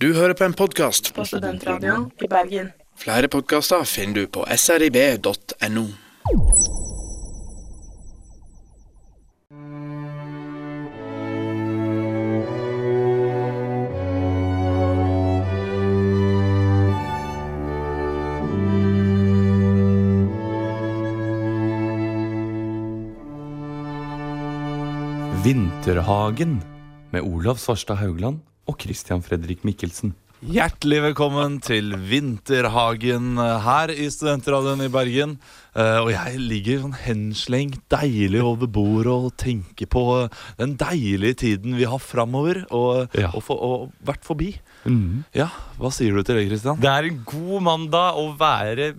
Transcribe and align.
Du 0.00 0.14
hører 0.16 0.32
på 0.32 0.46
en 0.48 0.54
podkast. 0.56 1.12
på 1.12 1.24
Studentradioen 1.28 2.06
i 2.24 2.28
Bergen. 2.28 2.70
Flere 2.96 3.28
podkaster 3.28 3.84
finner 3.84 4.14
du 4.14 4.26
på 4.32 4.46
srib.no. 4.56 5.84
Vinterhagen 25.44 26.62
med 27.10 27.20
Olav 27.20 27.60
Svarstad 27.60 28.00
Haugland 28.00 28.40
og 28.70 28.78
Christian 28.78 29.22
Fredrik 29.24 29.64
Mikkelsen. 29.66 30.14
Hjertelig 30.40 31.02
velkommen 31.10 31.58
til 31.60 31.92
Vinterhagen 32.08 33.34
her 33.36 33.92
i 33.92 34.06
Studentradioen 34.08 34.86
i 34.86 34.92
Bergen. 34.92 35.34
Eh, 35.76 35.98
og 36.02 36.10
jeg 36.10 36.38
ligger 36.40 36.80
sånn 36.82 36.96
henslengt 37.04 37.80
deilig 37.92 38.40
over 38.42 38.66
bordet 38.66 39.12
og 39.12 39.36
tenker 39.38 39.86
på 39.86 40.02
den 40.58 40.76
deilige 40.80 41.36
tiden 41.44 41.76
vi 41.78 41.84
har 41.86 41.98
framover 42.02 42.64
og, 42.70 43.08
Ja. 43.14 43.30
og, 43.34 43.42
for, 43.46 43.56
og 43.62 43.92
vært 44.04 44.24
forbi. 44.26 44.54
Ja, 45.36 45.50
Hva 45.78 45.90
sier 45.92 46.12
du 46.16 46.22
til 46.24 46.36
det, 46.40 46.46
Kristian? 46.48 46.78
Det 46.80 46.88
er 46.88 47.04
en 47.10 47.20
god 47.28 47.62
mandag 47.62 48.16
å 48.16 48.30
være 48.36 48.94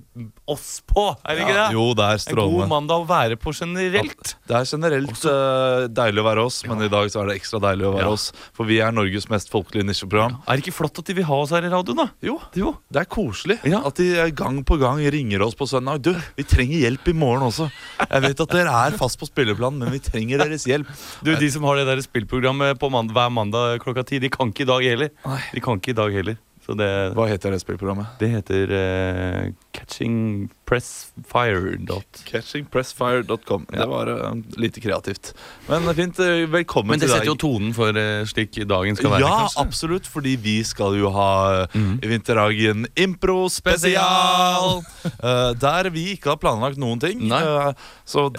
oss 0.50 0.80
på, 0.86 1.08
er 1.26 1.36
det 1.36 1.44
ikke 1.46 1.58
det? 1.58 1.66
Jo, 1.76 1.86
det 1.98 2.06
er 2.06 2.22
strålende. 2.22 2.54
en 2.54 2.60
god 2.62 2.70
mandag 2.70 3.02
å 3.04 3.08
være 3.10 3.38
på 3.42 3.54
generelt. 3.54 4.36
Det 4.48 4.56
er 4.58 4.66
generelt 4.70 5.26
uh, 5.26 5.88
deilig 5.90 6.22
å 6.22 6.28
være 6.28 6.46
oss, 6.46 6.62
men 6.70 6.82
i 6.86 6.90
dag 6.92 7.10
så 7.10 7.22
er 7.24 7.32
det 7.32 7.38
ekstra 7.42 7.60
deilig 7.66 7.88
å 7.90 7.94
være 7.98 8.06
Ja. 8.08 8.14
oss. 8.14 8.32
For 8.54 8.66
vi 8.70 8.80
er 8.80 8.92
Norges 8.94 9.28
mest 9.30 9.50
folkelige 9.52 9.86
nisjeprogram. 9.90 10.38
Er 10.48 10.56
det 10.58 10.66
ikke 10.66 10.78
flott 10.80 10.98
at 11.02 11.06
de 11.06 11.14
vil 11.18 11.26
ha 11.26 11.36
oss 11.42 11.50
her 11.52 11.66
i 11.66 11.70
radioen, 11.74 11.98
da? 11.98 12.08
Jo, 12.22 12.40
Jo. 12.56 12.76
det 12.92 13.02
er 13.02 13.06
koselig 13.10 13.60
Ja. 13.66 13.82
at 13.86 13.96
de 13.96 14.10
eh, 14.20 14.30
gang 14.32 14.64
på 14.64 14.78
gang 14.80 14.98
ringer 15.02 15.42
oss 15.42 15.56
på 15.56 15.66
søndag. 15.68 16.02
Du, 16.02 16.14
vi 16.38 16.44
trenger 16.44 16.61
hjelp 16.68 17.08
i 17.08 17.14
morgen 17.18 17.44
også. 17.48 17.70
Jeg 18.06 18.22
vet 18.28 18.44
at 18.46 18.54
dere 18.56 18.76
er 18.88 18.98
fast 19.00 19.20
på 19.22 19.28
spilleplanen, 19.30 19.80
men 19.84 19.92
vi 19.96 20.00
trenger 20.04 20.44
deres 20.46 20.66
hjelp. 20.70 20.88
Du, 21.26 21.34
De 21.36 21.50
som 21.52 21.64
har 21.70 21.80
det 21.82 21.88
der 21.90 22.02
spillprogrammet 22.06 22.80
på 22.82 22.90
mand 22.94 23.12
hver 23.16 23.30
mandag 23.34 23.80
klokka 23.84 24.04
ti, 24.08 24.20
de 24.20 24.30
kan 24.30 24.50
ikke 24.54 24.66
i 24.68 24.72
dag 24.72 24.88
heller. 24.92 25.10
De 25.54 25.60
kan 25.64 25.78
ikke 25.82 25.94
i 25.96 26.00
dag 26.02 26.12
heller. 26.14 26.38
Så 26.62 26.76
det, 26.78 26.88
Hva 27.18 27.26
heter 27.26 27.52
det 27.56 27.62
spillprogrammet? 27.64 28.06
det 28.22 28.28
heter 28.36 28.72
eh, 28.78 29.48
Catching 29.74 30.50
Press 30.68 31.12
Fire. 31.28 31.76
Dot. 31.88 32.22
Catchingpressfire.com. 32.28 33.66
Det 33.72 33.86
var 33.88 34.08
uh, 34.08 34.34
lite 34.60 34.82
kreativt. 34.84 35.34
Men 35.68 35.88
er 35.92 35.98
fint. 35.98 36.20
eh, 36.20 36.46
Velkommen 36.52 36.92
Men 36.94 37.00
det 37.02 37.08
til 37.10 37.16
setter 37.16 37.32
jo 37.32 37.36
tonen 37.40 37.74
for 37.76 37.96
uh, 37.96 38.24
slik 38.30 38.56
dagen 38.70 38.96
skal 39.00 39.12
være. 39.16 39.24
Ja, 39.26 39.34
kanskje? 39.46 39.62
absolutt, 39.66 40.08
fordi 40.12 40.36
vi 40.44 40.58
skal 40.68 40.96
jo 41.00 41.12
ha 41.16 41.32
i 41.76 42.08
Vinterhagen 42.12 42.88
impro 43.00 43.48
spesial! 43.52 44.82
Eh, 45.22 45.52
der 45.58 45.88
vi 45.94 46.02
ikke 46.16 46.32
har 46.32 46.38
planlagt 46.42 46.78
noen 46.82 47.00
ting. 47.02 47.24
Eh, 47.30 47.72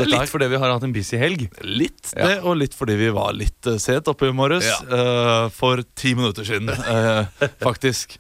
Litt 0.09 0.31
fordi 0.31 0.49
vi 0.51 0.59
har 0.63 0.71
hatt 0.73 0.85
en 0.87 0.93
busy 0.95 1.19
helg. 1.21 1.45
litt 1.63 2.13
Ja. 2.17 2.27
det, 2.27 2.37
og 2.47 2.57
litt 2.59 2.75
fordi 2.75 2.97
vi 2.99 3.09
var 3.15 3.33
litt 3.37 3.67
uh, 3.71 3.77
set 3.83 4.09
oppe 4.11 4.29
i 4.31 4.35
morges. 4.35 4.67
eh, 4.83 5.49
for 5.55 5.83
ti 5.99 6.15
minutter 6.19 6.47
siden, 6.47 6.71
eh, 6.71 7.27
faktisk. 7.67 8.17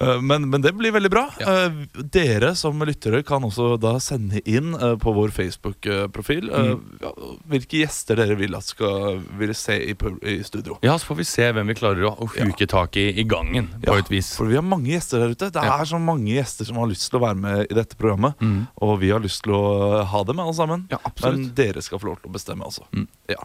Eh, 0.00 0.20
Men, 0.22 0.48
men 0.50 0.62
det 0.62 0.72
blir 0.76 0.92
veldig 0.94 1.10
bra. 1.12 1.26
Ja. 1.40 1.66
Eh, 1.66 2.02
Dere 2.12 2.54
som 2.58 2.80
lyttere 2.82 3.22
kan 3.26 3.44
også 3.44 3.76
da 3.80 3.96
sende 4.02 4.40
inn 4.48 4.74
eh, 4.74 4.94
på 5.00 5.12
vår 5.14 5.32
Facebook-profil 5.34 6.48
mm. 6.50 6.80
hvilke 7.50 7.82
gjester 7.82 8.18
dere 8.18 8.36
vil 8.38 8.54
at 8.58 8.66
skal 8.66 9.20
vil 9.38 9.52
se 9.56 9.76
i, 9.90 9.94
i 10.32 10.38
studio. 10.46 10.78
Ja, 10.84 10.96
så 10.98 11.10
får 11.10 11.18
vi 11.20 11.26
se 11.28 11.48
hvem 11.54 11.70
vi 11.72 11.76
klarer 11.78 12.08
å, 12.08 12.14
å 12.22 12.28
huke 12.32 12.66
tak 12.70 12.96
i 13.00 13.08
i 13.12 13.24
gangen, 13.28 13.68
på 13.82 13.92
Ja, 13.92 13.98
et 14.00 14.10
vis. 14.12 14.32
For 14.38 14.48
vi 14.48 14.56
har 14.56 14.64
mange 14.64 14.92
gjester 14.92 15.20
der 15.22 15.34
ute. 15.34 15.50
Det 15.52 15.62
er 15.62 15.84
så 15.88 15.98
mange 16.00 16.30
gjester 16.32 16.66
som 16.68 16.78
har 16.80 16.88
lyst 16.90 17.08
til 17.10 17.18
å 17.20 17.24
være 17.26 17.38
med 17.42 17.66
i 17.66 17.76
dette 17.76 17.98
programmet. 17.98 18.38
Mm. 18.40 18.66
Og 18.84 18.94
vi 19.02 19.10
har 19.12 19.20
lyst 19.22 19.42
til 19.44 19.54
å 19.56 20.02
ha 20.08 20.22
dem 20.28 20.40
alle 20.42 20.54
sammen. 20.56 20.86
Ja. 20.92 21.00
Men 21.22 21.50
dere 21.58 21.82
skal 21.84 22.00
få 22.02 22.08
lov 22.12 22.20
til 22.22 22.30
å 22.30 22.34
bestemme, 22.36 22.64
altså. 22.68 22.86
Mm. 22.96 23.06
Ja. 23.32 23.38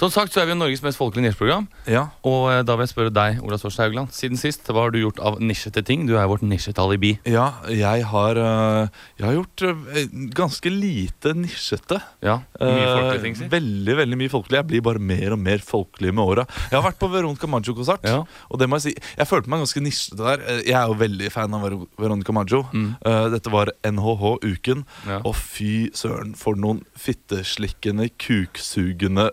Som 0.00 0.12
sagt 0.14 0.34
så 0.34 0.42
er 0.42 0.48
vi 0.50 0.56
Norges 0.58 0.82
mest 0.84 0.98
folkelige 1.00 1.28
nisjeprogram. 1.30 1.68
ja. 1.90 2.06
Og 2.26 2.50
da 2.66 2.74
vil 2.76 2.84
jeg 2.86 2.92
spørre 2.94 3.12
deg, 3.14 3.38
Ola 3.44 3.56
Svarstad 3.60 3.86
Haugland. 3.88 4.12
Siden 4.14 4.38
sist, 4.40 4.66
hva 4.68 4.86
har 4.86 4.92
du 4.94 5.00
gjort 5.00 5.20
av 5.24 5.38
nisjete 5.42 5.82
ting? 5.90 6.06
Du 6.08 6.14
er 6.16 6.28
vårt 6.30 6.44
nisjetalibi. 6.46 7.16
Ja, 7.28 7.48
jeg 7.74 8.06
har, 8.08 8.38
øh, 8.40 8.88
jeg 9.18 9.26
har 9.26 9.34
gjort 9.36 9.64
øh, 9.66 10.06
ganske 10.38 10.70
lite 10.72 11.34
nisjete. 11.36 11.98
Ja, 12.24 12.38
mye 12.56 12.70
folkelig 12.70 12.96
folkelige 13.00 13.24
ting, 13.26 13.36
si. 13.42 13.48
Veldig 13.52 13.96
veldig 14.00 14.18
mye 14.22 14.32
folkelig. 14.32 14.60
Jeg 14.62 14.68
blir 14.70 14.84
bare 14.86 15.02
mer 15.10 15.34
og 15.36 15.42
mer 15.42 15.64
folkelig 15.66 16.14
med 16.14 16.24
åra. 16.24 16.46
Jeg 16.70 16.78
har 16.78 16.86
vært 16.86 17.00
på 17.02 17.10
Veronica 17.12 17.50
Maggio-konsert, 17.50 18.06
Ja. 18.08 18.22
og 18.50 18.58
det 18.62 18.68
må 18.70 18.78
jeg 18.78 18.86
si. 18.88 18.94
Jeg 19.18 19.26
følte 19.30 19.50
meg 19.50 19.64
ganske 19.66 19.82
nisjete 19.84 20.20
der. 20.22 20.44
Eh, 20.46 20.62
Jeg 20.70 20.76
er 20.78 20.86
jo 20.86 20.94
veldig 21.00 21.32
fan 21.34 21.54
av 21.54 21.62
Ver- 21.66 21.86
Veronica 21.98 22.32
Maggio. 22.32 22.62
Mm. 22.72 22.96
Eh, 23.04 23.28
Dette 23.34 23.50
var 23.50 23.72
NHH-uken, 23.84 24.84
Ja. 25.08 25.20
og 25.24 25.34
fy 25.34 25.90
søren 25.92 26.36
for 26.36 26.54
noen 26.54 26.84
fitteslikkende, 26.96 28.10
kuksugende, 28.20 29.30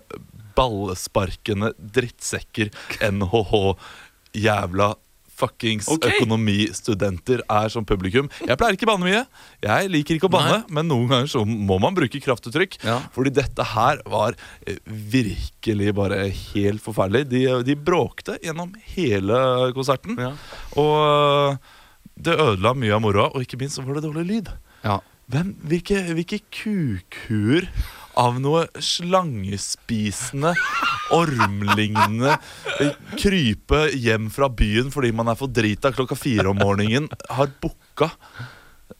ballesparkende 0.57 1.73
drittsekker 1.77 2.71
NHH 3.11 3.75
jævla 4.37 4.95
fuckings 5.37 5.87
okay. 5.91 6.15
økonomistudenter 6.17 7.43
er 7.45 7.71
som 7.73 7.85
publikum. 7.87 8.29
Jeg 8.41 8.57
pleier 8.59 8.77
ikke 8.77 8.87
å 8.87 8.91
banne 8.93 9.07
mye. 9.07 9.23
Jeg 9.63 9.91
liker 9.93 10.17
ikke 10.17 10.29
å 10.29 10.33
banne, 10.33 10.59
men 10.73 10.89
noen 10.89 11.09
ganger 11.11 11.31
så 11.31 11.43
må 11.47 11.79
man 11.83 11.97
bruke 11.97 12.21
kraftuttrykk. 12.23 12.79
Ja. 12.87 12.99
Fordi 13.15 13.33
dette 13.37 13.65
her 13.75 14.01
var 14.09 14.37
eh, 14.65 14.79
virkelig 14.87 15.93
bare 15.97 16.23
helt 16.31 16.83
forferdelig. 16.85 17.27
De, 17.33 17.43
de 17.67 17.77
bråkte 17.77 18.39
gjennom 18.43 18.73
hele 18.95 19.41
konserten. 19.77 20.17
Ja. 20.21 20.33
Og 20.79 20.95
øh, 21.03 21.75
det 22.17 22.39
ødela 22.41 22.73
mye 22.77 22.95
av 22.97 23.03
moroa, 23.03 23.29
og 23.33 23.45
ikke 23.45 23.59
minst 23.61 23.77
så 23.77 23.85
var 23.85 23.99
det 23.99 24.07
dårlig 24.07 24.25
lyd. 24.31 24.51
Ja. 24.83 24.99
Hvem, 25.27 25.53
hvilke, 25.67 26.01
hvilke 26.15 26.39
kukhuer 26.55 27.67
av 28.17 28.39
noe 28.41 28.65
slangespisende, 28.81 30.53
ormlignende 31.15 32.35
eh, 32.81 32.93
krype 33.15 33.87
hjem 33.95 34.31
fra 34.33 34.49
byen 34.49 34.91
fordi 34.93 35.13
man 35.15 35.31
er 35.31 35.39
for 35.39 35.51
drita 35.53 35.93
klokka 35.95 36.17
fire 36.19 36.51
om 36.51 36.59
morgenen, 36.59 37.07
har 37.29 37.51
booka 37.61 38.11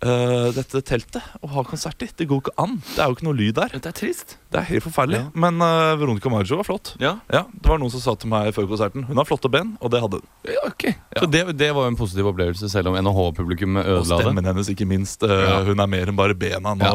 uh, 0.05 0.49
dette 0.55 0.81
teltet 0.85 1.23
og 1.41 1.51
har 1.55 1.67
konsert 1.67 2.05
i? 2.05 2.09
Det 2.13 2.29
går 2.29 2.45
ikke 2.45 2.55
an. 2.61 2.77
Det 2.93 3.01
er 3.01 3.09
jo 3.09 3.17
ikke 3.17 3.27
noe 3.29 3.39
lyd 3.39 3.57
der. 3.57 3.75
Det 3.77 3.91
er 3.91 3.97
trist. 3.97 4.37
Det 4.47 4.59
er 4.61 4.67
helt 4.69 4.83
forferdelig. 4.85 5.19
Ja. 5.19 5.29
Men 5.43 5.57
uh, 5.59 5.97
Veronica 5.99 6.29
Maggio 6.31 6.55
var 6.59 6.63
flott. 6.67 6.93
Ja, 7.03 7.17
Ja, 7.33 7.41
Det 7.51 7.67
var 7.67 7.79
noen 7.81 7.91
som 7.91 7.99
sa 7.99 8.13
til 8.15 8.29
meg 8.31 8.53
før 8.55 8.67
konserten 8.69 9.03
Hun 9.09 9.17
har 9.19 9.25
flotte 9.27 9.49
ben, 9.51 9.73
og 9.83 9.91
det 9.91 9.99
hadde 9.99 10.21
hun. 10.21 10.27
ja 10.47 10.61
ok. 10.69 10.85
Så 11.19 11.27
det, 11.33 11.41
det 11.59 11.67
var 11.75 11.87
jo 11.87 11.91
en 11.91 11.97
positiv 11.99 12.29
opplevelse, 12.31 12.69
selv 12.71 12.87
om 12.93 12.95
NHH-publikummet 12.95 13.83
Og 13.83 14.01
ødela 14.05 14.17
det. 14.17 14.23
stemmen 14.23 14.47
hennes, 14.47 14.69
ikke 14.71 14.87
minst. 14.87 15.23
Uh, 15.27 15.65
Hun 15.67 15.79
er 15.83 15.89
mer 15.91 16.07
enn 16.13 16.15
bare 16.19 16.37
bena. 16.37 16.73
Nå, 16.79 16.93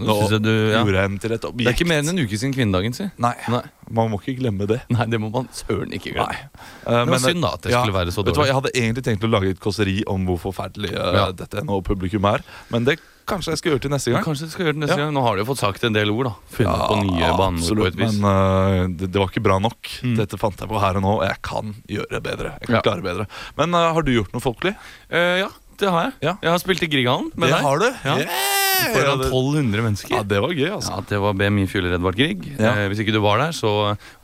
Nå 0.00 0.06
nå 0.08 0.16
du, 0.40 0.48
gjorde 0.48 0.96
jeg 0.96 1.04
henne 1.04 1.20
til 1.26 1.36
et 1.36 1.44
objekt. 1.44 1.66
Det 1.66 1.72
er 1.74 1.76
ikke 1.78 1.88
mer 1.92 2.00
enn 2.04 2.14
en 2.14 2.22
uke 2.24 2.40
siden 2.40 2.56
kvinnedagen, 2.56 2.96
si. 2.96 3.10
Nei, 3.20 3.34
Nei. 3.52 3.62
man 3.90 4.08
må 4.14 4.20
ikke 4.22 4.38
glemme 4.40 4.64
det. 4.70 4.80
Nei, 4.88 5.04
det 5.12 5.20
må 5.20 5.28
man 5.34 5.50
søren 5.52 5.92
ikke 5.92 6.14
glemme. 6.16 6.48
Uh, 6.86 7.04
Det 7.04 7.12
var 7.16 7.24
synd 7.26 7.44
da 7.44 7.52
at 7.58 7.66
det 7.68 7.76
skulle 7.76 7.98
være 8.00 8.16
så 8.16 8.24
du 8.24 8.30
hva, 8.32 8.36
dårlig. 8.40 8.48
Jeg 8.54 8.58
hadde 8.62 8.74
egentlig 8.86 9.04
tenkt 9.10 9.28
å 9.28 9.32
lage 9.36 9.52
et 9.52 9.60
kåseri 9.60 9.98
om 10.08 10.24
hvor 10.30 10.40
forferdelig 10.48 10.96
dette 11.36 11.60
NHH-publikum 11.66 12.24
er. 12.32 12.44
Men 12.72 12.88
det 12.88 12.96
kanskje 13.30 13.54
jeg 13.54 13.60
skal 13.62 13.72
gjøre 13.72 13.82
til 13.86 13.92
neste 13.94 14.12
gang. 14.14 14.24
Kanskje 14.26 14.48
du 14.48 14.52
skal 14.54 14.66
gjøre 14.66 14.76
det 14.76 14.82
neste 14.84 14.98
Ja. 14.98 15.04
gang. 15.06 15.14
Nå 15.16 15.22
har 15.24 15.36
de 15.38 15.44
jo 15.44 15.48
fått 15.52 15.62
sagt 15.62 15.84
en 15.88 15.96
del 15.96 16.10
ord, 16.12 16.28
da. 16.30 16.34
Funnet 16.56 16.84
på 16.90 16.98
nye 17.06 17.30
baner 17.38 17.80
på 17.80 17.86
et 17.88 17.96
vis. 18.02 18.18
men 18.18 18.26
uh, 18.26 18.88
det, 18.90 19.08
det 19.14 19.22
var 19.22 19.30
ikke 19.32 19.44
bra 19.46 19.58
nok. 19.62 19.94
Mm. 20.04 20.16
Dette 20.20 20.38
fant 20.40 20.58
jeg 20.60 20.68
på 20.68 20.82
her 20.82 20.98
og 21.00 21.06
nå, 21.06 21.14
og 21.20 21.24
jeg 21.28 21.40
kan 21.46 21.74
gjøre 21.88 22.20
bedre. 22.26 22.52
Jeg 22.60 22.66
kan 22.68 22.78
Ja. 22.80 22.84
klare 22.86 23.02
bedre 23.06 23.26
Men 23.56 23.74
uh, 23.74 23.92
har 23.94 24.02
du 24.02 24.12
gjort 24.12 24.32
noe 24.36 24.42
folkelig? 24.44 24.74
Uh, 25.12 25.46
ja, 25.46 25.48
det 25.80 25.90
har 25.90 26.02
jeg. 26.06 26.12
Ja. 26.28 26.34
Jeg 26.44 26.50
har 26.54 26.58
spilt 26.62 26.82
i 26.84 26.88
Grieghallen 26.92 27.30
med 27.34 27.48
det 27.50 27.56
deg. 27.56 27.64
har 27.66 27.78
du? 27.82 27.86
Ja. 28.04 28.16
Yeah! 28.24 28.56
Foran 28.94 29.20
1200 29.26 29.82
mennesker. 29.84 30.12
Ja, 30.14 30.22
det 30.24 30.38
var 30.40 30.52
gøy, 30.56 30.70
altså. 30.72 30.94
Ja, 30.94 31.02
det 31.10 31.18
var 31.20 31.34
BMI 31.36 31.66
Fjoller 31.68 31.92
Edvard 31.98 32.16
Grieg. 32.16 32.46
Ja. 32.56 32.70
Eh, 32.80 32.86
hvis 32.88 33.02
ikke 33.02 33.12
du 33.12 33.18
var 33.20 33.36
der, 33.42 33.52
så 33.52 33.72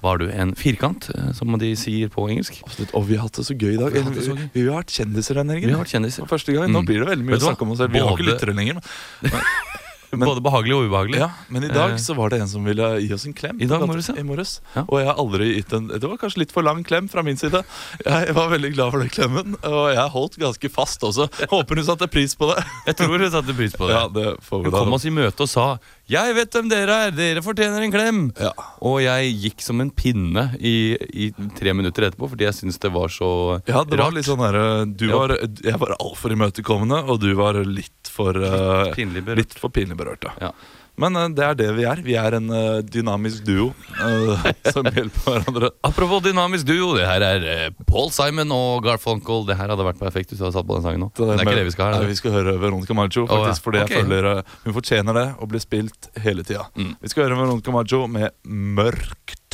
var 0.00 0.17
du 0.22 0.31
en 0.33 0.55
firkant, 0.56 1.11
eh, 1.12 1.33
som 1.37 1.53
de 1.61 1.75
sier 1.76 2.08
på 2.08 2.25
engelsk. 2.32 2.62
Absolutt. 2.64 2.94
Og 2.97 3.05
vi 3.11 3.19
har 3.19 3.26
hatt 3.29 3.37
det 3.37 3.44
så 3.50 3.53
gøy 3.58 3.75
i 3.75 3.81
dag. 3.82 3.93
Vi 3.93 4.00
har 4.00 4.17
Vi, 4.17 4.49
vi 4.55 4.64
har 4.70 4.81
vært 4.81 4.94
kjendiser 4.97 5.35
denne 5.43 5.58
Vi 5.61 5.69
har 5.73 5.82
vært 5.85 5.93
kjendiser. 5.93 6.25
For 6.25 6.38
første 6.38 6.55
gang. 6.56 6.73
Nå 6.73 6.81
Mm. 6.81 6.87
blir 6.88 7.05
det 7.05 7.08
veldig 7.12 7.26
mye 7.29 7.37
å 7.37 7.44
snakke 7.50 7.62
om 7.69 7.70
oss 7.76 7.79
selv. 7.85 7.93
Vi 7.93 8.00
har 8.00 8.17
ikke 8.17 8.31
lyttere 8.32 8.56
lenger. 8.56 8.81
Men, 9.23 9.32
Men- 10.12 10.29
Både 10.29 10.41
behagelig 10.41 10.75
og 10.76 10.85
ubehagelig. 10.88 11.19
ja, 11.19 11.31
men 11.50 11.64
i 11.64 11.69
dag 11.69 11.91
Eh. 11.93 11.97
så 11.97 12.14
var 12.17 12.31
det 12.31 12.41
en 12.41 12.49
som 12.49 12.64
ville 12.64 13.00
gi 13.00 13.12
oss 13.12 13.26
en 13.26 13.35
klem. 13.35 13.61
I 13.61 13.67
dag 13.67 13.81
morges, 13.87 14.08
ja. 14.14 14.23
morges. 14.23 14.61
Ja. 14.75 14.82
Og 14.88 14.99
jeg 15.00 15.06
har 15.06 15.14
aldri 15.17 15.49
gitt 15.56 15.73
en 15.73 15.88
Det 15.88 16.03
var 16.03 16.17
kanskje 16.17 16.38
litt 16.38 16.53
for 16.53 16.62
lang 16.62 16.85
klem 16.85 17.08
fra 17.11 17.23
min 17.23 17.37
side. 17.37 17.64
Jeg 18.05 18.35
var 18.35 18.49
veldig 18.49 18.73
glad 18.75 18.91
for 18.93 18.99
den 19.00 19.08
klemmen, 19.11 19.56
og 19.64 19.94
jeg 19.94 20.08
holdt 20.11 20.38
ganske 20.38 20.70
fast 20.70 21.00
også. 21.03 21.29
Håper 21.50 21.75
hun 21.76 21.85
satte 21.85 22.06
pris 22.11 22.35
på 22.35 22.55
det. 22.55 22.64
Jeg 22.87 22.97
tror 22.97 23.19
hun 23.19 23.31
satte 23.31 23.55
pris 23.56 23.73
på 23.75 23.87
det. 23.88 23.94
Ja, 23.94 24.08
det 24.08 24.41
får 24.43 24.58
vi 24.58 24.64
Hun 24.64 24.73
da. 24.73 24.79
kom 24.79 24.93
oss 24.94 25.05
i 25.05 25.11
møte 25.11 25.41
og 25.41 25.49
sa 25.49 25.79
'Jeg 26.06 26.35
vet 26.37 26.53
hvem 26.55 26.69
dere 26.70 26.97
er, 27.08 27.11
dere 27.11 27.43
fortjener 27.43 27.82
en 27.82 27.91
klem'. 27.93 28.20
Ja. 28.38 28.53
Og 28.87 29.00
jeg 29.03 29.32
gikk 29.43 29.61
som 29.64 29.81
en 29.82 29.91
pinne 29.91 30.53
i, 30.61 30.94
i 30.94 31.32
tre 31.58 31.73
minutter 31.75 32.06
etterpå 32.06 32.29
fordi 32.31 32.47
jeg 32.47 32.55
syntes 32.55 32.79
det 32.79 32.93
var 32.94 33.08
så 33.11 33.61
Ja, 33.67 33.82
det 33.82 33.99
var 33.99 34.05
rart. 34.06 34.14
litt 34.14 34.29
sånn 34.29 34.38
der, 34.44 34.87
du 34.87 35.06
var, 35.11 35.35
Jeg 35.35 35.81
var 35.82 35.97
altfor 35.99 36.31
imøtekommende, 36.31 37.03
og 37.11 37.19
du 37.20 37.32
var 37.35 37.58
litt 37.67 38.06
for 38.06 38.38
uh, 38.38 38.94
Pinlig 38.94 39.25
berørt. 39.26 39.43
Litt 39.43 39.58
for 39.58 39.75
pinlig 39.75 39.99
berørt, 39.99 40.23
ja. 40.25 40.32
Ja. 40.49 40.53
Men 41.00 41.16
eh, 41.20 41.28
det 41.37 41.44
er 41.44 41.58
det 41.58 41.69
vi 41.76 41.84
er. 41.88 42.00
Vi 42.04 42.16
er 42.19 42.37
en 42.38 42.48
eh, 42.56 42.78
dynamisk 42.87 43.44
duo 43.46 43.69
eh, 44.00 44.46
som 44.75 44.87
hjelper 44.88 45.26
hverandre. 45.26 45.70
Apropos 45.87 46.22
dynamisk 46.25 46.69
duo, 46.69 46.94
det 46.96 47.06
her 47.08 47.25
er 47.26 47.70
Paul 47.88 48.10
Simon 48.14 48.52
og 48.56 48.84
Garfunkel. 48.87 49.44
Det 49.50 49.58
her 49.60 49.72
hadde 49.72 49.87
vært 49.87 50.00
perfekt 50.00 50.32
hvis 50.32 50.40
du 50.40 50.46
hadde 50.46 50.56
satt 50.58 50.69
på 50.69 50.78
den 50.78 50.87
sangen 50.87 51.04
nå. 51.06 51.10
Det 51.16 51.28
er 51.37 51.44
ikke 51.44 51.58
det 51.60 51.66
vi 51.70 51.76
skal 51.76 51.90
ha. 51.93 52.00
Nei, 52.00 52.10
vi 52.12 52.19
skal 52.19 52.37
høre 52.38 52.56
Veronica 52.62 52.96
Maggio, 52.96 53.26
faktisk, 53.31 53.60
ja. 53.60 53.64
fordi 53.69 53.82
Ok. 53.84 53.94
jeg 53.94 54.06
føler 54.06 54.43
hun 54.66 54.76
fortjener 54.81 55.20
det 55.20 55.26
og 55.37 55.50
blir 55.52 55.62
spilt 55.64 56.10
hele 56.25 56.46
tida. 56.46 56.69
Mm. 56.78 56.94
Vi 57.02 57.12
skal 57.12 57.28
høre 57.28 57.40
Veronica 57.44 57.75
Maggio 57.76 58.06
med 58.10 58.31
'Mørkt'. 58.46 59.45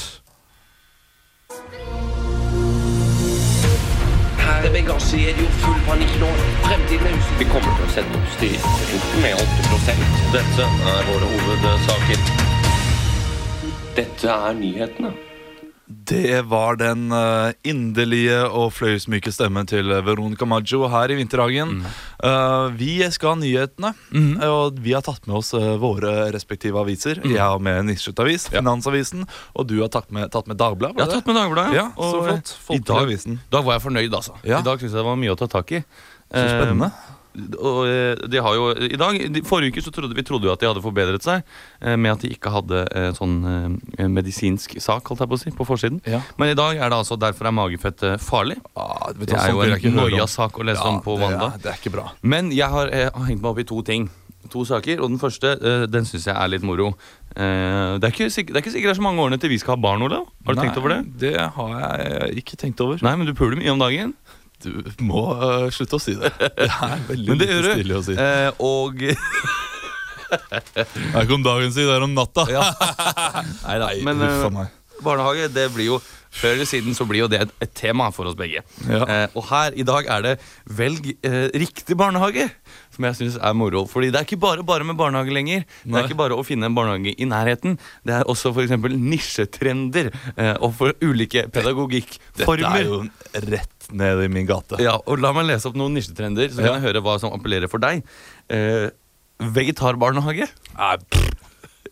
Her 4.62 4.70
ved 4.70 4.82
gasset 4.86 5.20
er 5.28 5.32
det 5.36 5.42
jo 5.42 5.48
full 5.62 5.80
panikk 5.88 6.12
nå. 6.20 6.28
Fremtiden 6.66 7.06
er 7.08 7.16
usikker. 7.16 7.38
Vi 7.40 7.46
kommer 7.50 7.72
til 7.78 7.88
å 7.88 7.90
sette 7.96 8.20
opp 8.20 8.28
styringen 8.36 9.08
med 9.24 9.42
8 9.42 9.96
Dette 10.36 10.68
er 10.92 11.02
våre 11.08 11.32
hovedsaker. 11.32 12.24
Dette 13.98 14.38
er 14.38 14.58
nyhetene. 14.62 15.14
Det 15.92 16.42
var 16.48 16.76
den 16.80 17.12
eh, 17.12 17.52
inderlige 17.68 18.38
og 18.48 18.72
fløyelsmyke 18.76 19.32
stemmen 19.34 19.68
til 19.68 19.90
Veronica 20.06 20.46
Maggio 20.48 20.86
her 20.90 21.12
i 21.12 21.18
Vinterhagen. 21.18 21.82
Eh, 22.22 22.66
vi 22.78 22.94
skal 23.12 23.34
ha 23.34 23.40
nyhetene, 23.40 23.92
mm. 24.10 24.32
og 24.48 24.80
vi 24.82 24.94
har 24.96 25.04
tatt 25.06 25.26
med 25.28 25.40
oss 25.40 25.52
eh, 25.58 25.74
våre 25.82 26.30
respektive 26.34 26.80
aviser. 26.80 27.22
Jeg 27.26 27.42
har 27.42 27.62
med 27.62 27.90
Nisjet 27.90 28.20
Avis, 28.22 28.48
Finansavisen, 28.52 29.26
og 29.52 29.68
du 29.70 29.78
har 29.82 29.92
tatt 29.92 30.10
med, 30.14 30.30
tatt 30.34 30.50
med 30.50 30.60
Dagbladet. 30.60 31.02
Jeg 31.02 31.08
har 31.08 31.16
tatt 31.18 31.30
med 31.30 31.40
Dagbladet. 31.40 31.78
Ja, 31.78 31.88
så 31.96 32.12
og, 32.12 32.28
flott. 32.30 32.54
eh, 32.56 32.76
I 32.76 32.84
dag, 32.92 33.16
dag, 33.52 33.66
var 33.66 33.78
jeg 33.78 33.86
fornøyd, 33.88 34.20
altså. 34.22 34.38
Ja. 34.46 34.62
I 34.62 34.68
dag 34.68 34.80
syns 34.80 34.94
jeg 34.94 35.02
det 35.02 35.08
var 35.10 35.20
mye 35.20 35.34
å 35.34 35.40
ta 35.40 35.50
tak 35.50 35.76
i. 35.76 35.84
Så 36.32 36.46
spennende. 36.48 36.92
Eh, 36.92 37.18
og 37.58 37.78
eh, 37.88 38.14
de 38.28 38.40
har 38.44 38.54
jo 38.58 38.66
i 38.76 38.98
dag, 39.00 39.18
de, 39.32 39.42
Forrige 39.48 39.72
uke 39.72 39.82
så 39.84 39.92
trodde 39.94 40.14
vi 40.18 40.24
trodde 40.26 40.48
jo 40.48 40.52
at 40.52 40.60
de 40.60 40.68
hadde 40.68 40.82
forbedret 40.84 41.24
seg 41.24 41.42
eh, 41.80 41.96
med 41.96 42.12
at 42.12 42.24
de 42.26 42.32
ikke 42.34 42.52
hadde 42.52 42.82
eh, 42.92 43.10
sånn 43.16 43.36
eh, 43.96 44.08
medisinsk 44.12 44.76
sak 44.84 45.08
holdt 45.08 45.24
jeg 45.24 45.30
på 45.32 45.38
å 45.38 45.42
si, 45.42 45.52
på 45.56 45.66
forsiden. 45.68 46.00
Ja. 46.08 46.20
Men 46.36 46.52
i 46.52 46.58
dag 46.58 46.76
er 46.76 46.92
det 46.92 46.98
altså 47.02 47.16
'Derfor 47.16 47.48
er 47.48 47.56
magefett 47.56 48.02
eh, 48.02 48.16
farlig'. 48.20 48.60
Ah, 48.76 49.12
det, 49.16 49.28
Det 49.32 49.38
er 49.40 49.50
jo 49.52 49.62
en 49.62 49.96
noia-sak 49.96 50.58
å 50.60 50.66
lese 50.66 50.82
Ja, 50.84 50.90
om 50.90 51.00
på 51.02 51.16
det 51.16 51.24
er- 51.24 51.30
mandag. 51.30 51.62
Det 51.62 51.70
er 51.72 51.78
ikke 51.80 51.94
bra. 51.96 52.10
Men 52.22 52.50
jeg 52.52 52.68
har, 52.68 52.88
jeg 52.92 53.10
har 53.14 53.24
hengt 53.30 53.40
meg 53.42 53.50
opp 53.54 53.58
i 53.58 53.64
to 53.64 53.82
ting. 53.82 54.10
To 54.50 54.64
saker, 54.66 55.00
og 55.00 55.08
Den 55.08 55.18
første 55.22 55.52
eh, 55.62 55.86
den 55.86 56.04
syns 56.04 56.26
jeg 56.26 56.34
er 56.36 56.48
litt 56.50 56.62
moro. 56.66 56.88
Eh, 57.36 57.96
det, 58.02 58.04
er 58.04 58.12
ikke, 58.12 58.26
det 58.28 58.56
er 58.58 58.60
ikke 58.60 58.72
sikkert 58.74 58.90
det 58.90 58.96
er 58.96 58.98
så 59.00 59.04
mange 59.06 59.22
årene 59.22 59.38
til 59.40 59.48
vi 59.48 59.56
skal 59.62 59.76
ha 59.76 59.80
barn, 59.80 60.02
Olav. 60.02 60.26
Har 60.44 60.54
du 60.54 60.60
tenkt 60.60 60.76
over 60.76 60.92
det? 60.92 60.98
Det 61.22 61.32
har 61.54 61.70
jeg 62.02 62.42
ikke 62.42 62.58
tenkt 62.60 62.80
over. 62.84 62.98
Nei, 63.00 63.14
men 63.16 63.26
du 63.30 63.32
puler 63.38 63.56
mye 63.56 63.70
om 63.72 63.78
dagen. 63.80 64.12
Du 64.64 65.04
må 65.04 65.22
uh, 65.34 65.66
slutte 65.74 65.98
å 65.98 66.02
si 66.02 66.14
det. 66.18 66.30
Det 66.58 66.68
er 66.70 67.06
veldig 67.08 67.28
Men 67.30 67.40
det 67.40 67.48
gjør 67.50 67.62
du. 67.66 67.72
stilig 67.76 67.96
å 67.98 68.02
si. 68.06 68.16
Eh, 68.18 68.50
og 68.62 69.02
Det 69.02 70.84
er 71.12 71.24
ikke 71.26 71.36
om 71.36 71.42
dagen 71.44 71.72
si, 71.74 71.82
det 71.84 71.92
er 71.96 72.04
om 72.06 72.14
natta. 72.16 72.46
Nei 73.66 73.76
da. 73.82 73.88
Nei, 73.90 73.98
Men 74.06 74.22
Uffa 74.22 74.48
eh, 74.48 74.54
meg. 74.54 74.78
Barnehage, 75.04 75.48
det 75.52 75.68
blir 75.74 75.92
jo 75.92 76.02
før 76.32 76.54
eller 76.54 76.68
siden 76.68 76.94
så 76.96 77.04
blir 77.08 77.24
jo 77.24 77.28
det 77.30 77.42
et, 77.44 77.72
tema 77.76 78.08
for 78.14 78.28
oss 78.30 78.36
begge. 78.38 78.62
Ja. 78.88 79.02
Eh, 79.04 79.34
og 79.36 79.44
her 79.50 79.74
i 79.76 79.84
dag 79.86 80.08
er 80.08 80.22
det 80.24 80.32
velg 80.78 81.10
eh, 81.20 81.50
riktig 81.60 81.96
barnehage, 82.00 82.46
som 82.94 83.06
jeg 83.08 83.18
syns 83.18 83.36
er 83.36 83.56
moro. 83.56 83.84
Fordi 83.90 84.08
det 84.12 84.20
er 84.20 84.26
ikke 84.26 84.40
bare 84.40 84.64
bare 84.66 84.86
med 84.88 84.96
barnehage 85.00 85.34
lenger. 85.34 85.66
Det 85.84 85.98
er 85.98 86.08
ikke 86.08 86.20
bare 86.22 86.38
å 86.38 86.44
finne 86.46 86.70
en 86.70 86.76
barnehage 86.76 87.12
i 87.12 87.28
nærheten. 87.28 87.76
Det 88.08 88.16
er 88.16 88.28
også 88.32 88.54
f.eks. 88.54 88.72
nisjetrender 88.96 90.08
eh, 90.36 90.54
og 90.54 90.72
for 90.78 90.96
ulike 91.04 91.44
pedagogikkformer. 91.52 92.64
Dette 92.64 92.80
er 92.80 92.88
jo 92.88 93.50
rett 93.52 93.90
ned 93.92 94.24
i 94.24 94.30
min 94.32 94.48
gate. 94.48 94.80
Ja, 94.80 94.96
og 95.04 95.20
La 95.20 95.34
meg 95.36 95.50
lese 95.50 95.68
opp 95.68 95.76
noen 95.78 95.98
nisjetrender, 95.98 96.48
så 96.48 96.62
Ja. 96.62 96.72
kan 96.72 96.80
jeg 96.80 96.86
høre 96.88 97.04
hva 97.04 97.18
som 97.20 97.34
appellerer 97.36 97.68
for 97.68 97.82
deg. 97.82 98.06
Eh, 98.48 98.88
vegetarbarnehage. 99.42 100.48
Nei, 100.78 100.96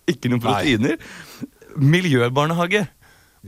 Ikke 0.08 0.30
noen 0.32 0.40
proteiner. 0.42 0.96
Miljøbarnehage. 1.76 2.86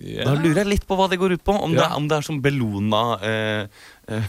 Ja. 0.00 0.24
Da 0.24 0.32
lurer 0.38 0.62
jeg 0.62 0.68
litt 0.70 0.86
på 0.88 0.96
hva 0.96 1.08
det 1.12 1.18
går 1.20 1.34
ut 1.36 1.42
på. 1.44 1.52
Om, 1.52 1.74
det, 1.76 1.82
Ja. 1.82 1.90
er, 1.90 1.96
om 2.00 2.06
det 2.08 2.16
er 2.16 2.24
som 2.24 2.38
Bellona 2.40 3.02
eh, 3.20 3.66
eh, 4.08 4.22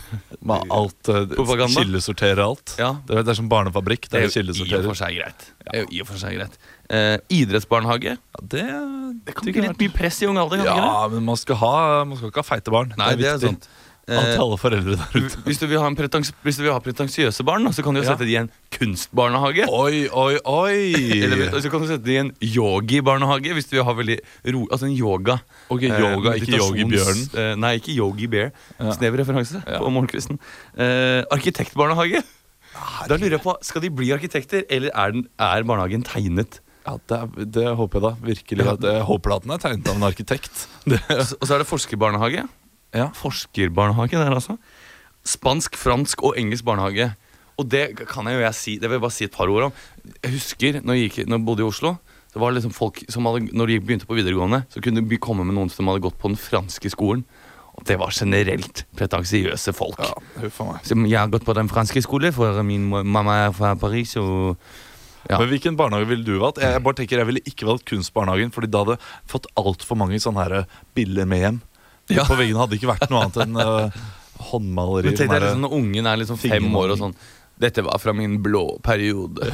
alt 0.69 1.09
øh, 1.09 1.27
Propaganda. 1.31 1.79
Kildesortere 1.79 2.43
alt. 2.43 2.75
Ja. 2.79 2.89
Det, 3.07 3.15
er, 3.17 3.23
det 3.23 3.31
er 3.31 3.39
som 3.39 3.47
barnefabrikk. 3.51 4.09
Det 4.11 4.25
er 4.25 4.27
i 4.27 4.63
og 4.75 4.89
for 4.89 4.99
seg 4.99 5.15
greit. 5.21 5.47
Det 5.63 5.79
er 5.79 5.85
jo 5.95 6.07
for 6.09 6.19
seg 6.19 6.35
greit. 6.35 6.57
Eh, 6.91 7.15
idrettsbarnehage. 7.31 8.17
Ja, 8.19 8.43
det, 8.43 8.65
Det 9.25 9.35
kan 9.37 9.47
bli 9.47 9.63
litt 9.69 9.79
mye 9.85 9.93
press 9.95 10.19
i 10.21 10.27
ung 10.27 10.37
alder. 10.41 10.57
det 10.65 10.67
Ja, 10.67 11.07
men 11.07 11.23
man 11.23 11.39
skal, 11.39 11.55
ha, 11.63 12.03
man 12.03 12.19
skal 12.19 12.33
ikke 12.33 12.43
ha 12.43 12.49
feite 12.49 12.73
barn. 12.73 12.91
det? 12.91 12.99
Nei, 12.99 13.13
det 13.15 13.29
er 13.31 13.39
viktig. 13.39 13.55
sant. 13.55 13.69
Eh, 14.03 14.35
alle 14.35 14.57
foreldre 14.59 14.97
der 14.99 15.13
ute. 15.15 15.37
hvis 15.45 15.59
du 15.61 15.65
vil 15.69 15.79
ha, 15.79 15.87
en 15.87 15.95
pretensiøse 15.95 17.43
barn, 17.47 17.63
så 17.71 17.83
kan 17.85 17.93
du 17.95 18.01
jo 18.01 18.03
Ja. 18.03 18.11
sette 18.17 18.25
de 18.27 18.33
i 18.33 18.39
en 18.41 18.49
kunstbarnehage. 18.75 19.63
Oi, 19.71 20.09
oi, 20.11 20.39
oi! 20.43 21.21
Eller 21.23 21.53
så 21.63 21.69
kan 21.71 21.79
du 21.79 21.87
sette 21.87 22.03
de 22.03 22.11
i 22.17 22.19
en 22.19 22.31
yogi-barnehage 22.43 23.53
hvis 23.55 23.69
du 23.69 23.77
vil 23.77 23.85
ha 23.87 23.93
veldig 23.95 24.17
ro... 24.51 24.65
Altså 24.75 24.89
en 24.89 24.97
yoga. 24.97 25.37
Ok, 25.71 25.83
Eh, 25.87 25.95
yoga, 26.03 26.33
ikke 26.35 26.51
meditasjons- 26.51 26.75
Yogi 26.75 26.83
Bjørn. 26.91 27.21
eh, 27.39 27.55
nei, 27.55 27.71
ikke 27.79 27.95
Yogi 27.95 28.27
Bear. 28.27 28.51
Ja. 28.79 28.91
Snever 28.91 29.17
referanse 29.23 29.63
Ja. 29.65 29.79
på 29.79 29.87
morgenkvisten. 29.89 30.39
Eh, 30.77 31.23
arkitektbarnehage. 31.31 32.23
Da 33.07 33.15
lurer 33.15 33.37
jeg 33.37 33.41
på, 33.43 33.55
Skal 33.63 33.81
de 33.81 33.89
bli 33.89 34.11
arkitekter, 34.11 34.65
eller 34.69 34.89
er, 34.93 35.11
den, 35.11 35.27
er 35.39 35.63
barnehagen 35.63 36.03
tegnet? 36.03 36.59
Ja, 36.85 36.97
det, 37.07 37.51
det 37.53 37.67
håper 37.77 38.01
jeg 38.01 38.03
da. 38.03 38.11
Virkelig. 38.27 38.67
At, 38.73 38.81
jeg 38.83 39.03
håper 39.07 39.35
at 39.37 39.43
den 39.47 39.51
er 39.55 39.57
tegnet 39.63 39.87
av 39.87 39.95
en 39.95 40.03
arkitekt. 40.11 40.67
Og 41.39 41.47
så 41.47 41.53
er 41.55 41.63
det 41.63 41.67
forskerbarnehage. 41.69 42.43
Ja. 42.93 43.09
Forskerbarnehage 43.17 44.17
der, 44.19 44.33
altså. 44.33 44.57
Spansk, 45.23 45.77
fransk 45.79 46.23
og 46.23 46.37
engelsk 46.39 46.65
barnehage. 46.67 47.13
Og 47.57 47.69
det 47.69 47.93
kan 48.09 48.25
jeg 48.27 48.39
jo 48.39 48.41
jeg 48.41 48.55
si 48.57 48.71
Det 48.81 48.89
vil 48.89 48.97
jeg 48.97 49.03
bare 49.03 49.13
si 49.13 49.25
et 49.27 49.31
par 49.35 49.49
ord 49.49 49.67
om. 49.69 49.73
Jeg 50.23 50.31
husker 50.33 50.79
når 50.81 50.97
jeg, 50.97 51.09
gikk, 51.11 51.27
når 51.29 51.37
jeg 51.37 51.45
bodde 51.45 51.63
i 51.63 51.67
Oslo. 51.69 51.95
Det 52.33 52.41
var 52.41 52.55
liksom 52.55 52.73
folk 52.73 53.03
som 53.13 53.27
hadde, 53.29 53.51
Når 53.53 53.69
de 53.69 53.79
begynte 53.79 54.07
på 54.09 54.17
videregående, 54.17 54.63
så 54.73 54.81
kunne 54.81 55.03
de 55.05 55.19
komme 55.21 55.45
med 55.45 55.53
noen 55.55 55.69
som 55.69 55.87
hadde 55.87 56.01
gått 56.01 56.17
på 56.19 56.31
den 56.31 56.39
franske 56.39 56.89
skolen. 56.89 57.21
Og 57.73 57.85
det 57.89 57.97
var 57.97 58.13
generelt 58.13 58.83
pretensiøse 58.97 59.73
folk. 59.73 60.01
ja. 60.01 60.13
Som 60.85 61.05
jeg 61.09 61.17
har 61.17 61.29
gått 61.33 61.45
på 61.45 61.53
den 61.57 61.69
franske 61.69 62.01
skolen, 62.05 62.33
for 62.33 62.61
min 62.65 62.89
mamma 62.89 63.47
er 63.47 63.53
fra 63.53 63.75
Paris. 63.75 64.15
Og 64.17 64.57
Ja. 65.29 65.37
Men 65.39 65.47
Hvilken 65.53 65.77
barnehage 65.77 66.07
ville 66.09 66.25
du 66.25 66.37
valgt? 66.37 66.57
Jeg, 66.59 66.83
bare 66.83 66.95
tenker 66.95 67.17
jeg 67.17 67.25
ville 67.29 67.39
ikke 67.47 67.65
valgt 67.65 67.85
kunstbarnehagen, 67.85 68.51
Fordi 68.51 68.67
da 68.67 68.79
hadde 68.83 68.97
jeg 68.97 69.29
fått 69.31 69.47
altfor 69.55 69.95
mange 69.95 70.19
sånne 70.19 70.43
her 70.43 70.65
biller 70.93 71.25
med 71.25 71.39
hjem. 71.39 71.61
Ja. 72.11 72.25
På 72.27 72.35
veggene 72.35 72.59
hadde 72.59 72.75
ikke 72.79 72.89
vært 72.91 73.07
noe 73.11 73.23
annet 73.23 73.37
enn 73.45 73.59
uh, 73.59 74.01
håndmalerier. 74.49 75.13
Men 75.13 75.19
tenk 75.21 75.31
deg 75.31 75.45
liksom, 75.45 75.61
når 75.63 75.77
ungen 75.77 76.09
er 76.09 76.19
liksom 76.23 76.41
fem 76.41 76.67
år 76.75 76.95
og 76.95 76.99
sånn 76.99 77.15
Dette 77.63 77.83
var 77.85 78.01
fra 78.01 78.11
min 78.17 78.39
blå 78.43 78.63
periode. 78.83 79.47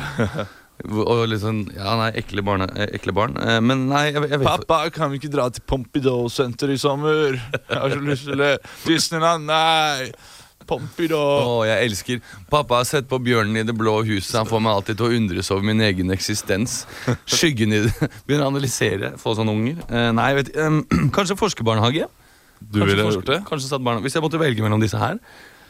og 0.87 1.25
liksom 1.27 1.65
Ja, 1.75 1.93
nei, 1.99 2.09
ekle, 2.21 2.41
barne, 2.47 2.69
eh, 2.73 2.93
ekle 2.95 3.13
barn. 3.13 3.35
Eh, 3.37 3.59
Men 3.61 3.87
nei, 3.91 4.05
jeg, 4.13 4.23
jeg 4.31 4.39
vet 4.39 4.47
Pappa, 4.47 4.81
kan 4.95 5.11
vi 5.11 5.19
ikke 5.19 5.31
dra 5.33 5.49
til 5.53 5.65
Pompidou-senteret 5.67 6.77
i 6.77 6.81
sommer? 6.81 7.35
Jeg 7.35 7.75
har 7.75 7.93
så 7.93 8.01
lyst 8.01 8.29
til 8.29 8.39
det. 8.41 8.53
Disneyland? 8.87 9.49
Nei. 9.51 10.09
Pompidou. 10.69 11.17
Å, 11.19 11.53
jeg 11.67 11.89
elsker 11.89 12.23
Pappa 12.49 12.79
har 12.79 12.87
sett 12.87 13.07
på 13.09 13.19
Bjørnen 13.25 13.57
i 13.59 13.65
det 13.67 13.75
blå 13.77 13.97
huset. 14.07 14.37
Han 14.39 14.49
får 14.49 14.63
meg 14.63 14.77
alltid 14.77 14.99
til 15.01 15.09
å 15.09 15.19
undres 15.19 15.51
over 15.53 15.65
min 15.69 15.83
egen 15.85 16.15
eksistens. 16.15 16.83
Skyggen 17.27 17.75
i 17.75 17.83
det. 17.87 17.93
Begynner 18.25 18.47
å 18.47 18.53
analysere. 18.53 19.13
Få 19.21 19.35
sånne 19.37 19.53
unger. 19.53 19.83
Nei, 20.15 20.31
jeg 20.31 20.39
vet 20.43 20.55
em, 20.65 20.81
Kanskje 21.15 21.37
forskerbarnehage? 21.41 22.07
Du 22.59 22.79
Kanskje 22.79 22.89
ville 22.95 23.07
gjort 23.15 23.29
det? 23.29 23.39
Kanskje 23.47 23.69
satt 23.71 23.85
barna 23.85 24.03
Hvis 24.03 24.17
jeg 24.17 24.25
måtte 24.25 24.41
velge 24.41 24.65
mellom 24.65 24.81
disse 24.83 24.99
her 24.99 25.19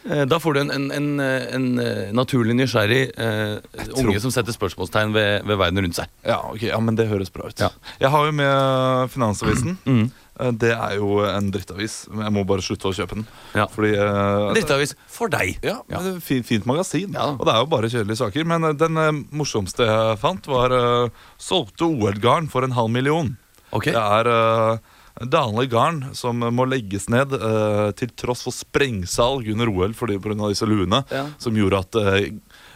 eh, 0.10 0.24
da 0.30 0.40
får 0.42 0.56
du 0.56 0.62
en, 0.64 0.72
en, 0.74 0.88
en, 0.96 1.10
eh, 1.24 1.50
en 1.56 1.68
eh, 1.84 2.08
naturlig 2.16 2.56
nysgjerrig 2.58 3.04
eh, 3.20 3.60
unge 4.00 4.22
som 4.24 4.34
setter 4.34 4.56
spørsmålstegn 4.56 5.14
ved, 5.16 5.46
ved 5.50 5.60
verden 5.60 5.84
rundt 5.84 6.00
seg. 6.00 6.10
Ja, 6.26 6.40
okay, 6.50 6.72
ja, 6.72 6.80
men 6.84 6.98
det 6.98 7.10
høres 7.12 7.32
bra 7.36 7.52
ut. 7.52 7.60
Ja. 7.60 7.70
Jeg 8.02 8.14
har 8.16 8.26
jo 8.30 8.34
med 8.42 9.14
Finansavisen. 9.16 9.78
Mm. 9.90 10.10
Det 10.56 10.70
er 10.72 10.94
jo 10.96 11.18
en 11.28 11.50
drittavis. 11.52 12.06
Jeg 12.08 12.32
må 12.32 12.46
bare 12.48 12.64
slutte 12.64 12.88
å 12.88 12.96
kjøpe 12.96 13.18
den. 13.18 13.26
Ja. 13.58 13.66
Fordi 13.72 13.92
eh, 13.92 14.44
Drittavis 14.56 14.96
for 15.12 15.32
deg. 15.32 15.58
Ja, 15.66 15.82
men 15.90 16.06
det 16.06 16.14
er 16.14 16.22
fint, 16.24 16.48
fint 16.48 16.68
magasin. 16.70 17.12
Ja. 17.12 17.34
Og 17.36 17.44
det 17.44 17.56
er 17.56 17.66
jo 17.66 17.72
bare 17.74 17.90
kjedelige 17.92 18.22
saker. 18.22 18.48
Men 18.48 18.70
den 18.80 19.02
eh, 19.04 19.12
morsomste 19.36 19.88
jeg 19.90 20.22
fant, 20.22 20.48
var 20.50 20.72
uh, 20.72 21.26
solgte 21.42 21.90
OL-garn 21.90 22.48
for 22.52 22.64
en 22.64 22.78
halv 22.78 22.94
million. 22.94 23.34
Okay. 23.76 23.92
Det 23.92 24.00
er 24.00 24.80
Danle 25.20 25.66
Garn 25.68 26.14
som 26.16 26.40
må 26.40 26.66
legges 26.70 27.10
ned 27.12 27.34
eh, 27.36 27.92
til 28.00 28.10
tross 28.16 28.44
for 28.46 28.56
sprengsalg 28.56 29.50
under 29.52 29.68
OL 29.70 29.94
fordi 29.98 30.18
pga. 30.22 30.48
disse 30.50 30.66
luene, 30.70 31.04
Ja. 31.12 31.26
som 31.38 31.54
gjorde 31.56 31.80
at 31.80 31.96
eh, 31.96 32.30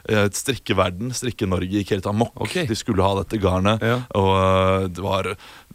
eh, 0.09 0.27
strikkeverden, 0.29 1.13
Strikke-Norge, 1.15 1.69
gikk 1.71 1.93
helt 1.95 2.05
amok. 2.11 2.33
Okay. 2.43 2.65
De 2.67 2.75
skulle 2.75 3.01
ha 3.05 3.13
dette 3.21 3.39
garnet. 3.39 3.79
Ja. 3.81 4.01
Og 4.19 4.31
eh, 4.35 4.87
det 4.89 5.01
var 5.05 5.23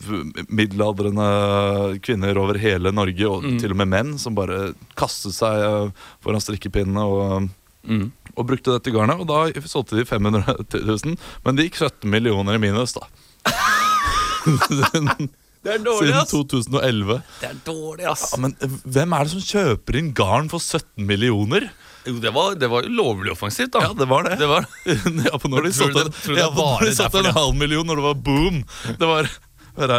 v- 0.05 0.25
middelaldrende 0.49 1.99
kvinner 2.05 2.37
over 2.37 2.59
hele 2.61 2.93
Norge, 2.93 3.25
og 3.29 3.43
Mm. 3.49 3.59
til 3.61 3.71
og 3.73 3.77
med 3.81 3.89
menn, 3.89 4.19
som 4.19 4.35
bare 4.35 4.75
kastet 4.95 5.33
seg 5.33 5.65
eh, 5.65 5.91
foran 6.21 6.41
strikkepinnene 6.45 7.01
og, 7.07 7.49
Mm. 7.89 8.11
og 8.37 8.45
brukte 8.47 8.75
dette 8.77 8.93
garnet. 8.93 9.21
Og 9.23 9.27
da 9.31 9.47
solgte 9.65 9.97
de 9.97 10.05
500 10.05 10.45
000, 10.85 11.17
men 11.47 11.57
det 11.57 11.71
gikk 11.71 11.79
17 11.89 12.11
millioner 12.11 12.55
i 12.55 12.59
minus, 12.59 12.93
da. 12.93 13.07
Det 15.65 15.75
er 15.75 15.83
dårlig, 15.83 16.13
Siden 16.13 16.31
2011. 16.31 17.19
Det 17.41 17.49
er 17.49 17.59
dårlig, 17.67 18.07
ass. 18.13 18.29
Ja, 18.33 18.41
men 18.45 18.55
eh, 18.63 18.77
hvem 18.85 19.15
er 19.17 19.27
det 19.27 19.35
som 19.35 19.45
kjøper 19.45 19.99
inn 20.01 20.13
garn 20.17 20.51
for 20.53 20.63
17 20.63 21.07
millioner? 21.09 21.69
Jo, 22.09 22.15
det 22.23 22.31
var, 22.33 22.55
det 22.55 22.71
var 22.71 22.87
jo 22.87 22.95
lovlig 22.95 23.35
offensivt, 23.35 23.73
da. 23.75 23.89
Ja, 23.89 23.97
det 23.99 24.07
var 24.09 24.25
det. 24.29 24.39
Det 24.41 24.49
var 24.49 24.65
Ja, 25.29 25.35
på 25.41 25.51
når 25.51 25.69
de 25.69 25.75
satte 25.77 26.07
ja, 26.39 26.49
satte 26.49 26.89
derfor, 26.95 27.27
en 27.27 27.37
halv 27.37 27.59
million 27.59 27.87
når 27.89 28.01
det 28.01 28.07
var 28.07 28.23
boom. 28.31 28.63
Det 28.99 29.11
var, 29.11 29.29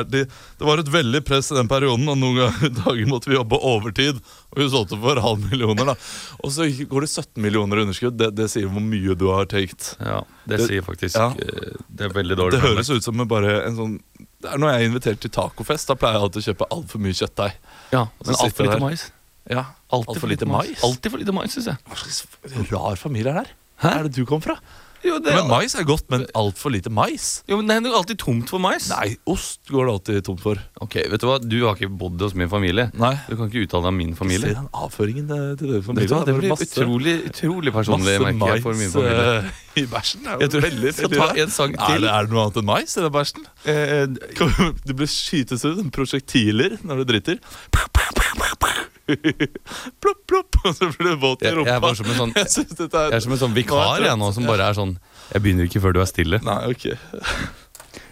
det 0.10 0.24
var 0.66 0.82
et 0.82 0.90
veldig 0.92 1.22
press 1.28 1.52
i 1.52 1.58
den 1.60 1.70
perioden, 1.72 2.08
og 2.10 2.18
noen 2.20 2.72
dager 2.80 3.12
måtte 3.12 3.30
vi 3.30 3.38
jobbe 3.38 3.60
overtid. 3.60 4.24
Og 4.50 4.64
vi 4.64 4.70
solgte 4.74 4.98
for 5.04 5.22
halv 5.22 5.46
millioner. 5.52 5.92
da 5.92 5.98
Og 6.40 6.56
så 6.56 6.66
går 6.66 7.06
det 7.06 7.12
17 7.12 7.44
millioner 7.44 7.78
i 7.82 7.86
underskudd. 7.86 8.18
Det, 8.18 8.32
det 8.40 8.50
sier 8.52 8.72
hvor 8.72 8.84
mye 8.84 9.18
du 9.20 9.28
har 9.34 9.52
taket. 9.52 9.94
Ja, 10.00 10.24
det 10.50 10.64
sier 10.66 10.88
faktisk 10.88 11.20
eh, 11.20 11.78
Det 11.88 12.10
er 12.10 12.16
veldig 12.16 12.40
dårlig. 12.40 12.58
Det 12.58 12.66
høres 12.66 12.90
ut 12.90 13.06
som 13.06 13.22
bare 13.30 13.60
en 13.68 13.78
sånn 13.78 13.96
Det 14.40 14.50
er 14.54 14.60
Når 14.62 14.72
jeg 14.72 14.82
er 14.82 14.90
invitert 14.90 15.20
til 15.24 15.32
tacofest, 15.36 15.90
da 15.90 15.96
pleier 16.00 16.16
jeg 16.16 16.26
alltid 16.28 16.42
å 16.42 16.46
kjøpe 16.50 16.68
altfor 16.76 17.02
mye 17.04 17.18
kjøttdeig. 17.20 17.56
Ja, 17.92 18.04
men 18.26 18.36
altfor 18.36 18.68
lite 18.70 18.80
mais. 18.84 19.08
Ja, 19.50 19.64
Altfor 19.90 20.30
lite 20.30 20.46
mais? 20.46 20.84
Altfor 20.86 21.18
lite 21.20 21.34
mais, 21.34 21.56
syns 21.56 21.72
jeg. 21.72 21.82
Hva 21.90 21.98
slags 21.98 22.72
rar 22.72 23.00
familie 23.02 23.32
er 23.32 23.34
det 23.34 23.42
her? 23.42 23.52
Hæ? 23.84 23.92
Er 23.98 24.08
det 24.08 24.14
du 24.16 24.26
kom 24.30 24.44
fra? 24.44 24.56
Jo, 25.04 25.16
det, 25.24 25.32
Men 25.34 25.48
mais 25.48 25.76
er 25.80 25.86
godt, 25.88 26.04
men 26.12 26.26
altfor 26.36 26.72
lite 26.74 26.90
mais? 26.92 27.44
jo, 27.48 27.58
men 27.62 27.68
det 27.70 27.78
er 27.88 27.94
jo 27.94 27.98
alltid 28.02 28.18
tomt 28.20 28.50
for 28.52 28.60
mais. 28.60 28.90
Nei, 28.92 29.14
ost 29.32 29.62
går 29.72 29.86
det 29.88 29.94
alltid 29.94 30.26
tomt 30.28 30.42
for. 30.44 30.60
Ok, 30.84 30.96
vet 31.12 31.22
Du 31.22 31.28
hva? 31.30 31.38
Du 31.40 31.56
har 31.66 31.76
ikke 31.78 31.88
bodd 32.02 32.20
hos 32.22 32.36
min 32.36 32.50
familie. 32.52 32.90
Nei. 33.00 33.14
Du 33.30 33.36
kan 33.40 33.48
ikke 33.48 33.64
uttale 33.68 33.88
deg 33.88 33.94
om 33.94 33.98
min 34.02 34.16
familie. 34.20 34.52
Se 34.52 34.60
den 34.60 34.68
avføringen 34.76 35.28
til 35.30 35.72
dere 35.72 35.82
Vet 35.82 36.10
du 36.10 36.16
hva? 36.16 36.26
Det 36.26 36.34
er 36.36 36.40
blir 36.42 36.52
masse- 36.52 36.68
utrolig, 36.76 37.16
utrolig 37.32 37.74
personlig, 37.74 38.18
merker 38.36 38.62
for 38.66 38.74
min 38.82 38.92
familie. 38.92 39.40
Uh, 39.40 39.80
i 39.80 39.86
bæsjen. 39.88 40.28
Er 40.28 40.44
Jeg 40.44 40.52
tror 40.56 40.62
veldig 40.68 40.94
skal 40.98 41.10
ta 41.16 41.30
en 41.46 41.50
sang 41.56 41.76
Er 41.80 41.86
til. 41.94 42.02
det, 42.04 42.10
er 42.12 42.28
det 42.28 42.34
noe 42.36 42.44
annet 42.50 42.60
enn 42.60 42.70
mais 42.74 42.98
i 42.98 43.02
den 43.06 43.16
bæsjen? 43.16 43.48
Uh, 43.64 44.76
Det 44.90 44.96
blir 45.00 45.08
skytes 45.08 45.64
ut 45.66 45.80
prosjektiler 45.96 46.76
når 46.84 47.04
du 47.06 47.14
driter. 47.14 47.40
plopp, 50.02 50.20
plopp, 50.30 50.58
og 50.66 50.76
så 50.78 50.90
blir 50.94 51.12
du 51.14 51.16
våt 51.22 51.42
i 51.44 51.50
Jeg- 51.50 51.66
jeg 51.66 51.78
er 51.84 51.96
som 52.00 52.06
en 52.12 52.18
sånn- 52.22 52.34
Jeg 52.40 52.46
er 52.46 53.10
jeg 53.10 53.14
er 53.18 53.20
som 53.26 53.32
en 53.36 53.42
sånn 53.44 53.56
vikar 53.56 54.02
jeg 54.04 54.18
nå, 54.18 54.32
som 54.34 54.46
bare 54.46 54.70
er 54.70 54.74
sånn 54.78 54.98
Jeg 55.34 55.42
begynner 55.44 55.66
ikke 55.70 55.82
før 55.84 55.94
du 55.94 56.02
er 56.02 56.10
stille. 56.10 56.40
Nei, 56.44 56.60
ok. 56.74 56.86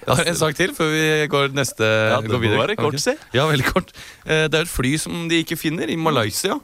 Jeg 0.08 0.16
har 0.16 0.28
en 0.32 0.36
sak 0.40 0.56
til 0.56 0.72
før 0.78 0.90
vi 0.94 1.06
går 1.28 1.50
neste 1.58 1.84
Ja, 1.86 2.22
det 2.22 2.30
går 2.32 2.40
videre. 2.40 2.62
være 2.68 2.76
kort, 2.80 2.94
Ok. 2.96 3.00
si. 3.04 3.14
Ja, 3.34 3.46
veldig 3.50 3.66
kort. 3.74 3.92
Eh, 4.26 4.48
Det 4.48 4.54
er 4.56 4.62
et 4.62 4.72
fly 4.72 4.98
som 4.98 5.28
de 5.28 5.44
ikke 5.44 5.58
finner, 5.58 5.90
i 5.90 5.96
Malaysia. 5.98 6.60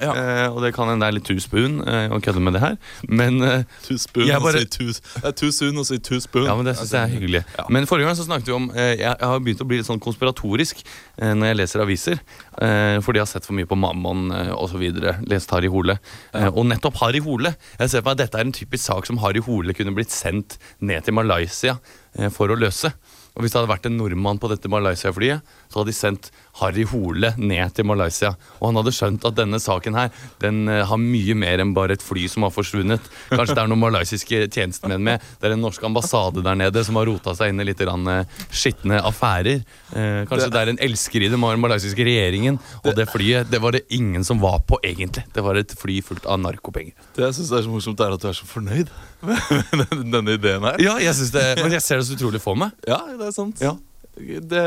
Ja. 0.00 0.12
Eh, 0.14 0.46
og 0.50 0.62
det 0.64 0.72
kan 0.74 0.88
hende 0.90 1.04
det 1.04 1.10
er 1.12 1.16
litt 1.18 1.26
too 1.28 1.40
spoon 1.42 1.76
eh, 1.86 2.08
å 2.14 2.18
kødde 2.24 2.42
med 2.42 2.56
det 2.56 2.62
her. 2.64 2.76
Men 3.08 3.40
eh, 3.42 3.64
Too 3.86 3.98
spoon 4.00 4.26
bare- 4.42 4.64
si 4.64 4.70
too, 4.78 4.92
det 5.20 5.30
er 5.30 5.36
too 5.38 5.50
soon 5.54 5.78
å 5.78 5.84
si 5.86 5.98
too 5.98 6.20
spoon. 6.20 6.46
Ja, 6.48 6.54
men 6.58 6.66
det 6.68 6.76
synes 6.78 6.94
jeg 6.96 7.02
er 7.02 7.12
hyggelig. 7.14 7.42
Ja. 7.58 7.66
Men 7.70 7.86
forrige 7.90 8.08
gang 8.10 8.18
så 8.18 8.26
snakket 8.26 8.50
vi 8.50 8.56
om 8.56 8.70
eh, 8.74 8.94
Jeg, 8.94 9.04
jeg 9.12 9.28
har 9.34 9.40
begynt 9.44 9.62
å 9.62 9.68
bli 9.70 9.78
litt 9.80 9.88
sånn 9.90 10.02
konspiratorisk 10.02 10.82
eh, 10.84 11.34
når 11.34 11.52
jeg 11.52 11.60
leser 11.60 11.84
aviser. 11.84 12.20
Eh, 12.58 12.98
fordi 13.04 13.20
jeg 13.20 13.26
har 13.26 13.32
sett 13.34 13.46
for 13.48 13.56
mye 13.58 13.68
på 13.70 13.78
Mammon 13.78 14.30
eh, 14.34 14.52
osv. 14.56 14.82
Lest 15.30 15.50
Harry 15.54 15.70
Hole. 15.72 15.98
Eh, 16.34 16.48
og 16.50 16.66
nettopp 16.70 16.98
Harry 17.02 17.22
Hole. 17.24 17.54
Jeg 17.78 17.90
ser 17.92 18.02
for 18.02 18.10
meg 18.10 18.18
at 18.18 18.24
dette 18.26 18.40
er 18.40 18.48
en 18.48 18.56
typisk 18.56 18.84
sak 18.90 19.06
som 19.10 19.18
Harry 19.24 19.42
Hole 19.44 19.74
kunne 19.76 19.94
blitt 19.96 20.14
sendt 20.14 20.58
ned 20.80 21.04
til 21.06 21.14
Malaysia 21.16 21.78
eh, 22.18 22.30
for 22.34 22.50
å 22.50 22.58
løse. 22.58 22.90
Og 23.34 23.42
Hvis 23.42 23.50
det 23.50 23.58
hadde 23.58 23.70
vært 23.72 23.86
en 23.88 23.96
nordmann 23.98 24.38
på 24.38 24.46
dette 24.46 24.70
Malaysia-flyet, 24.70 25.42
så 25.74 25.82
hadde 25.82 25.90
de 25.90 25.96
sendt 25.98 26.28
Harry 26.60 26.84
Hole 26.86 27.32
ned 27.34 27.72
til 27.74 27.86
Malaysia. 27.88 28.30
Og 28.60 28.68
han 28.68 28.78
hadde 28.78 28.92
skjønt 28.94 29.24
at 29.26 29.34
denne 29.34 29.58
saken 29.58 29.96
her 29.98 30.12
Den 30.42 30.68
eh, 30.70 30.84
har 30.86 31.00
mye 31.00 31.34
mer 31.34 31.62
enn 31.62 31.72
bare 31.74 31.96
et 31.96 32.04
fly 32.04 32.28
som 32.30 32.46
har 32.46 32.52
forsvunnet. 32.54 33.02
Kanskje 33.32 33.56
det 33.56 33.62
er 33.64 33.70
noen 33.72 33.82
malaysiske 33.82 34.42
tjenestemenn 34.54 35.02
med. 35.02 35.24
Det 35.40 35.48
er 35.48 35.56
en 35.56 35.64
norsk 35.64 35.82
ambassade 35.88 36.44
der 36.46 36.58
nede 36.60 36.84
som 36.86 37.00
har 37.00 37.08
rota 37.10 37.34
seg 37.34 37.50
inn 37.50 37.62
i 37.64 37.66
litt 37.66 37.82
eh, 37.82 38.44
skitne 38.54 39.00
affærer. 39.02 39.64
Eh, 39.90 40.20
kanskje 40.30 40.52
det, 40.54 40.60
er 40.62 40.72
en 40.74 40.82
elsker 40.86 41.26
i 41.26 41.30
den 41.32 41.42
malaysiske 41.42 42.06
regjeringen. 42.06 42.60
Og 42.84 42.94
det 42.94 43.08
flyet 43.10 43.50
det 43.50 43.58
var 43.64 43.74
det 43.74 43.82
ingen 43.94 44.22
som 44.26 44.38
var 44.42 44.60
på, 44.68 44.78
egentlig. 44.86 45.26
Det 45.34 45.42
var 45.42 45.58
et 45.58 45.74
fly 45.78 45.98
fullt 46.06 46.28
av 46.30 46.38
narkopenger. 46.44 46.94
Det 47.18 47.26
jeg 47.26 47.38
syns 47.40 47.50
er 47.50 47.66
så 47.66 47.72
morsomt, 47.72 48.04
er 48.04 48.14
at 48.14 48.22
du 48.22 48.30
er 48.30 48.38
så 48.38 48.46
fornøyd 48.46 48.94
med 49.26 50.06
denne 50.14 50.38
ideen 50.38 50.70
her. 50.70 50.78
Ja, 50.82 50.94
jeg 51.02 51.18
synes 51.18 51.34
det, 51.34 51.48
Men 51.64 51.74
jeg 51.74 51.82
ser 51.82 51.98
det 51.98 52.06
så 52.06 52.14
utrolig 52.14 52.42
for 52.44 52.58
meg. 52.58 52.78
Ja, 52.86 53.02
det 53.10 53.32
er 53.32 53.34
sant. 53.34 53.58
Ja. 53.64 53.74
Det, 54.14 54.60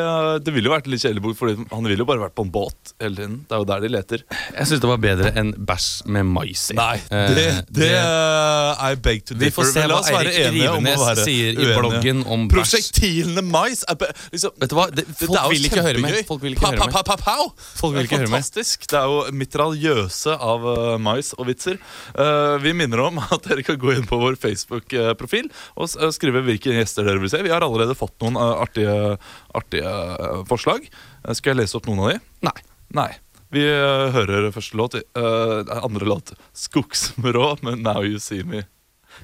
det 0.43 0.51
ville 0.51 0.67
jo 0.67 0.73
vært 0.73 0.87
litt 0.91 0.99
kjedelig, 1.05 1.31
for 1.39 1.47
han 1.71 1.85
ville 1.87 2.01
jo 2.01 2.07
bare 2.09 2.19
vært 2.25 2.33
på 2.35 2.43
en 2.43 2.49
båt 2.51 2.91
hele 2.99 3.15
tiden. 3.15 3.35
Det 3.47 3.55
er 3.55 3.61
jo 3.61 3.67
der 3.69 3.83
de 3.85 3.89
leter. 3.93 4.23
Jeg 4.57 4.67
syns 4.67 4.81
det 4.83 4.89
var 4.89 4.99
bedre 5.03 5.31
enn 5.39 5.53
bæsj 5.69 5.87
med 6.11 6.27
mais 6.27 6.65
i. 6.73 6.75
Nei, 6.77 6.97
Eh, 7.07 7.29
det, 7.37 7.45
det 7.71 7.87
I 7.93 8.95
beg 8.99 9.21
to 9.29 9.37
Vi 9.39 9.49
får 9.55 9.69
se 9.71 9.85
hva 9.87 10.01
Eirik 10.11 10.37
Rivenes 10.51 11.05
sier 11.23 11.53
i 11.53 11.63
uenige. 11.63 11.77
bloggen 11.79 12.23
om 12.27 12.43
bæsj. 12.49 12.57
Prosjektilene 12.57 13.43
mais 13.47 13.85
er 13.87 13.95
liksom, 14.33 14.51
Vet 14.59 14.73
du 14.73 14.75
hva? 14.75 14.87
Det, 14.91 15.05
folk 15.21 15.51
vil 15.53 15.69
ikke 15.69 15.85
høre 15.85 16.03
med. 16.03 16.19
Folk 16.27 16.43
vil 16.43 16.57
ikke 16.57 16.65
Pa- 16.65 16.73
høre 16.73 16.79
pa- 16.81 16.87
med. 16.91 17.05
pa- 17.05 17.17
pa- 17.23 17.71
Folk 17.79 17.95
vil 17.95 18.03
ikke 18.09 18.19
høre 18.19 18.27
med. 18.27 18.35
Fantastisk. 18.41 18.87
Det 18.91 18.99
er 18.99 19.07
jo 19.07 19.23
mitraljøse 19.31 20.35
av 20.35 20.65
uh, 20.67 20.97
mais 20.99 21.31
og 21.37 21.47
vitser. 21.47 21.79
Uh, 22.17 22.57
vi 22.63 22.73
minner 22.75 23.05
om 23.07 23.19
at 23.23 23.47
dere 23.47 23.63
kan 23.63 23.79
gå 23.79 23.95
inn 23.95 24.05
på 24.09 24.19
vår 24.21 24.35
Facebook-profil 24.41 25.49
og 25.77 25.87
skrive 26.15 26.43
hvilke 26.45 26.75
gjester 26.75 27.07
dere 27.07 27.21
vil 27.23 27.31
se. 27.31 27.41
Vi 27.45 27.53
har 27.53 27.63
allerede 27.65 27.95
fått 27.97 28.15
noen 28.23 28.37
artige, 28.37 29.17
artige 29.57 29.87
eh, 29.87 30.43
forslag. 30.49 30.87
Eh, 31.23 31.33
skal 31.37 31.53
jeg 31.53 31.61
lese 31.63 31.79
opp 31.79 31.89
noen 31.89 32.03
av 32.03 32.11
de? 32.13 32.19
Nei. 32.49 32.57
Nei. 32.97 33.11
Vi 33.53 33.63
eh, 33.63 34.07
hører 34.15 34.49
første 34.51 34.77
låt. 34.79 34.99
Uh, 35.15 35.63
andre 35.79 36.09
låt. 36.09 36.33
'Skogsmrå' 36.51 37.63
med 37.63 37.79
'Now 37.79 38.03
You 38.03 38.19
See 38.19 38.43
Me'. 38.43 38.65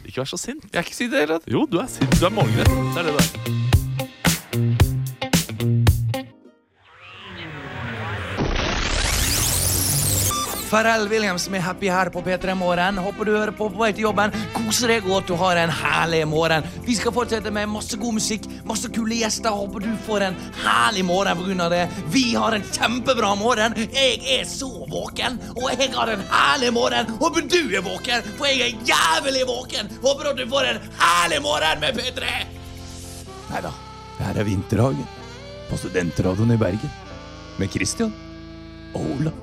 Ikke 0.08 0.24
vær 0.24 0.32
så 0.32 0.40
sint. 0.40 0.64
Jeg 0.72 0.80
er 0.80 0.88
ikke 0.88 0.96
sint 0.96 1.12
i 1.12 1.16
det 1.16 1.28
heller. 1.28 1.46
Jo, 1.48 1.68
du 1.70 1.78
er 1.84 1.92
sint. 1.92 2.20
Du 2.20 2.26
er 2.26 2.34
morgenrett. 2.34 2.74
Det 2.96 3.04
er 3.04 3.12
det 3.12 3.14
du 3.14 3.24
er. 3.24 3.73
Farrell 10.74 11.08
Williams 11.08 11.50
med 11.50 11.62
Happy 11.62 11.86
her 11.86 12.10
på 12.10 12.22
P3 12.22 12.56
Morgen. 12.56 12.98
Håper 12.98 13.26
du 13.26 13.32
hører 13.36 13.54
på 13.54 13.68
på 13.70 13.78
vei 13.78 13.92
til 13.94 14.08
jobben. 14.08 14.32
Koser 14.56 14.90
deg 14.90 15.06
og 15.06 15.20
at 15.20 15.28
du 15.30 15.36
har 15.38 15.60
en 15.62 15.70
herlig 15.70 16.24
morgen. 16.26 16.66
Vi 16.88 16.96
skal 16.98 17.14
fortsette 17.14 17.52
med 17.54 17.70
masse 17.70 18.00
god 18.02 18.16
musikk, 18.18 18.48
masse 18.66 18.90
kule 18.96 19.20
gjester. 19.20 19.54
Håper 19.54 19.86
du 19.86 19.92
får 20.08 20.26
en 20.32 20.40
herlig 20.64 21.06
morgen 21.06 21.38
pga. 21.44 21.70
det. 21.70 21.84
Vi 22.16 22.24
har 22.34 22.58
en 22.58 22.66
kjempebra 22.66 23.36
morgen. 23.38 23.78
Jeg 23.78 24.18
er 24.40 24.50
så 24.50 24.72
våken, 24.90 25.38
og 25.54 25.70
jeg 25.70 25.94
har 25.94 26.16
en 26.16 26.26
herlig 26.34 26.74
morgen. 26.74 27.14
Håper 27.22 27.46
du 27.54 27.62
er 27.70 27.86
våken, 27.86 28.26
for 28.40 28.50
jeg 28.50 28.66
er 28.66 28.90
jævlig 28.90 29.46
våken. 29.46 29.94
Håper 30.02 30.32
at 30.34 30.42
du 30.42 30.48
får 30.50 30.74
en 30.74 30.84
herlig 30.98 31.42
morgen 31.46 31.86
med 31.86 32.02
P3. 32.02 32.36
Nei 33.54 33.62
da, 33.62 33.78
det 34.18 34.26
her 34.26 34.42
er 34.42 34.50
Vinterhagen 34.50 35.06
på 35.70 35.78
Studentradioen 35.78 36.58
i 36.58 36.58
Bergen. 36.58 37.02
Med 37.62 37.70
Christian 37.70 38.10
og 38.96 39.06
Ola. 39.20 39.38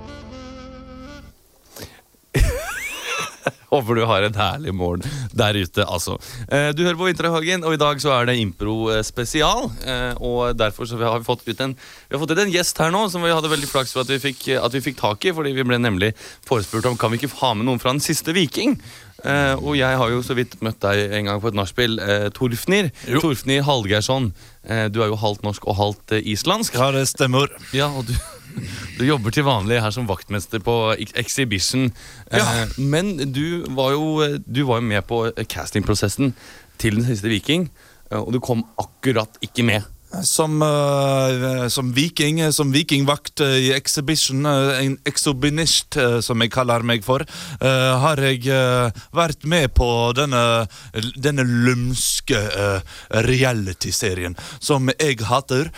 Håper 3.74 3.94
du 4.00 4.04
har 4.10 4.24
en 4.26 4.34
herlig 4.34 4.72
morgen 4.74 5.04
der 5.36 5.54
ute, 5.60 5.84
altså. 5.86 6.16
Eh, 6.50 6.70
Du 6.74 6.82
hører 6.82 6.98
på 6.98 7.06
Vinterhagen, 7.06 7.62
og 7.64 7.74
i 7.76 7.80
dag 7.80 8.00
så 8.02 8.10
er 8.16 8.26
det 8.26 8.38
impro-spesial. 8.42 9.70
eh, 9.86 10.14
Og 10.20 10.56
derfor 10.58 10.88
så 10.90 10.98
har 10.98 11.18
vi 11.18 11.28
fått 11.28 11.46
ut 11.46 11.60
en 11.60 11.74
Vi 11.76 12.16
har 12.16 12.22
fått 12.24 12.34
ut 12.34 12.42
en 12.42 12.50
gjest 12.50 12.78
her 12.82 12.90
nå 12.90 13.04
som 13.10 13.22
vi 13.22 13.30
hadde 13.30 13.50
veldig 13.52 13.68
flaks 13.70 13.92
for 13.94 14.02
at 14.02 14.10
vi 14.10 14.18
fikk, 14.18 14.48
at 14.58 14.74
vi 14.74 14.80
fikk 14.80 14.98
tak 14.98 15.24
i. 15.24 15.32
Fordi 15.36 15.52
vi 15.54 15.62
ble 15.66 15.78
nemlig 15.78 16.14
forespurt 16.48 16.86
om 16.90 16.98
kan 16.98 17.10
vi 17.12 17.20
ikke 17.20 17.30
ha 17.40 17.54
med 17.54 17.66
noen 17.68 17.78
fra 17.82 17.94
Den 17.94 18.02
siste 18.02 18.34
viking. 18.34 18.78
Uh, 19.20 19.52
og 19.60 19.74
jeg 19.76 19.98
har 20.00 20.08
jo 20.08 20.22
så 20.24 20.32
vidt 20.32 20.54
møtt 20.64 20.80
deg 20.80 21.12
en 21.12 21.26
gang 21.28 21.40
på 21.42 21.50
et 21.50 21.56
nachspiel. 21.58 21.98
Uh, 22.00 22.30
Torfnir. 22.32 22.88
Torfnir 23.20 23.62
Hallgeirsson. 23.66 24.30
Uh, 24.64 24.86
du 24.88 25.02
er 25.04 25.10
jo 25.12 25.18
halvt 25.20 25.44
norsk 25.44 25.66
og 25.68 25.76
halvt 25.76 26.14
eh, 26.16 26.22
islandsk. 26.32 26.78
Ja, 26.80 26.88
det 26.96 27.04
stemmer. 27.10 27.52
Ja, 27.76 27.90
og 27.92 28.08
du, 28.08 28.14
du 28.98 29.04
jobber 29.06 29.34
til 29.34 29.46
vanlig 29.46 29.80
her 29.82 29.92
som 29.94 30.08
vaktmester 30.08 30.62
på 30.64 30.76
Exhibition. 31.18 31.90
Ja. 32.32 32.66
men 32.76 33.16
du 33.32 33.64
var, 33.76 33.94
jo, 33.96 34.38
du 34.44 34.64
var 34.68 34.80
jo 34.80 34.88
med 34.90 35.06
på 35.08 35.24
eh, 35.30 35.44
castingprosessen 35.44 36.34
til 36.80 36.96
Den 36.96 37.04
siste 37.08 37.28
viking, 37.28 37.68
eh, 38.10 38.18
og 38.18 38.32
du 38.34 38.40
kom 38.40 38.64
akkurat 38.80 39.40
ikke 39.44 39.66
med. 39.66 39.88
Som, 40.10 40.62
uh, 40.62 41.68
som 41.68 41.92
viking, 41.94 42.42
som 42.52 42.72
vikingvakt 42.74 43.40
eh, 43.40 43.56
i 43.68 43.72
Exhibition, 43.72 44.46
eh, 44.46 44.80
en 44.84 44.96
exhibinist 45.06 45.94
som 46.26 46.42
jeg 46.42 46.50
kaller 46.50 46.82
meg 46.86 47.04
for, 47.06 47.22
har 47.60 48.20
jeg 48.24 48.48
vært 49.14 49.44
med 49.48 49.70
på 49.76 49.88
denne, 50.16 50.66
denne 51.14 51.44
lumske 51.46 52.38
reality-serien 53.26 54.36
som 54.58 54.90
jeg 54.92 55.20
hater 55.28 55.70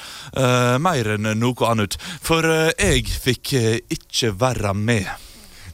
mer 0.83 1.13
enn 1.17 1.29
noe 1.41 1.69
annet. 1.69 1.99
For 2.25 2.47
jeg 2.73 3.05
fikk 3.13 3.55
ikke 3.99 4.35
være 4.41 4.75
med. 4.79 5.22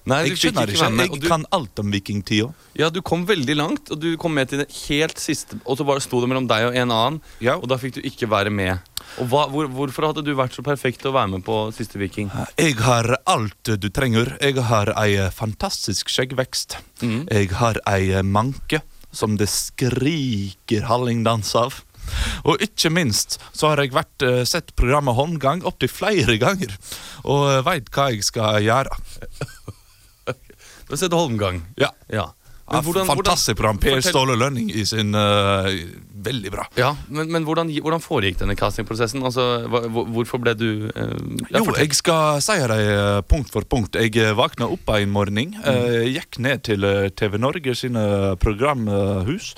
Nei, 0.08 0.20
Jeg 0.30 0.38
skjønner 0.40 0.70
ikke 0.72 0.90
med, 0.90 1.10
Jeg 1.12 1.20
du, 1.22 1.28
kan 1.28 1.44
alt 1.52 1.78
om 1.82 1.90
vikingtida. 1.92 2.48
ja, 2.78 2.88
du 2.90 3.00
kom 3.04 3.26
veldig 3.28 3.56
langt, 3.58 3.90
og 3.92 4.00
du 4.00 4.16
kom 4.20 4.32
med 4.34 4.48
til 4.48 4.62
det 4.62 4.68
helt 4.88 5.18
siste, 5.20 5.58
og 5.66 5.76
så 5.78 5.84
bare 5.88 6.00
sto 6.00 6.20
det 6.22 6.28
mellom 6.30 6.46
deg 6.48 6.68
og 6.70 6.74
en 6.80 6.90
annen, 6.94 7.20
Ja. 7.44 7.56
og 7.56 7.68
da 7.68 7.76
fikk 7.76 7.94
du 7.98 8.00
ikke 8.00 8.28
være 8.30 8.50
med. 8.50 8.78
Og 9.20 9.28
hva, 9.28 9.46
hvor, 9.50 9.68
Hvorfor 9.68 10.06
hadde 10.08 10.22
du 10.24 10.34
vært 10.34 10.54
så 10.56 10.62
perfekt 10.62 11.00
til 11.02 11.10
å 11.10 11.14
være 11.16 11.28
med 11.36 11.44
på 11.44 11.72
Siste 11.74 11.98
viking? 11.98 12.30
Jeg 12.58 12.76
har 12.84 13.16
alt 13.26 13.62
du 13.80 13.88
trenger. 13.90 14.36
Jeg 14.40 14.56
har 14.62 14.92
ei 14.96 15.16
fantastisk 15.30 16.08
skjeggvekst. 16.12 16.76
Mm. 17.02 17.26
Jeg 17.30 17.50
har 17.56 17.80
ei 17.86 18.22
manke 18.22 18.82
som 19.12 19.36
det 19.40 19.48
skriker 19.48 20.84
hallingdans 20.88 21.54
av. 21.56 21.82
Og 22.48 22.60
ikke 22.64 22.90
minst 22.92 23.38
så 23.52 23.68
har 23.72 23.82
jeg 23.82 23.92
vært, 23.92 24.22
eh, 24.22 24.44
sett 24.44 24.74
programmet 24.76 25.14
Håndgang 25.16 25.62
opptil 25.64 25.88
flere 25.88 26.38
ganger. 26.38 26.76
Og 27.24 27.64
veit 27.64 27.90
hva 27.90 28.10
jeg 28.12 28.24
skal 28.24 28.60
gjøre. 28.62 28.88
Du 30.88 30.92
har 30.92 30.96
sett 30.96 31.12
Holmgang. 31.12 31.62
Ja. 31.76 31.94
Ja. 32.06 32.34
Men 32.70 32.84
hvordan, 32.84 33.06
Fantastisk 33.08 33.56
program. 33.56 33.78
Per 33.80 33.94
Fortell- 33.96 34.10
Ståle 34.12 34.36
Lønning 34.36 34.68
i 34.76 34.84
sin 34.86 35.14
uh, 35.16 35.68
Veldig 36.28 36.50
bra. 36.50 36.64
Ja, 36.76 36.90
men, 37.14 37.28
men 37.32 37.44
hvordan, 37.46 37.68
hvordan 37.80 38.02
foregikk 38.02 38.40
denne 38.40 38.56
castingprosessen? 38.58 39.22
Altså, 39.24 39.44
hvorfor 39.68 40.40
ble 40.42 40.52
du 40.58 40.66
uh, 40.90 41.14
ja, 41.48 41.60
Jo, 41.60 41.64
fortell. 41.68 41.78
jeg 41.84 41.94
skal 41.96 42.40
si 42.42 42.56
deg 42.58 42.82
eh, 42.90 43.20
punkt 43.30 43.52
for 43.54 43.62
punkt. 43.70 43.94
Jeg 43.96 44.34
våkna 44.36 44.66
opp 44.74 44.90
en 44.96 45.12
morgen, 45.14 45.54
eh, 45.62 46.08
gikk 46.10 46.40
ned 46.42 46.64
til 46.66 46.82
TV 47.16 47.38
Norge 47.40 47.74
sine 47.78 48.02
programhus. 48.42 49.54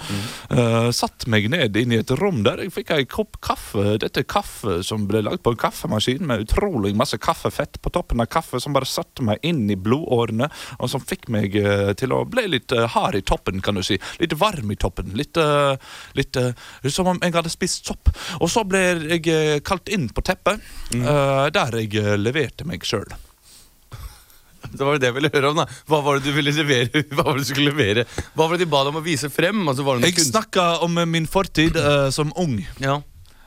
eh, 0.51 0.91
satt 0.93 1.27
meg 1.33 1.49
ned 1.51 1.77
inn 1.81 1.93
i 1.97 2.01
et 2.03 2.13
rom 2.21 2.43
der 2.47 2.61
jeg 2.67 2.75
fikk 2.75 2.93
en 2.95 3.07
kopp 3.11 3.41
kaffe. 3.45 3.97
Dette 4.03 4.23
kaffe 4.29 4.83
som 4.87 5.07
ble 5.09 5.23
lagd 5.25 5.43
på 5.43 5.55
en 5.55 5.61
kaffemaskin 5.65 6.23
med 6.29 6.45
utrolig 6.45 6.93
masse 6.99 7.19
kaffefett 7.19 7.81
på 7.83 7.91
toppen 7.95 8.21
av 8.21 8.29
kaffe, 8.31 8.61
som 8.61 8.77
bare 8.77 8.89
satte 8.89 9.25
meg 9.27 9.41
inn 9.47 9.65
i 9.73 9.77
blodårene, 9.81 10.51
og 10.79 10.91
som 10.93 11.01
fikk 11.03 11.29
meg 11.33 11.57
til 12.01 12.13
å 12.17 12.23
bli 12.29 12.47
litt 12.59 12.73
eh, 12.77 12.87
hard 13.01 13.19
i 13.19 13.25
toppen, 13.27 13.61
kan 13.65 13.79
du 13.79 13.83
si. 13.87 13.97
Litt 14.21 14.37
varm 14.39 14.71
i 14.73 14.77
toppen. 14.81 15.11
Litt, 15.19 15.37
uh, 15.41 15.75
litt 16.19 16.37
uh, 16.37 16.53
som 16.89 17.09
om 17.11 17.19
jeg 17.23 17.35
hadde 17.35 17.53
spist 17.53 17.89
sopp. 17.91 18.13
Og 18.41 18.51
så 18.53 18.63
ble 18.69 18.81
jeg 19.11 19.27
eh, 19.33 19.59
kalt 19.65 19.89
inn 19.93 20.09
på 20.15 20.23
teppet, 20.25 20.61
eh, 20.97 21.45
der 21.55 21.77
jeg 21.81 22.17
leverte 22.21 22.67
meg 22.69 22.85
sjøl. 22.87 23.09
Det 24.71 24.85
var 24.85 25.01
det 25.01 25.09
jeg 25.11 25.17
ville 25.17 25.31
høre 25.33 25.51
om. 25.53 25.61
da 25.63 25.67
Hva 25.91 26.01
var 26.05 26.19
det 26.21 26.29
du 26.31 26.37
ville 26.37 26.53
levere? 26.55 27.03
Hva 27.15 27.25
var 27.27 27.39
det 27.39 27.45
du 27.47 27.51
skulle 27.51 27.73
levere? 27.73 28.05
Hva 28.37 28.47
var 28.47 28.57
det 28.57 28.67
de 28.67 28.71
ba 28.71 28.83
deg 28.85 28.93
om 28.95 29.01
å 29.01 29.05
vise 29.05 29.31
frem? 29.33 29.63
Altså, 29.71 29.87
var 29.87 29.99
det 29.99 30.11
Jeg 30.11 30.19
kunst- 30.21 30.35
snakka 30.35 30.67
om 30.87 31.01
min 31.11 31.29
fortid 31.31 31.79
som 32.15 32.33
ung, 32.39 32.59
ja. 32.83 33.01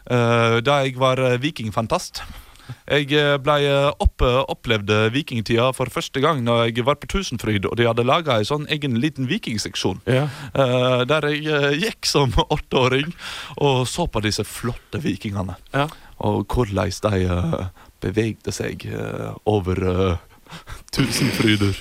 da 0.05 0.79
jeg 0.83 0.97
var 0.99 1.21
vikingfantast. 1.43 2.23
Jeg 2.87 3.09
eh, 3.15 3.35
ble 3.43 3.57
oppe, 4.03 4.29
opplevde 4.51 5.07
vikingtida 5.13 5.69
for 5.75 5.91
første 5.91 6.21
gang 6.23 6.43
når 6.45 6.69
jeg 6.69 6.85
var 6.87 6.99
på 7.01 7.09
Tusenfryd, 7.11 7.67
og 7.69 7.77
de 7.79 7.87
hadde 7.87 8.05
laga 8.07 8.39
ei 8.39 8.47
sånn 8.47 8.67
egen 8.71 8.97
liten 9.03 9.27
vikingseksjon. 9.29 10.01
Ja. 10.09 10.27
Uh, 10.55 11.03
der 11.09 11.27
jeg 11.31 11.47
eh, 11.47 11.69
gikk 11.85 12.07
som 12.09 12.33
åtteåring 12.55 13.13
og 13.63 13.83
så 13.89 14.07
på 14.07 14.23
disse 14.23 14.45
flotte 14.47 15.01
vikingene. 15.03 15.57
Ja. 15.73 15.87
Og 16.23 16.47
hvordan 16.47 16.91
de 17.03 17.25
uh, 17.27 17.67
bevegde 18.03 18.53
seg 18.55 18.87
eh, 18.87 19.29
over 19.49 19.83
Tusenfryder. 20.93 21.77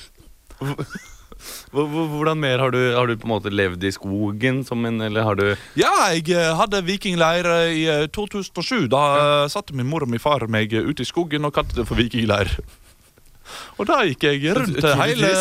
Hvor- 1.72 1.88
hvor- 1.88 2.08
Hvordan 2.12 2.38
mer 2.38 2.58
har 2.58 2.70
du, 2.70 2.78
har 2.94 3.06
du 3.06 3.16
på 3.16 3.26
en 3.26 3.32
måte 3.34 3.50
levd 3.52 3.84
i 3.84 3.90
skogen 3.94 4.62
som 4.66 4.84
en 4.84 5.00
Eller 5.00 5.22
har 5.24 5.34
du 5.34 5.56
Ja, 5.78 5.92
jeg 6.12 6.28
eh, 6.30 6.54
hadde 6.56 6.82
vikingleir 6.86 7.46
eh, 7.46 7.72
i 7.72 7.84
eh, 7.88 8.06
2007. 8.12 8.88
Da 8.92 9.02
ja. 9.16 9.48
satte 9.48 9.74
min 9.74 9.86
mor 9.88 10.02
og 10.02 10.08
min 10.12 10.20
far 10.22 10.46
meg 10.48 10.72
ute 10.72 11.02
i 11.02 11.08
skogen 11.08 11.44
og 11.44 11.54
kalte 11.54 11.74
det 11.78 11.86
for 11.88 11.96
vikingleir. 11.98 12.52
Og 13.78 13.86
da 13.88 14.02
gikk 14.06 14.22
jeg 14.28 14.54
rundt 14.56 14.78
eh, 14.84 15.00
hele, 15.02 15.32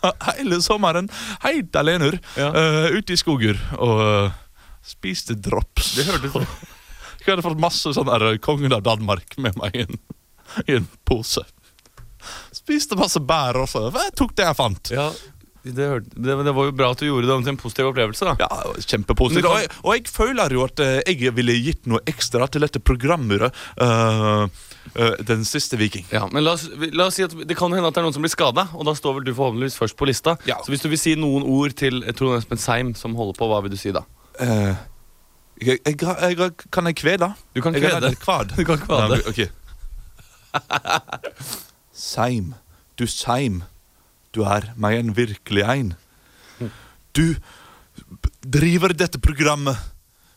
hele 0.36 0.60
sommeren 0.62 1.08
helt 1.42 1.74
alene 1.76 2.12
Ja. 2.36 2.50
uh, 2.54 2.90
ute 2.94 3.14
i 3.14 3.18
skogen 3.18 3.58
og 3.78 4.00
uh, 4.00 4.30
spiste 4.86 5.34
drops. 5.34 5.94
Det 5.96 6.06
hørtes 6.06 6.36
Jeg 7.20 7.34
hadde 7.34 7.44
fått 7.44 7.60
masse 7.60 7.90
sånn 7.94 8.08
eh, 8.08 8.38
kongen 8.40 8.72
av 8.72 8.82
Danmark 8.86 9.36
med 9.38 9.56
meg 9.60 9.74
i 9.76 9.82
en, 9.84 9.98
i 10.66 10.76
en 10.78 10.86
pose. 11.04 11.42
Spiste 12.70 12.96
masse 13.00 13.18
bær 13.26 13.58
også. 13.66 13.88
Jeg 13.98 14.14
tok 14.16 14.32
det 14.38 14.46
jeg 14.46 14.56
fant. 14.56 14.90
Ja, 14.94 15.10
det, 15.60 15.74
hørte, 15.90 16.08
det, 16.16 16.34
det 16.46 16.52
var 16.56 16.68
jo 16.70 16.72
bra 16.72 16.86
at 16.94 17.00
du 17.02 17.04
gjorde 17.10 17.26
det 17.28 17.34
om 17.34 17.42
til 17.44 17.52
en 17.52 17.58
positiv 17.60 17.88
opplevelse. 17.90 18.24
da 18.30 18.36
Ja, 18.40 18.60
kjempepositivt. 18.80 19.42
Men 19.44 19.50
Og, 19.50 19.58
jeg- 19.60 19.70
og 19.82 19.94
jeg 19.98 20.06
føler 20.08 20.54
jo 20.56 20.62
at 20.64 20.80
eh, 20.80 21.02
jeg 21.10 21.34
ville 21.36 21.52
gitt 21.66 21.84
noe 21.90 22.00
ekstra 22.08 22.46
til 22.48 22.62
dette 22.64 22.80
programmet. 22.80 23.42
Uh, 23.76 24.46
uh, 24.96 25.16
den 25.28 25.44
siste 25.44 25.76
viking. 25.76 26.06
Ja, 26.14 26.22
men 26.32 26.46
la 26.46 26.54
oss, 26.56 26.64
la 26.94 27.10
oss 27.10 27.18
si 27.18 27.26
at 27.26 27.34
Det 27.36 27.56
kan 27.58 27.74
hende 27.76 27.90
at 27.90 27.92
det 27.98 28.00
er 28.00 28.06
noen 28.08 28.16
som 28.16 28.24
blir 28.24 28.32
skada, 28.32 28.68
og 28.72 28.86
da 28.88 28.94
står 28.96 29.18
vel 29.18 29.26
du 29.28 29.34
forhåpentligvis 29.36 29.76
først 29.82 29.98
på 30.00 30.08
lista. 30.08 30.38
Ja. 30.48 30.56
Så 30.64 30.72
hvis 30.72 30.80
du 30.80 30.88
vil 30.88 31.02
si 31.02 31.12
noen 31.20 31.44
ord 31.44 31.76
til 31.76 32.00
Trond 32.16 32.38
Espen 32.40 32.56
Seim, 32.62 32.94
som 32.96 33.18
holder 33.18 33.36
på, 33.36 33.50
hva 33.52 33.60
vil 33.66 33.74
du 33.74 33.76
si 33.82 33.92
da? 33.92 34.06
Uh, 34.40 34.72
jeg, 35.60 35.82
jeg, 35.84 35.98
jeg, 36.00 36.52
kan 36.72 36.88
jeg 36.88 36.96
kvede? 37.02 37.34
Du 37.52 37.60
kan 37.60 37.74
Jeg 37.76 37.84
er 37.90 37.98
kvede. 38.00 38.14
kvad. 38.16 38.54
Du 38.56 38.64
kan 38.64 38.78
kvade. 38.80 39.20
Ja, 39.20 39.28
okay. 39.28 39.48
Seim, 41.92 42.54
du 43.00 43.08
seim, 43.08 43.62
du 44.36 44.44
er 44.44 44.70
meg 44.76 44.98
en 45.00 45.14
virkelig 45.16 45.64
ein. 45.64 45.94
Du 47.16 47.34
driver 48.44 48.92
dette 48.94 49.20
programmet 49.22 49.78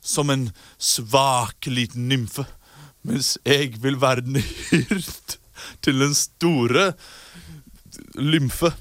som 0.03 0.31
en 0.33 0.49
svak 0.79 1.67
liten 1.69 2.07
nymfe, 2.11 2.45
mens 3.03 3.35
jeg 3.47 3.75
vil 3.83 3.99
være 4.01 4.25
den 4.25 4.39
hyrt 4.39 5.37
til 5.83 5.99
den 6.01 6.15
store 6.17 6.93
lymfe. 8.19 8.71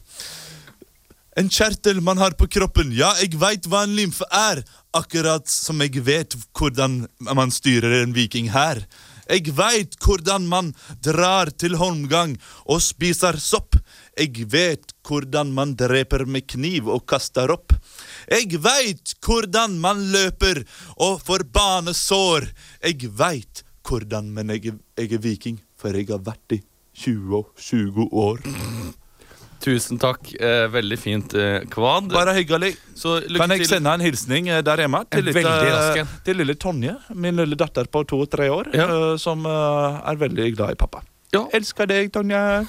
En 1.39 1.49
kjertel 1.49 2.03
man 2.05 2.21
har 2.21 2.37
på 2.37 2.49
kroppen. 2.53 2.93
Ja, 2.93 3.13
jeg 3.23 3.39
veit 3.41 3.67
hva 3.71 3.87
en 3.87 3.97
lymfe 3.97 4.27
er. 4.37 4.61
Akkurat 4.93 5.49
som 5.49 5.81
jeg 5.81 6.03
vet 6.05 6.37
hvordan 6.53 7.07
man 7.25 7.55
styrer 7.55 8.03
en 8.03 8.13
viking 8.17 8.51
her. 8.53 8.83
Jeg 9.31 9.55
veit 9.57 9.97
hvordan 10.03 10.47
man 10.51 10.73
drar 11.05 11.53
til 11.55 11.77
Holmgang 11.81 12.35
og 12.67 12.83
spiser 12.83 13.39
sopp. 13.41 13.77
Jeg 14.19 14.47
vet 14.53 14.95
hvordan 15.07 15.53
man 15.55 15.77
dreper 15.79 16.25
med 16.27 16.47
kniv 16.51 16.91
og 16.93 17.05
kaster 17.09 17.53
opp. 17.55 17.75
Jeg 18.31 18.61
veit 18.63 19.15
hvordan 19.25 19.79
man 19.83 20.03
løper 20.13 20.65
og 20.99 21.23
får 21.27 21.47
banesår. 21.55 22.49
Jeg 22.83 23.13
veit 23.19 23.65
hvordan, 23.87 24.31
men 24.35 24.55
jeg, 24.55 24.77
jeg 24.99 25.13
er 25.13 25.23
viking, 25.23 25.63
for 25.79 25.95
jeg 25.97 26.11
har 26.13 26.23
vært 26.23 26.59
i 26.59 26.63
20, 27.03 27.39
og 27.39 27.55
20 27.59 28.09
år. 28.13 28.45
Tusen 29.63 29.99
takk. 30.03 30.33
Eh, 30.43 30.67
veldig 30.73 30.99
fint, 30.99 31.35
eh, 31.39 31.61
Kvad. 31.71 32.11
Bare 32.11 32.35
hyggelig. 32.35 32.75
Så 32.99 33.21
Kan 33.37 33.51
jeg 33.55 33.63
til. 33.63 33.69
sende 33.77 33.95
en 33.95 34.01
hilsning 34.03 34.49
eh, 34.51 34.61
der 34.67 34.83
hjemme 34.83 35.05
til, 35.09 35.25
litt, 35.29 35.37
eh, 35.37 36.05
til 36.27 36.37
lille 36.43 36.55
Tonje, 36.59 36.97
min 37.15 37.37
lille 37.39 37.57
datter 37.59 37.87
på 37.87 38.03
to-tre 38.07 38.51
år, 38.51 38.73
Ja. 38.75 38.89
eh, 38.89 39.17
som 39.23 39.47
eh, 39.47 40.11
er 40.11 40.17
veldig 40.17 40.57
glad 40.57 40.73
i 40.73 40.75
pappa. 40.75 41.03
Ja. 41.33 41.47
Elsker 41.55 41.87
deg, 41.87 42.11
Tonje. 42.13 42.67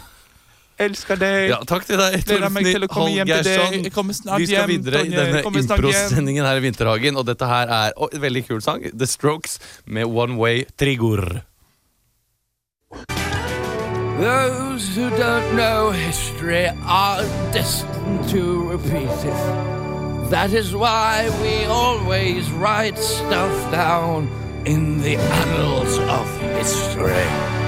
Elsker 0.79 1.17
deg. 1.21 1.49
Ja, 1.51 1.60
takk 1.69 1.86
til 1.86 1.97
deg, 1.97 2.23
deg. 2.25 2.41
Hallgeirsson. 2.41 3.75
Vi 3.84 3.89
skal 3.89 4.47
hjem, 4.47 4.69
videre 4.71 5.03
i 5.06 5.10
denne 5.13 5.43
improsendingen 5.45 6.45
her 6.45 6.58
i 6.58 6.63
Vinterhagen, 6.65 7.17
og 7.17 7.25
dette 7.29 7.45
her 7.45 7.69
er 7.69 7.93
oh, 7.97 8.10
en 8.12 8.21
veldig 8.23 8.45
kul 8.47 8.62
sang. 8.62 8.82
The 8.93 9.06
Strokes 9.06 9.60
med 9.86 10.06
One 10.10 10.38
Way 10.41 10.65
Trigger. 10.77 11.43
Those 14.19 14.95
who 14.95 15.10
don't 15.10 15.56
know 15.56 15.91
history 15.91 16.67
are 16.84 17.23
destined 17.52 18.30
to 18.30 18.69
repeat 18.69 19.10
it. 19.10 20.30
That 20.30 20.54
is 20.54 20.76
why 20.76 21.30
we 21.41 21.65
always 21.65 22.52
write 22.52 22.97
stuff 22.97 23.71
down 23.71 24.30
in 24.65 25.02
the 25.02 25.15
annals 25.15 25.97
of 25.97 26.41
history. 26.41 27.62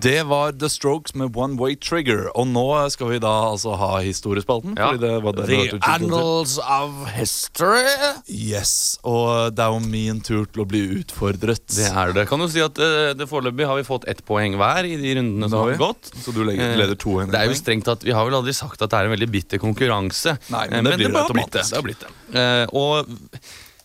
Det 0.00 0.22
var 0.30 0.52
The 0.52 0.68
Strokes 0.70 1.14
med 1.18 1.36
One 1.36 1.56
Way 1.58 1.74
Trigger. 1.82 2.28
Og 2.38 2.46
nå 2.46 2.64
skal 2.92 3.08
vi 3.10 3.18
da 3.22 3.32
altså 3.50 3.72
ha 3.80 3.96
historiespalten. 4.04 4.76
Ja. 4.78 4.92
det 5.00 5.10
var 5.24 5.34
det 5.34 5.46
The 5.48 5.58
det 5.72 5.80
annals 5.90 6.54
of 6.62 7.08
history. 7.16 7.82
Yes, 8.30 8.98
Og 9.02 9.50
det 9.56 9.64
er 9.64 9.74
jo 9.74 9.80
min 9.82 10.20
tur 10.22 10.46
til 10.46 10.62
å 10.62 10.68
bli 10.70 10.84
utfordret. 11.00 11.64
Det 11.74 11.88
er 11.90 12.14
det. 12.14 12.28
Kan 12.30 12.44
du 12.44 12.46
si 12.52 12.62
at 12.62 12.78
uh, 12.78 13.10
det 13.18 13.26
Foreløpig 13.30 13.66
har 13.66 13.80
vi 13.80 13.86
fått 13.88 14.06
ett 14.10 14.22
poeng 14.28 14.54
hver 14.60 14.86
i 14.86 14.94
de 15.00 15.16
rundene 15.18 15.50
som 15.50 15.64
har 15.64 15.72
vi. 15.74 15.78
gått. 15.82 16.12
Så 16.22 16.34
du 16.36 16.44
legger, 16.46 16.68
Eh, 16.68 16.76
leder 16.78 16.98
to 16.98 17.18
Det 17.26 17.38
er 17.38 17.46
jo 17.50 17.54
strengt 17.58 17.88
at 17.90 18.02
Vi 18.04 18.14
har 18.14 18.24
vel 18.26 18.34
aldri 18.38 18.54
sagt 18.56 18.82
at 18.82 18.90
det 18.90 18.98
er 18.98 19.08
en 19.10 19.14
veldig 19.16 19.30
bitter 19.34 19.58
konkurranse. 19.62 20.38
Nei, 20.52 20.66
Eh, 20.68 20.76
men 20.78 20.84
det 20.92 20.98
blir 20.98 21.10
det 21.10 21.24
har 21.24 21.34
blitt 21.34 21.52
det. 21.52 21.64
det, 21.66 21.76
har 21.76 21.82
blitt 21.86 22.00
det. 22.06 22.12
Uh, 22.34 22.66
og 22.76 23.06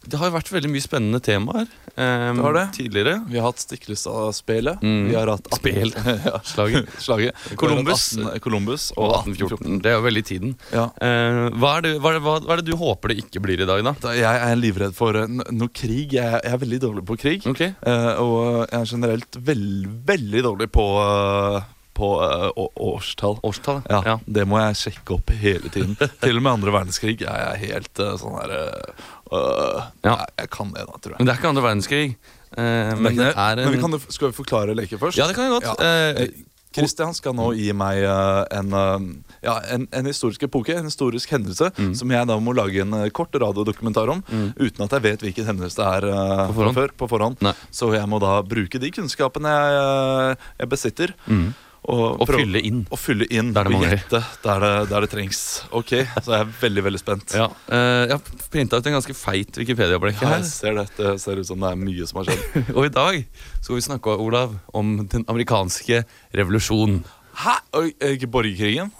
det 0.05 0.19
har 0.19 0.29
jo 0.29 0.33
vært 0.35 0.49
veldig 0.51 0.69
mye 0.73 0.83
spennende 0.83 1.19
temaer 1.23 1.67
um, 1.95 2.39
Det 2.43 2.51
det. 2.57 2.63
tidligere. 2.77 3.13
Vi 3.29 3.37
har 3.39 3.45
hatt 3.49 3.61
Stiklestad-spelet. 3.63 4.81
Mm. 4.83 5.07
Vi 5.09 5.15
har 5.15 5.31
hatt 5.31 5.47
18 5.47 5.59
Spel. 5.61 5.93
ja. 6.27 6.39
Slaget. 6.53 6.89
Slaget. 6.99 7.45
Columbus. 7.61 8.03
Vi 8.17 8.23
har 8.23 8.33
hatt 8.33 8.39
18 8.41 8.43
Columbus 8.47 8.87
Og 8.97 9.03
og 9.05 9.15
1814. 9.29 9.79
Det 9.85 9.91
er 9.93 9.97
jo 9.99 10.03
veldig 10.07 10.23
tiden. 10.27 10.55
Ja. 10.73 10.87
Uh, 10.99 11.47
hva, 11.59 11.75
er 11.77 11.85
det, 11.87 11.93
hva, 12.03 12.15
hva, 12.19 12.35
hva 12.43 12.57
er 12.57 12.63
det 12.63 12.67
du 12.71 12.75
håper 12.79 13.13
det 13.13 13.19
ikke 13.23 13.43
blir 13.45 13.63
i 13.63 13.69
dag, 13.69 13.83
da? 13.87 13.95
Da- 14.03 14.15
Jeg 14.17 14.43
er 14.49 14.59
livredd 14.59 14.95
for 14.97 15.15
eh, 15.23 15.27
noe 15.29 15.71
krig. 15.73 16.13
Jeg, 16.17 16.39
jeg 16.43 16.53
er 16.53 16.61
veldig 16.65 16.81
dårlig 16.87 17.05
på 17.09 17.19
krig. 17.23 17.47
Ok 17.49 17.63
Uh, 17.83 18.15
og 18.23 18.41
jeg 18.69 18.79
er 18.79 18.89
generelt 18.89 19.37
veld, 19.45 19.87
veldig 20.07 20.41
dårlig 20.45 20.67
på, 20.73 20.83
uh, 21.03 21.63
på 21.97 22.09
uh, 22.21 22.49
årstall. 22.79 23.37
Årstall? 23.45 23.81
Ja, 23.91 23.99
ja. 24.07 24.15
Det 24.25 24.45
må 24.49 24.59
jeg 24.61 24.77
sjekke 24.79 25.15
opp 25.17 25.33
hele 25.41 25.71
tiden. 25.73 25.95
Til 26.23 26.39
og 26.39 26.43
med 26.45 26.51
andre 26.57 26.73
verdenskrig 26.75 27.17
er 27.21 27.41
jeg 27.53 27.73
helt 27.73 28.01
uh, 28.03 28.13
sånn 28.21 28.37
her 28.39 28.53
eh, 28.57 29.03
øh, 29.33 29.81
Ja. 30.05 30.15
jeg, 30.15 30.27
jeg 30.45 30.49
kan 30.55 30.71
det, 30.73 30.85
da, 30.87 30.97
tror 31.01 31.11
jeg. 31.15 31.19
Men 31.19 31.25
det 31.27 31.33
er 31.33 31.37
ikke 31.41 31.51
andre 31.53 31.65
verdenskrig. 31.67 32.15
Uh, 32.53 32.93
men 33.01 33.15
det 33.17 33.29
er 33.33 33.57
en 33.57 33.63
men 33.65 33.73
vi 33.73 33.79
kan, 33.81 33.91
jo- 33.97 34.11
skal 34.13 34.29
vi 34.29 34.33
forklare 34.37 34.75
leker 34.77 34.97
først? 35.01 35.17
Ja, 35.17 35.25
det 35.27 35.35
kan 35.35 35.47
jeg 35.49 35.61
godt. 35.61 35.79
Ja. 35.81 36.19
Eh, 36.21 36.27
Kristian 36.73 37.13
skal 37.13 37.35
nå 37.37 37.51
gi 37.53 37.67
meg 37.77 37.99
eh, 38.01 38.57
en, 38.57 38.71
eh, 38.73 39.03
ja, 39.45 39.59
en, 39.75 39.83
en 39.93 40.07
historisk 40.09 40.41
epoke, 40.47 40.73
en 40.73 40.85
historisk 40.89 41.29
hendelse, 41.29 41.67
Mm. 41.77 41.91
som 41.95 42.09
jeg 42.09 42.25
da 42.27 42.37
må 42.41 42.53
lage 42.57 42.81
en 42.81 42.93
eh, 42.97 43.09
kort 43.13 43.29
radiodokumentar 43.33 44.09
om, 44.09 44.23
uten 44.57 44.81
at 44.85 44.95
jeg 44.97 45.03
vet 45.05 45.21
hvilken 45.21 45.45
hendelse 45.51 45.77
det 45.77 45.85
er 45.85 46.07
uh, 46.09 46.47
På 46.49 46.53
forhånd? 46.57 46.75
før. 46.79 46.87
på 46.97 47.09
forhånd. 47.09 47.53
Så 47.71 47.91
jeg 47.93 48.09
må 48.09 48.17
da 48.19 48.41
bruke 48.41 48.81
de 48.81 48.89
kunnskapene 48.89 49.53
jeg, 49.53 49.83
eh, 49.83 50.49
jeg 50.63 50.69
besitter. 50.73 51.13
Mm. 51.29 51.53
Og, 51.83 52.21
Og 52.23 52.29
fylle 52.29 52.61
inn. 52.63 52.77
Og 52.95 52.99
fylle 52.99 53.25
inn 53.27 53.49
Der 53.55 53.67
det 53.67 53.73
mangler. 53.73 54.03
der 54.09 54.59
det, 54.63 54.69
der 54.89 55.01
det 55.03 55.09
trengs. 55.11 55.39
Ok, 55.75 55.89
så 56.23 56.31
jeg 56.31 56.39
er 56.45 56.51
veldig, 56.61 56.83
veldig 56.85 56.99
spent. 57.01 57.33
Ja, 57.35 57.49
uh, 57.49 58.03
Jeg 58.07 58.13
har 58.13 58.21
printa 58.53 58.77
ut 58.79 58.87
en 58.87 58.95
ganske 58.95 59.15
feit 59.19 59.57
Wikipedia-blekk 59.59 60.21
Ja, 60.23 60.37
jeg 60.37 60.45
ser 60.47 60.77
det. 60.79 60.85
Det 60.95 61.11
ser 61.19 61.41
ut 61.41 61.47
som 61.49 61.59
det 61.59 61.71
er 61.73 61.81
mye 61.81 62.07
som 62.07 62.21
har 62.21 62.29
skjedd. 62.31 62.69
Og 62.77 62.85
i 62.87 62.93
dag 62.95 63.19
skal 63.59 63.75
vi 63.75 63.83
snakke 63.83 64.15
Olav, 64.15 64.55
om 64.73 64.93
den 65.11 65.25
amerikanske 65.27 66.05
revolusjonen. 66.33 67.01
Hæ? 67.43 67.57
Oi, 67.75 67.89
ikke 68.13 68.31
borgerkrigen? 68.31 68.93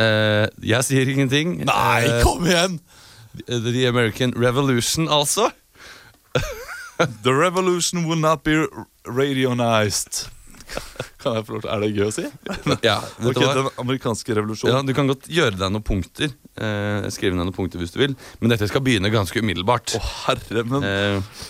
Uh, 0.00 0.48
jeg 0.64 0.86
sier 0.88 1.08
ingenting. 1.12 1.58
Nei, 1.68 2.04
Eh, 2.08 2.22
kom 2.24 2.46
igjen! 2.48 2.80
The 3.46 3.84
American 3.88 4.32
Revolution, 4.36 5.08
altså. 5.12 5.50
The 7.22 7.32
revolution 7.32 8.06
will 8.08 8.18
not 8.20 8.42
be 8.44 8.66
radionized. 9.06 10.26
Kan 11.20 11.34
jeg 11.36 11.44
få 11.46 11.52
lov 11.56 11.62
til 11.64 11.70
Er 11.74 11.82
det 11.84 11.88
gøy 11.96 12.06
å 12.06 12.12
si? 12.16 12.22
Ja, 12.88 12.96
vet 13.20 13.30
Ok, 13.30 13.36
du 13.36 13.44
hva? 13.44 13.54
Den 13.58 13.68
amerikanske 13.82 14.32
Ja, 14.32 14.36
revolusjonen. 14.40 14.86
Du 14.88 14.94
kan 14.96 15.10
godt 15.10 15.28
gjøre 15.28 15.56
deg 15.60 15.72
noen 15.74 15.84
punkter. 15.84 16.32
Eh, 16.56 17.08
skrive 17.12 17.36
ned 17.36 17.44
noen 17.50 17.56
punkter 17.56 17.82
hvis 17.82 17.92
du 17.94 17.98
vil. 18.00 18.14
Men 18.40 18.54
dette 18.54 18.68
skal 18.70 18.82
begynne 18.86 19.10
ganske 19.12 19.42
umiddelbart. 19.42 19.96
Å, 19.98 20.04
herre, 20.26 20.64
men 20.70 20.86
Eh, 20.90 21.46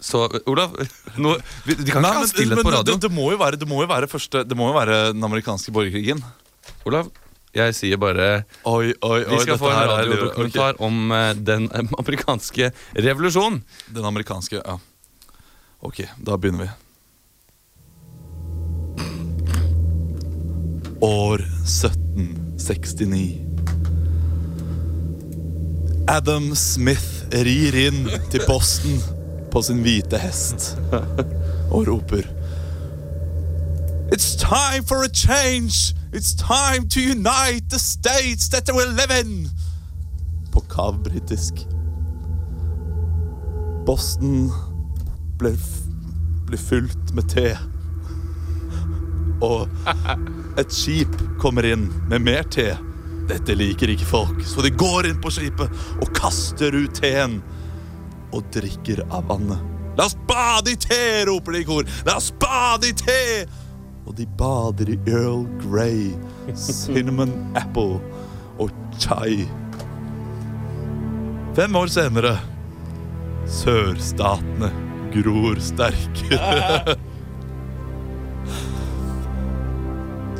så 0.00 0.22
Olav, 0.48 0.72
nå, 1.20 1.34
vi, 1.66 1.74
de 1.76 1.92
kan 1.92 2.00
Nei, 2.00 2.08
ikke 2.08 2.16
ha 2.16 2.20
men, 2.24 2.28
stillhet 2.30 2.56
men 2.56 2.64
på 2.64 2.72
radio. 2.72 2.94
Det, 2.96 3.02
det, 3.04 3.10
må 3.12 3.26
jo 3.34 3.40
være, 3.42 3.58
det 3.60 3.66
må 3.68 3.82
jo 3.84 3.88
være 3.90 4.08
første 4.08 4.46
Det 4.48 4.56
må 4.56 4.70
jo 4.70 4.76
være 4.78 5.00
den 5.12 5.26
amerikanske 5.28 5.74
borgerkrigen. 5.76 6.22
Olav, 6.88 7.10
jeg 7.52 7.74
sier 7.76 8.00
bare 8.00 8.28
Oi, 8.64 8.94
oi, 8.94 8.94
oi 9.04 9.18
Vi 9.26 9.40
skal 9.42 9.56
dette 9.56 9.60
få 9.60 9.68
en 9.68 9.76
er- 9.82 9.90
radiodokumentar 9.92 10.80
om 10.86 11.12
eh, 11.12 11.34
den 11.36 11.66
eh, 11.68 11.92
amerikanske 12.00 12.70
revolusjonen. 12.96 13.60
ok, 13.60 13.92
Den 13.98 14.08
amerikanske, 14.08 14.62
ja. 14.64 14.78
Ok, 15.84 16.00
da 16.16 16.36
begynner 16.40 16.64
vi. 16.64 16.70
År 21.02 21.40
1769. 21.64 23.46
Adam 26.08 26.54
Smith 26.54 27.24
rir 27.32 27.76
inn 27.86 28.08
til 28.30 28.42
Boston 28.46 29.00
på 29.52 29.62
sin 29.62 29.80
hvite 29.80 30.18
hest 30.20 30.76
og 31.74 31.88
roper 31.88 32.28
It's 34.12 34.36
time 34.36 34.84
for 34.84 35.04
a 35.04 35.08
change! 35.08 35.94
It's 36.12 36.34
time 36.34 36.88
to 36.88 37.00
unite 37.00 37.70
the 37.70 37.78
states 37.78 38.48
that 38.48 38.68
we 38.68 38.84
live 38.84 39.10
in! 39.20 39.48
På 40.52 40.60
kavbritisk. 40.60 41.54
Boston 43.86 44.50
ble, 45.38 45.56
ble 46.46 46.58
fylt 46.58 47.14
med 47.14 47.22
te. 47.30 47.56
Og 49.44 49.68
et 50.60 50.72
skip 50.74 51.16
kommer 51.40 51.66
inn 51.68 51.88
med 52.10 52.24
mer 52.26 52.48
te. 52.52 52.72
Dette 53.30 53.54
liker 53.54 53.92
ikke 53.92 54.08
folk, 54.08 54.42
så 54.46 54.64
de 54.64 54.72
går 54.74 55.10
inn 55.10 55.20
på 55.22 55.30
skipet 55.32 55.82
og 56.00 56.10
kaster 56.16 56.74
ut 56.74 56.96
teen. 56.98 57.38
Og 58.34 58.46
drikker 58.54 59.04
av 59.08 59.26
vannet. 59.30 59.62
La 59.98 60.06
oss 60.06 60.16
bade 60.28 60.72
i 60.72 60.78
te, 60.78 61.24
roper 61.28 61.56
de 61.56 61.62
i 61.62 61.66
kor. 61.66 61.88
La 62.06 62.16
oss 62.20 62.30
bade 62.40 62.90
i 62.90 62.94
te! 62.96 63.22
Og 64.08 64.14
de 64.18 64.26
bader 64.38 64.94
i 64.94 64.96
Earl 65.10 65.44
Grey, 65.60 66.10
cinnamon 66.58 67.34
apple 67.58 68.00
og 68.62 68.72
chai. 68.98 69.44
Fem 71.58 71.76
år 71.76 71.90
senere 71.90 72.36
Sørstatene 73.50 74.70
gror 75.14 75.58
sterkere. 75.64 76.96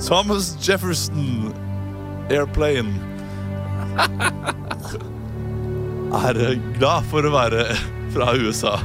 Thomas 0.07 0.57
Jefferson 0.61 1.55
Airplane 2.31 2.95
er 6.25 6.59
glad 6.79 7.05
for 7.11 7.27
å 7.27 7.33
være 7.35 7.67
fra 8.15 8.33
USA. 8.41 8.79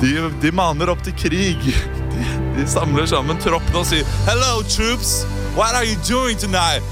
De, 0.00 0.12
de 0.42 0.52
maner 0.52 0.90
opp 0.92 1.02
til 1.06 1.14
krig. 1.18 1.70
De, 2.12 2.26
de 2.58 2.66
samler 2.68 3.08
sammen 3.10 3.40
troppene 3.42 3.82
og 3.82 3.88
sier 3.88 4.06
Hello, 4.28 4.60
troops! 4.68 5.22
What 5.56 5.74
are 5.74 5.84
you 5.84 5.96
doing 6.06 6.36
tonight? 6.38 6.82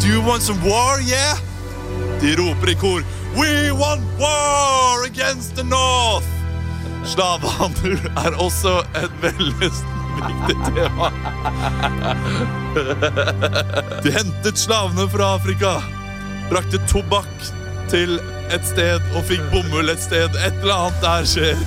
Do 0.00 0.08
you 0.08 0.20
want 0.24 0.42
some 0.42 0.60
war, 0.64 1.00
yeah? 1.00 1.38
De 2.20 2.34
roper 2.38 2.72
i 2.72 2.74
kor 2.74 3.02
We 3.36 3.70
want 3.72 4.02
war 4.18 5.04
against 5.04 5.56
the 5.56 5.64
North! 5.64 6.39
Slavehandel 7.04 7.98
er 8.24 8.36
også 8.36 8.80
et 9.00 9.14
veldig 9.22 9.70
viktig 10.20 10.56
tema. 10.66 11.08
De 14.04 14.12
hentet 14.14 14.58
slavene 14.60 15.06
fra 15.10 15.34
Afrika, 15.38 15.78
brakte 16.50 16.80
tobakk 16.90 17.50
til 17.90 18.18
et 18.50 18.66
sted 18.66 19.00
og 19.16 19.24
fikk 19.30 19.42
bomull 19.52 19.90
et 19.92 20.02
sted. 20.02 20.34
Et 20.44 20.60
eller 20.62 20.74
annet 20.86 21.04
der 21.04 21.28
skjer. 21.32 21.62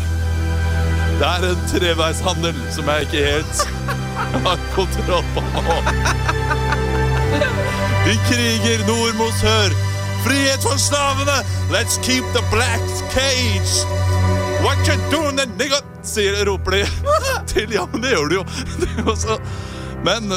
Det 1.19 1.29
er 1.29 1.47
en 1.49 1.65
treveishandel 1.71 2.61
som 2.73 2.89
jeg 2.89 3.07
ikke 3.07 3.25
helt 3.25 3.65
har 4.45 4.63
kontroll 4.75 5.25
på. 5.35 5.43
Vi 8.03 8.15
kriger 8.29 8.85
nord 8.87 9.15
mot 9.17 9.35
sør. 9.39 9.75
Frihet 10.23 10.63
for 10.63 10.77
slavene! 10.79 11.37
Let's 11.71 11.97
keep 11.97 12.23
the 12.35 12.43
blacks 12.51 13.03
caged! 13.11 13.83
What 14.63 14.87
you 14.87 14.95
doing, 15.11 15.35
the 15.35 15.45
nigga? 15.59 15.81
Sier, 16.03 16.45
roper 16.45 16.71
de 16.71 16.85
til 17.51 17.73
Ja, 17.75 17.83
men 17.91 18.01
det 18.01 18.13
gjør 18.13 18.29
de 18.31 18.35
jo. 18.41 18.45
Men 20.07 20.31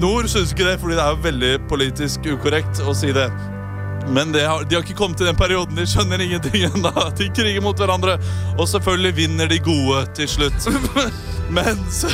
nord 0.00 0.28
syns 0.28 0.52
ikke 0.52 0.66
det, 0.66 0.78
fordi 0.80 0.96
det 0.98 1.04
er 1.04 1.22
veldig 1.24 1.52
politisk 1.68 2.26
ukorrekt 2.32 2.80
å 2.84 2.92
si 2.96 3.12
det. 3.16 3.28
Men 4.08 4.32
det 4.32 4.46
har, 4.48 4.64
de 4.64 4.76
har 4.76 4.84
ikke 4.84 4.96
kommet 4.96 5.20
til 5.20 5.28
den 5.28 5.36
perioden. 5.36 5.76
De 5.76 5.86
skjønner 5.88 6.20
ingenting 6.24 6.64
ennå. 6.70 6.92
De 7.16 7.28
kriger 7.36 7.64
mot 7.64 7.76
hverandre. 7.76 8.16
Og 8.56 8.68
selvfølgelig 8.72 9.14
vinner 9.20 9.52
de 9.52 9.60
gode 9.64 10.04
til 10.16 10.28
slutt. 10.32 10.68
Men 11.52 11.80
så 11.92 12.12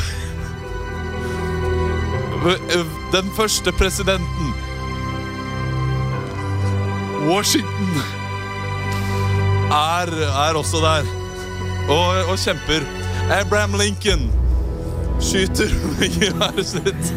Den 3.15 3.31
første 3.39 3.73
presidenten 3.73 4.51
Washington 7.25 8.03
er, 9.73 10.11
er 10.29 10.59
også 10.61 10.83
der 10.85 11.24
og, 11.89 12.31
og 12.31 12.39
kjemper. 12.39 12.87
Abraham 13.33 13.77
Lincoln 13.81 14.29
skyter 15.21 15.71
geværet 16.19 16.67
sitt 16.67 17.15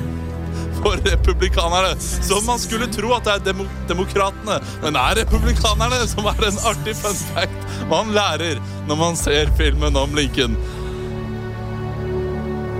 for 0.77 0.99
republikanerne. 1.07 1.95
Som 1.99 2.45
man 2.47 2.59
skulle 2.59 2.87
tro 2.91 3.13
at 3.15 3.27
det 3.27 3.35
er 3.35 3.45
demo 3.49 3.67
demokratene, 3.89 4.59
men 4.83 4.97
det 4.97 5.03
er 5.03 5.21
republikanerne 5.23 6.01
som 6.09 6.27
er 6.29 6.49
en 6.49 6.59
artig 6.71 6.95
fun 6.99 7.17
fact 7.33 7.77
man 7.89 8.11
lærer 8.15 8.59
når 8.87 8.99
man 8.99 9.15
ser 9.19 9.51
filmen 9.59 9.95
om 9.95 10.15
Lincoln. 10.15 10.57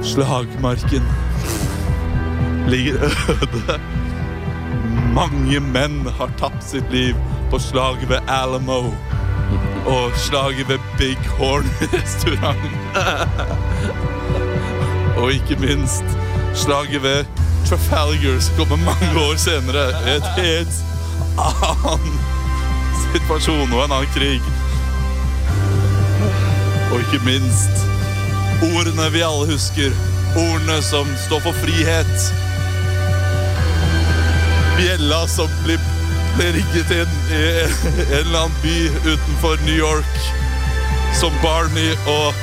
Slagmarken 0.03 1.03
ligger 2.67 3.03
øde. 3.03 3.79
Mange 5.15 5.59
menn 5.59 6.03
har 6.19 6.31
tapt 6.39 6.63
sitt 6.63 6.91
liv 6.91 7.15
på 7.51 7.59
slaget 7.59 8.09
ved 8.09 8.19
Alamo 8.29 8.91
og 9.87 10.11
slaget 10.17 10.69
ved 10.69 10.79
Big 10.97 11.17
Horn 11.37 11.71
restaurant. 11.93 12.67
Og 15.17 15.33
ikke 15.33 15.55
minst 15.59 16.03
slaget 16.53 17.03
ved 17.03 17.25
Trafalgar, 17.65 18.39
som 18.39 18.55
kommer 18.57 18.77
mange 18.77 19.19
år 19.19 19.35
senere. 19.35 20.15
Et 20.15 20.23
helt 20.37 20.75
annen 21.37 22.19
situasjon 23.13 23.73
og 23.73 23.85
en 23.85 23.91
annen 23.91 24.13
krig. 24.15 24.41
Og 26.91 26.99
ikke 26.99 27.25
minst 27.25 27.87
ordene 28.61 29.11
vi 29.11 29.25
alle 29.25 29.49
husker. 29.51 29.91
Ordene 30.35 30.81
som 30.81 31.09
står 31.25 31.39
for 31.47 31.59
frihet. 31.63 32.31
Bjella 34.77 35.25
som 35.27 35.49
blir, 35.65 35.81
rigget 36.43 36.91
inn 36.91 37.15
i 37.31 37.43
en 37.61 38.13
eller 38.19 38.39
annen 38.39 38.57
by 38.61 38.89
utenfor 39.05 39.57
New 39.65 39.75
York. 39.75 40.19
Som 41.19 41.33
Barney 41.43 41.95
og, 42.07 42.33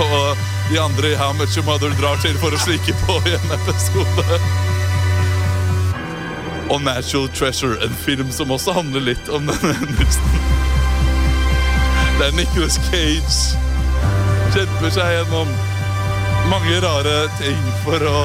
og 0.00 0.36
de 0.70 0.80
andre 0.80 1.12
i 1.12 1.14
How 1.14 1.32
Much 1.32 1.56
Your 1.56 1.66
Mother 1.66 1.94
drar 2.00 2.18
til 2.22 2.38
for 2.42 2.54
å 2.54 2.60
slike 2.60 2.94
på 3.06 3.20
i 3.28 3.36
en 3.36 3.54
episode. 3.60 4.40
Og 6.68 6.82
Natural 6.84 7.28
Treasure, 7.32 7.78
en 7.84 7.94
film 8.04 8.32
som 8.34 8.50
også 8.52 8.74
handler 8.76 9.06
litt 9.12 9.30
om 9.32 9.46
denne 9.48 9.72
hendelsen. 9.78 10.38
Der 12.18 12.34
Nicholas 12.36 12.80
Cage 12.90 13.56
kjemper 14.52 14.90
seg 14.92 15.14
gjennom 15.14 15.50
mange 16.50 16.80
rare 16.82 17.18
ting 17.38 17.60
for 17.84 18.02
å 18.02 18.24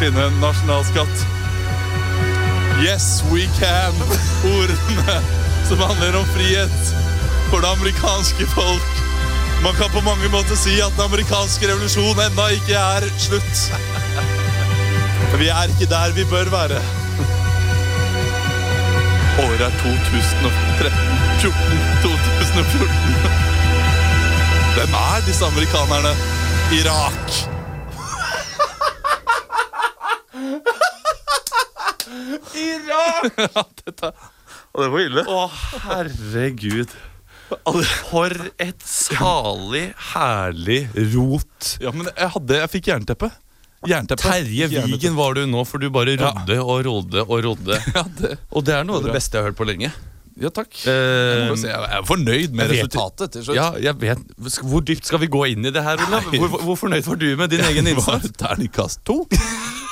finne 0.00 0.30
en 0.30 0.40
nasjonalskatt. 0.42 1.37
Yes, 2.82 3.24
we 3.32 3.48
can. 3.58 3.94
Ordene 4.44 5.22
som 5.68 5.78
handler 5.78 6.16
om 6.16 6.26
frihet 6.26 6.94
for 7.50 7.60
det 7.60 7.68
amerikanske 7.68 8.46
folk. 8.46 8.92
Man 9.64 9.74
kan 9.74 9.90
på 9.90 10.00
mange 10.00 10.28
måter 10.28 10.56
si 10.56 10.76
at 10.80 10.94
den 10.94 11.04
amerikanske 11.04 11.66
revolusjonen 11.66 12.22
ennå 12.28 12.46
ikke 12.54 12.78
er 12.78 13.08
slutt. 13.18 13.64
Vi 15.42 15.50
er 15.50 15.74
ikke 15.74 15.90
der 15.90 16.14
vi 16.14 16.24
bør 16.30 16.54
være. 16.54 16.78
Året 19.42 19.66
er 19.66 19.74
2013. 19.82 21.04
14, 21.42 21.52
2014. 22.06 23.46
Hvem 24.78 24.98
er 25.02 25.26
disse 25.26 25.46
amerikanerne? 25.46 26.16
Irak. 26.78 27.57
Ja, 33.44 33.64
dette 33.84 34.12
Og 34.74 34.82
det 34.84 34.88
var 34.94 35.04
ille. 35.04 35.24
Å, 35.28 35.44
herregud. 35.88 36.92
For 37.48 38.34
et 38.60 38.82
salig, 38.84 39.86
herlig 40.12 40.82
rot. 41.14 41.76
Ja, 41.80 41.92
men 41.96 42.10
jeg, 42.10 42.28
hadde, 42.34 42.58
jeg 42.60 42.72
fikk 42.74 42.90
jernteppe. 42.92 43.30
Jernteppe. 43.88 44.26
Terje. 44.26 44.68
Vigen 44.90 45.16
var 45.16 45.38
du 45.38 45.44
nå, 45.48 45.62
for 45.68 45.80
du 45.80 45.88
bare 45.94 46.16
rodde 46.18 46.58
og 46.60 46.82
rodde 46.88 47.24
og 47.24 47.40
rodde. 47.46 47.78
Ja, 47.96 48.04
det, 48.20 48.36
Og 48.52 48.66
det 48.66 48.74
er 48.76 48.86
noe 48.86 49.00
av 49.00 49.06
det 49.08 49.14
beste 49.16 49.38
jeg 49.38 49.44
har 49.46 49.52
hørt 49.52 49.60
på 49.60 49.68
lenge. 49.68 49.92
Ja 50.40 50.50
takk. 50.54 50.70
Eh, 50.86 51.48
Jeg 51.48 51.58
si, 51.62 51.66
jeg 51.70 51.88
er 51.98 52.04
fornøyd 52.08 52.52
med 52.54 52.70
jeg 52.70 52.84
resultatet 52.86 53.32
til 53.36 53.44
slutt. 53.48 53.56
ja, 53.58 53.68
jeg 53.88 53.94
vet 54.00 54.62
Hvor 54.62 54.84
dypt 54.86 55.06
skal 55.10 55.18
vi 55.24 55.26
gå 55.32 55.44
inn 55.54 55.66
i 55.66 55.72
det 55.74 55.82
her, 55.82 55.98
Olav? 56.06 56.28
Hvor, 56.30 56.58
hvor 56.68 56.76
fornøyd 56.86 57.04
var 57.08 57.16
du 57.20 57.28
med 57.36 57.50
din 57.50 57.64
egen 57.66 57.84
Det 57.84 57.96
innsats? 57.96 58.30
terningkast 58.38 59.04
to. 59.08 59.24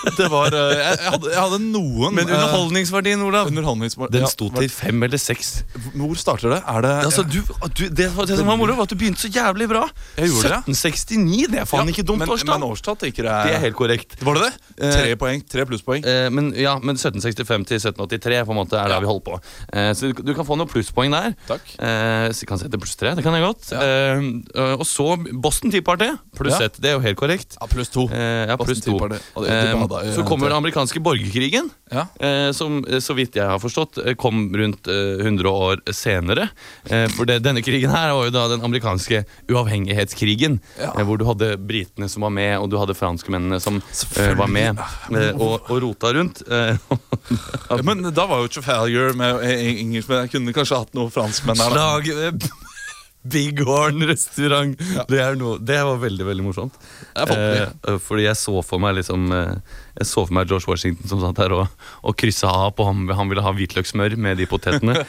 Det 0.07 0.29
var 0.31 0.55
eh, 0.55 0.69
jeg, 0.79 0.99
jeg, 1.03 1.11
hadde, 1.11 1.31
jeg 1.33 1.41
hadde 1.41 1.57
noen 1.65 2.13
Men 2.15 2.29
eh, 2.29 2.35
underholdningsverdien, 2.37 3.23
Olav? 3.27 3.49
underholdningsmål. 3.51 4.11
Den 4.13 4.23
Ja, 4.23 4.29
sto 4.31 4.47
til 4.55 4.69
fem 4.71 5.03
eller 5.03 5.19
seks. 5.19 5.49
Hvor 5.97 6.13
starter 6.21 6.53
det? 6.53 6.61
Er 6.69 6.85
det 6.85 6.93
Altså, 7.09 7.25
du, 7.27 7.41
du, 7.75 7.83
det, 7.89 8.07
det 8.15 8.37
som 8.39 8.47
var 8.47 8.59
moro, 8.61 8.77
var 8.79 8.87
at 8.87 8.93
du 8.93 8.95
begynte 9.01 9.25
så 9.25 9.31
jævlig 9.35 9.67
bra. 9.73 9.83
Jeg 10.21 10.31
gjorde 10.31 10.61
1769, 10.63 11.49
det 11.51 11.59
er 11.65 11.67
faen 11.67 11.91
ikke 11.91 12.05
dumt 12.07 12.23
men, 12.23 12.31
årstall. 12.37 12.53
Men 12.61 12.69
årstall 12.69 12.99
tenker 13.03 13.27
jeg 13.27 13.49
Det 13.51 13.57
er 13.59 13.65
helt 13.67 13.79
korrekt. 13.81 14.15
Var 14.29 14.39
det 14.39 14.45
det? 14.47 14.53
Eh, 14.79 14.95
Tre 14.95 15.17
poeng, 15.25 15.43
tre 15.57 15.67
plusspoeng. 15.73 16.07
Eh, 16.07 16.29
men, 16.39 16.53
ja, 16.55 16.77
men 16.79 16.95
1765 17.01 17.67
til 17.73 17.81
1783 17.83 18.45
på 18.47 18.55
en 18.55 18.61
måte 18.63 18.79
er 18.79 18.95
der 18.95 19.03
vi 19.03 19.11
holder 19.11 19.27
på. 19.27 19.41
Eh, 19.75 19.91
så 19.99 20.13
du, 20.15 20.33
du 20.37 20.43
kan 20.43 20.49
få 20.51 20.57
noen 20.61 20.69
plusspoeng 20.69 21.15
der. 21.15 21.33
Takk. 21.49 21.71
Eh, 21.81 22.27
så 22.37 22.45
kan 22.49 22.61
sette 22.61 22.77
pluss 22.81 22.93
tre, 23.01 23.15
det 23.17 23.25
kan 23.25 23.33
jeg 23.33 23.45
godt. 23.47 23.71
Ja. 23.73 23.81
Eh, 23.81 24.75
og 24.77 24.85
så 24.85 25.07
Boston 25.33 25.73
Tea 25.73 25.81
Party, 25.87 26.11
pluss 26.37 26.61
ett. 26.61 26.77
Det 26.83 26.91
er 26.93 26.99
jo 26.99 27.05
helt 27.07 27.17
korrekt. 27.17 27.57
Ja, 27.57 27.69
pluss 27.71 27.89
to. 27.95 28.05
Eh, 28.13 28.45
ja, 28.51 28.57
pluss 28.61 28.83
to. 28.85 28.99
Eh, 29.01 30.13
så 30.13 30.27
kommer 30.29 30.51
den 30.53 30.59
amerikanske 30.59 31.01
borgerkrigen, 31.01 31.71
Ja. 31.91 32.05
eh, 32.21 32.51
som 32.53 32.83
eh, 32.85 32.99
så 33.01 33.15
vidt 33.17 33.37
jeg 33.39 33.47
har 33.49 33.59
forstått 33.63 34.03
kom 34.21 34.51
rundt 34.53 34.89
eh, 34.93 35.25
100 35.25 35.49
år 35.49 35.81
senere. 35.95 36.49
For 37.17 37.25
det, 37.25 37.41
denne 37.47 37.63
krigen 37.65 37.91
her 37.95 38.13
var 38.13 38.29
jo 38.29 38.35
da 38.35 38.45
den 38.53 38.65
amerikanske 38.67 39.23
uavhengighetskrigen. 39.49 40.61
Ja. 40.81 40.93
Hvor 41.07 41.17
du 41.21 41.25
hadde 41.29 41.55
britene 41.57 42.09
som 42.13 42.27
var 42.27 42.35
med, 42.35 42.59
og 42.61 42.69
du 42.73 42.77
hadde 42.81 42.97
franskmennene 42.99 43.61
som 43.63 43.81
var 44.37 44.51
med 44.53 44.81
og, 45.39 45.65
og 45.71 45.81
rota 45.87 46.13
rundt. 46.17 46.43
Men 47.87 48.05
da 48.15 48.27
var 48.29 48.45
jo 48.45 48.51
Trafalgar 48.57 49.15
med 49.19 49.43
engelskmenn. 49.47 50.26
Kunne 50.33 50.55
kanskje 50.57 50.81
hatt 50.85 50.97
noe 50.97 51.13
franskmenn 51.13 51.61
her. 51.61 51.75
Slag 51.75 52.49
Big 53.27 53.61
Horn 53.67 54.05
restaurant. 54.07 54.77
Det, 55.11 55.19
er 55.19 55.39
noe, 55.39 55.59
det 55.59 55.79
var 55.83 55.99
veldig 56.03 56.27
veldig 56.29 56.45
morsomt. 56.47 56.77
Jeg 57.11 57.31
folkelig. 57.31 57.65
Eh, 57.91 57.99
fordi 58.03 58.27
jeg 58.29 58.39
så 58.39 58.55
for 58.67 58.83
meg 58.83 58.99
liksom 59.01 59.33
eh, 59.35 59.81
Jeg 59.99 60.09
så 60.13 60.23
for 60.29 60.37
meg 60.37 60.51
George 60.51 60.71
Washington 60.71 61.11
som 61.11 61.25
satt 61.25 61.41
her 61.43 61.57
og, 61.57 61.89
og 62.07 62.17
kryssa 62.19 62.53
av 62.53 62.77
på 62.79 62.87
ham. 62.87 63.07
Han 63.19 63.33
ville 63.33 63.45
ha 63.45 63.55
hvitløkssmør 63.57 64.19
med 64.21 64.43
de 64.43 64.49
potetene. 64.51 65.03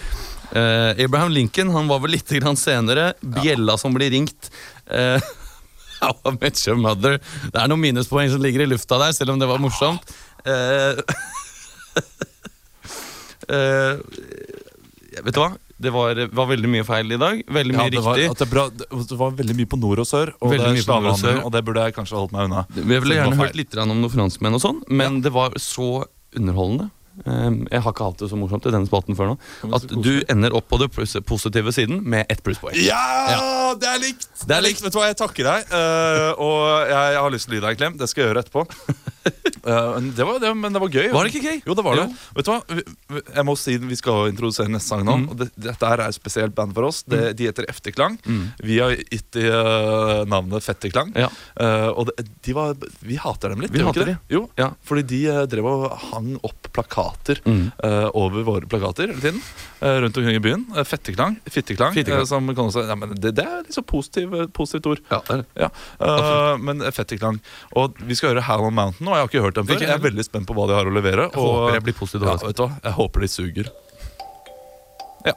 Eh, 0.48 1.04
Abraham 1.04 1.34
Lincoln 1.36 1.74
han 1.74 1.90
var 1.90 2.00
vel 2.00 2.14
litt 2.16 2.30
grann 2.32 2.56
senere. 2.56 3.10
Bjella 3.20 3.74
som 3.78 3.92
blir 3.92 4.14
ringt. 4.14 4.48
Eh, 4.88 5.20
How 6.00 6.14
I 6.24 6.32
Met 6.40 6.62
Your 6.64 6.80
Mother. 6.80 7.18
Det 7.52 7.60
er 7.60 7.68
noen 7.68 7.84
minuspoeng 7.84 8.32
som 8.32 8.40
ligger 8.40 8.64
i 8.64 8.70
lufta 8.72 8.96
der, 9.02 9.12
selv 9.18 9.34
om 9.34 9.42
det 9.42 9.50
var 9.50 9.60
morsomt. 9.60 10.14
Eh, 10.48 11.02
eh, 13.52 14.00
vet 15.26 15.34
du 15.36 15.40
hva? 15.42 15.50
Det 15.78 15.92
var, 15.94 16.18
var 16.34 16.48
veldig 16.50 16.70
mye 16.74 16.86
feil 16.88 17.12
i 17.14 17.20
dag. 17.22 17.42
Veldig 17.54 17.74
Ja, 17.76 17.84
mye 17.86 17.94
det, 17.94 18.02
var, 18.02 18.18
riktig. 18.18 18.38
det, 18.40 18.48
bra, 18.50 18.64
det 18.74 19.18
var 19.20 19.32
veldig 19.38 19.56
mye 19.60 19.70
på 19.70 19.78
nord 19.78 20.02
og 20.02 20.08
sør, 20.10 20.32
og 20.42 20.50
Veldig 20.52 20.72
det 20.74 20.82
er 20.82 20.86
slavehandel, 20.88 21.40
og 21.46 21.52
det 21.54 21.62
burde 21.68 21.84
jeg 21.86 21.94
kanskje 22.00 22.18
holdt 22.18 22.34
meg 22.34 22.48
unna. 22.50 22.64
Vi 22.74 22.86
ville 22.98 23.20
gjerne 23.20 23.38
hørt 23.38 23.58
litt 23.60 23.78
om 23.84 23.94
noen 23.94 24.10
franskmenn 24.14 24.58
og 24.58 24.64
sånn, 24.64 24.80
men 24.90 25.22
det 25.22 25.34
var 25.36 25.54
så 25.62 25.90
underholdende. 26.38 26.90
Um, 27.26 27.64
jeg 27.74 27.82
har 27.82 27.94
ikke 27.96 28.06
hatt 28.12 28.20
det 28.22 28.28
så 28.30 28.38
morsomt 28.38 28.66
i 28.70 28.72
denne 28.74 28.86
spalten 28.86 29.16
før 29.18 29.32
nå. 29.32 29.36
At 29.74 29.88
du 29.90 30.12
ender 30.30 30.54
opp 30.54 30.68
på 30.70 30.78
det 30.78 30.92
positive 31.26 31.72
siden 31.74 32.04
med 32.06 32.30
ett 32.30 32.44
plusspoeng. 32.46 32.76
Ja, 32.78 33.74
det 33.82 33.90
er 33.90 34.02
likt! 34.04 34.28
Det 34.46 34.54
er 34.54 34.62
likt, 34.62 34.84
Vet 34.86 34.94
du 34.94 35.00
hva, 35.00 35.08
jeg 35.10 35.18
takker 35.18 35.50
deg. 35.50 35.72
eh, 35.74 36.28
og 36.38 36.60
jeg, 36.86 37.16
jeg 37.16 37.22
har 37.26 37.34
lyst 37.34 37.50
til 37.50 37.56
å 37.56 37.58
gi 37.58 37.64
deg 37.66 37.74
en 37.74 37.80
klem. 37.82 37.98
Det 37.98 38.10
skal 38.12 38.22
jeg 38.24 38.30
gjøre 38.34 38.44
etterpå. 38.46 38.66
Eh, 39.66 40.00
det 40.18 40.26
var, 40.28 40.40
det, 40.44 40.52
men 40.58 40.74
det 40.76 40.82
var 40.84 40.90
gøy. 40.94 41.08
Var 41.14 41.24
det 41.28 41.34
ikke 41.36 41.46
gøy? 41.52 41.62
Jo, 41.66 41.74
det 41.80 41.84
var 41.88 41.96
det. 42.00 42.06
Jo. 42.08 42.32
Vet 42.38 42.46
du 42.46 42.52
hva? 42.52 42.82
Jeg 43.38 43.46
må 43.48 43.56
si 43.58 43.78
Vi 43.78 43.96
skal 44.00 44.30
introdusere 44.32 44.70
neste 44.72 44.90
sang 44.94 45.06
nå. 45.08 45.16
Mm. 45.24 45.28
Og 45.34 45.38
det, 45.42 45.50
dette 45.56 45.90
her 45.92 46.04
er 46.04 46.12
et 46.12 46.18
spesielt 46.18 46.56
band 46.58 46.74
for 46.78 46.88
oss. 46.90 47.04
Det, 47.08 47.34
de 47.40 47.48
heter 47.50 47.68
Efterklang. 47.72 48.18
Vi 48.64 48.80
har 48.84 48.96
gitt 48.98 49.32
de 49.38 49.48
uh, 49.50 50.24
navnet 50.30 50.64
Fetterklang. 50.66 51.14
Ja. 51.18 51.30
Uh, 51.60 51.90
og 51.98 52.10
det, 52.12 52.28
de 52.46 52.54
var, 52.58 52.76
vi 53.02 53.18
hater 53.22 53.54
dem 53.56 53.62
litt. 53.66 53.72
Vi 53.76 53.84
hater 53.86 54.06
de. 54.14 54.18
Jo, 54.34 54.46
Ja. 54.58 54.72
fordi 54.88 55.04
de 55.08 55.20
eh, 55.32 55.44
drev 55.50 55.66
og 55.70 55.88
hang 56.12 56.34
opp 56.44 56.70
plakater 56.74 57.40
Mm. 57.48 57.72
eh, 57.84 58.08
over 58.18 58.44
våre 58.44 58.68
plakater 58.70 59.08
hele 59.12 59.22
tiden. 59.22 59.42
eh, 59.82 59.98
rundt 60.02 60.18
omkring 60.18 60.36
i 60.36 60.40
byen. 60.44 60.66
Fetteklang. 60.86 61.38
Fitteklang. 61.50 61.96
Eh, 61.98 62.24
som 62.26 62.48
kan 62.48 62.66
også, 62.68 62.88
ja, 62.88 62.96
men 62.96 63.14
det, 63.16 63.34
er 63.40 63.64
liksom 63.68 63.84
positiv, 63.88 64.34
positivt 64.54 64.86
ord. 64.88 65.00
Ja, 65.12 65.20
det 65.28 65.34
er 65.34 65.38
det. 65.38 65.48
Ja, 65.64 65.70
eh, 66.08 66.58
men 66.58 66.82
fetteklang. 66.92 67.40
Og 67.76 67.96
vi 68.08 68.16
skal 68.16 68.34
høre 68.34 68.42
Hal 68.48 68.66
Mountain, 68.72 69.08
og 69.08 69.14
jeg 69.16 69.22
har 69.24 69.28
ikke 69.32 69.42
hørt 69.46 69.47
dem 69.56 69.68
før. 69.68 69.80
Jeg 69.82 69.94
er 69.94 70.02
veldig 70.04 70.26
spent 70.26 70.48
på 70.50 70.56
hva 70.58 70.68
de 70.68 70.76
har 70.76 70.90
å 70.90 70.94
levere. 70.94 71.30
Jeg 71.30 71.40
og, 71.40 71.54
håper 71.54 71.78
jeg 71.78 71.86
blir 71.88 71.96
positivt 71.98 72.28
ja, 72.28 72.36
vet 72.44 72.58
du 72.58 72.64
hva? 72.66 72.72
Jeg 72.84 72.98
håper 72.98 73.24
de 73.24 73.30
suger. 73.32 73.72
Ja. 75.28 75.34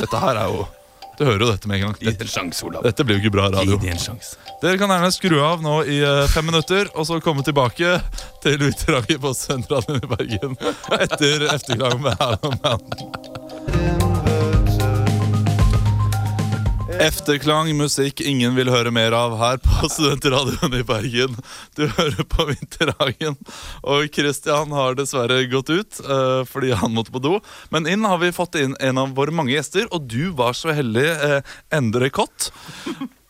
Dette 0.00 0.20
her 0.20 0.36
er 0.36 0.50
jo 0.52 0.66
Du 1.16 1.22
hører 1.24 1.46
jo 1.46 1.46
dette 1.48 1.68
med 1.68 1.78
en 1.78 1.86
gang. 1.86 1.94
Dette, 2.04 2.26
Olav. 2.66 2.82
dette 2.84 3.04
blir 3.08 3.16
jo 3.16 3.24
ikke 3.24 3.32
bra 3.38 3.46
radio. 3.48 3.78
Dere 3.80 4.76
kan 4.80 4.92
gjerne 4.92 5.12
skru 5.14 5.38
av 5.40 5.64
nå 5.64 5.78
i 5.88 6.02
eh, 6.04 6.24
fem 6.32 6.44
minutter, 6.44 6.90
og 6.92 7.08
så 7.08 7.20
komme 7.24 7.44
tilbake 7.46 7.96
til 8.44 8.66
Utdraget 8.68 9.22
på 9.24 9.32
Sentralen 9.36 10.02
i 10.02 10.10
Bergen 10.12 10.60
etter 11.00 11.48
efterklang 11.54 12.04
med 12.04 12.20
on 12.44 12.60
Mountain. 12.60 14.15
Efterklang, 16.96 17.68
musikk 17.76 18.22
ingen 18.24 18.54
vil 18.56 18.70
høre 18.72 18.88
mer 18.94 19.12
av 19.12 19.34
her 19.36 19.58
på 19.60 19.88
Studentradioen 19.92 20.76
i 20.78 20.84
Bergen. 20.86 21.34
Du 21.76 21.84
hører 21.92 22.24
på 22.24 22.46
Vinterhagen, 22.48 23.36
og 23.84 24.06
Christian 24.16 24.72
har 24.72 24.96
dessverre 24.96 25.42
gått 25.52 25.72
ut 25.74 26.00
uh, 26.08 26.40
fordi 26.48 26.72
han 26.72 26.94
måtte 26.96 27.12
på 27.12 27.20
do. 27.20 27.34
Men 27.74 27.88
inn 27.90 28.06
har 28.08 28.22
vi 28.22 28.32
fått 28.32 28.56
inn 28.62 28.78
en 28.80 29.02
av 29.02 29.12
våre 29.18 29.34
mange 29.34 29.52
gjester, 29.52 29.84
og 29.92 30.08
du 30.08 30.32
var 30.38 30.56
så 30.56 30.72
heldig, 30.76 31.06
uh, 31.20 31.56
Endre 31.76 32.08
Kott. 32.08 32.48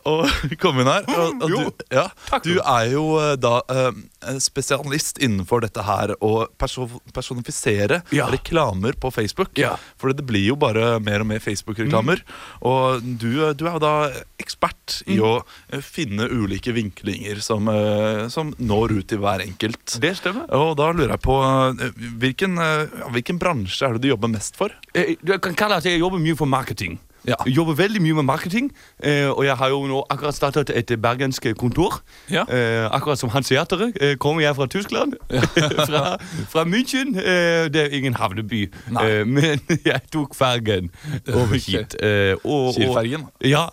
Og 0.07 0.27
komme 0.63 0.85
inn 0.85 0.91
her. 0.91 1.07
Og, 1.11 1.43
og 1.43 1.51
du, 1.51 1.85
ja, 1.97 2.07
du 2.45 2.53
er 2.63 2.91
jo 2.93 3.05
eh, 3.21 3.33
da 3.43 3.57
eh, 3.73 4.37
spesialist 4.43 5.19
innenfor 5.23 5.65
dette 5.67 5.83
her 5.87 6.13
å 6.23 6.47
perso 6.59 6.87
personifisere 7.17 8.03
Ja. 8.15 8.29
reklamer 8.31 8.95
på 9.01 9.11
Facebook. 9.15 9.51
Ja. 9.59 9.75
For 9.99 10.13
det 10.15 10.25
blir 10.29 10.45
jo 10.53 10.57
bare 10.61 10.97
mer 11.03 11.25
og 11.25 11.31
mer 11.31 11.43
Facebook-reklamer. 11.43 12.23
Og 12.67 13.03
du, 13.03 13.31
du 13.59 13.65
er 13.67 13.77
jo 13.77 13.83
da 13.83 13.95
ekspert 14.43 15.01
i 15.11 15.19
å 15.23 15.41
eh, 15.73 15.83
finne 15.83 16.29
ulike 16.31 16.75
vinklinger 16.77 17.41
som, 17.45 17.67
eh, 17.73 18.27
som 18.33 18.53
når 18.59 18.97
ut 19.01 19.09
til 19.11 19.23
hver 19.25 19.43
enkelt. 19.47 19.97
Det 20.03 20.15
stemmer. 20.21 20.47
Og 20.55 20.77
da 20.79 20.91
lurer 20.95 21.17
jeg 21.17 21.25
på 21.27 21.39
eh, 21.43 21.91
hvilken, 22.23 22.59
eh, 22.63 23.01
hvilken 23.17 23.41
bransje 23.43 23.87
er 23.89 23.97
det 23.99 24.07
du 24.07 24.13
jobber 24.13 24.31
mest 24.33 24.57
for? 24.61 24.75
Jeg, 24.95 25.19
jeg 25.27 25.43
kan 25.45 25.59
kalle 25.59 25.81
at 25.83 25.89
jeg 25.89 25.99
jobber 26.03 26.23
mye 26.23 26.37
for 26.39 26.47
marketing. 26.51 26.99
Ja. 27.27 27.35
Jeg 27.47 27.57
jobber 27.57 27.75
veldig 27.75 28.03
mye 28.03 28.13
med 28.13 28.23
marketing, 28.23 28.73
eh, 29.05 29.29
og 29.31 29.45
jeg 29.45 29.57
har 29.57 29.69
jo 29.69 29.87
nå 29.87 30.05
akkurat 30.11 30.35
startet 30.35 30.71
et 30.71 30.93
bergensk 31.03 31.47
kontor. 31.59 32.01
Ja. 32.31 32.45
Eh, 32.49 32.95
akkurat 32.95 33.19
som 33.19 33.29
Hans 33.29 33.51
eh, 33.53 34.17
kommer 34.19 34.43
jeg 34.43 34.57
fra 34.57 34.67
Tyskland. 34.67 35.13
fra, 35.89 36.17
fra 36.49 36.65
München. 36.65 37.17
Eh, 37.19 37.73
det 37.73 37.83
er 37.83 37.87
ingen 37.97 38.15
havneby, 38.15 38.73
Nei. 38.91 39.11
eh, 39.11 39.27
men 39.27 39.61
jeg 39.91 40.01
tok 40.13 40.35
fergen 40.35 40.91
over 41.35 41.55
hit. 41.55 41.97
Eh, 42.03 42.35
og, 42.45 42.75
Kielfergen. 42.75 43.27
ja. 43.45 43.67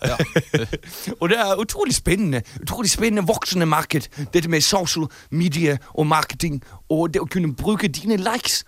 og 1.19 1.29
det 1.29 1.39
er 1.39 1.55
utrolig 1.59 1.93
spennende. 1.95 2.41
Utrolig 2.61 2.89
spennende 2.89 3.27
voksende 3.27 3.65
marked. 3.65 4.01
Dette 4.33 4.49
med 4.49 4.61
social 4.61 5.05
media 5.29 5.77
og 5.93 6.07
marketing. 6.07 6.63
Og 6.89 7.13
det 7.13 7.21
å 7.21 7.25
kunne 7.25 7.55
bruke 7.55 7.87
dine 7.87 8.17
likes. 8.17 8.63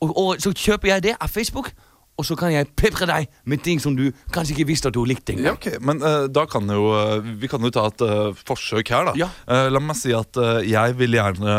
Og, 0.00 0.18
og 0.18 0.36
så 0.40 0.52
kjøper 0.54 0.88
jeg 0.88 1.02
det 1.02 1.14
av 1.20 1.28
Facebook, 1.28 1.70
og 2.18 2.26
så 2.26 2.34
kan 2.38 2.50
jeg 2.50 2.66
pepre 2.76 3.06
deg 3.06 3.28
med 3.46 3.62
ting 3.62 3.78
som 3.80 3.94
du 3.96 4.08
kanskje 4.34 4.56
ikke 4.56 4.66
visste 4.72 4.90
at 4.90 4.96
du 4.96 5.04
likte 5.06 5.36
Ja, 5.38 5.52
okay. 5.54 5.76
ok, 5.78 5.84
Men 5.86 6.02
uh, 6.02 6.26
da 6.26 6.44
kan 6.50 6.66
jo 6.68 6.88
uh, 6.90 7.22
vi 7.22 7.46
kan 7.48 7.62
jo 7.62 7.70
ta 7.70 7.86
et 7.92 8.02
uh, 8.02 8.34
forsøk 8.48 8.90
her, 8.90 9.12
da. 9.12 9.14
Ja. 9.18 9.28
La 9.70 9.78
meg 9.80 9.96
si 9.96 10.10
at 10.16 10.34
jeg 10.66 10.96
vil 10.98 11.14
gjerne 11.14 11.54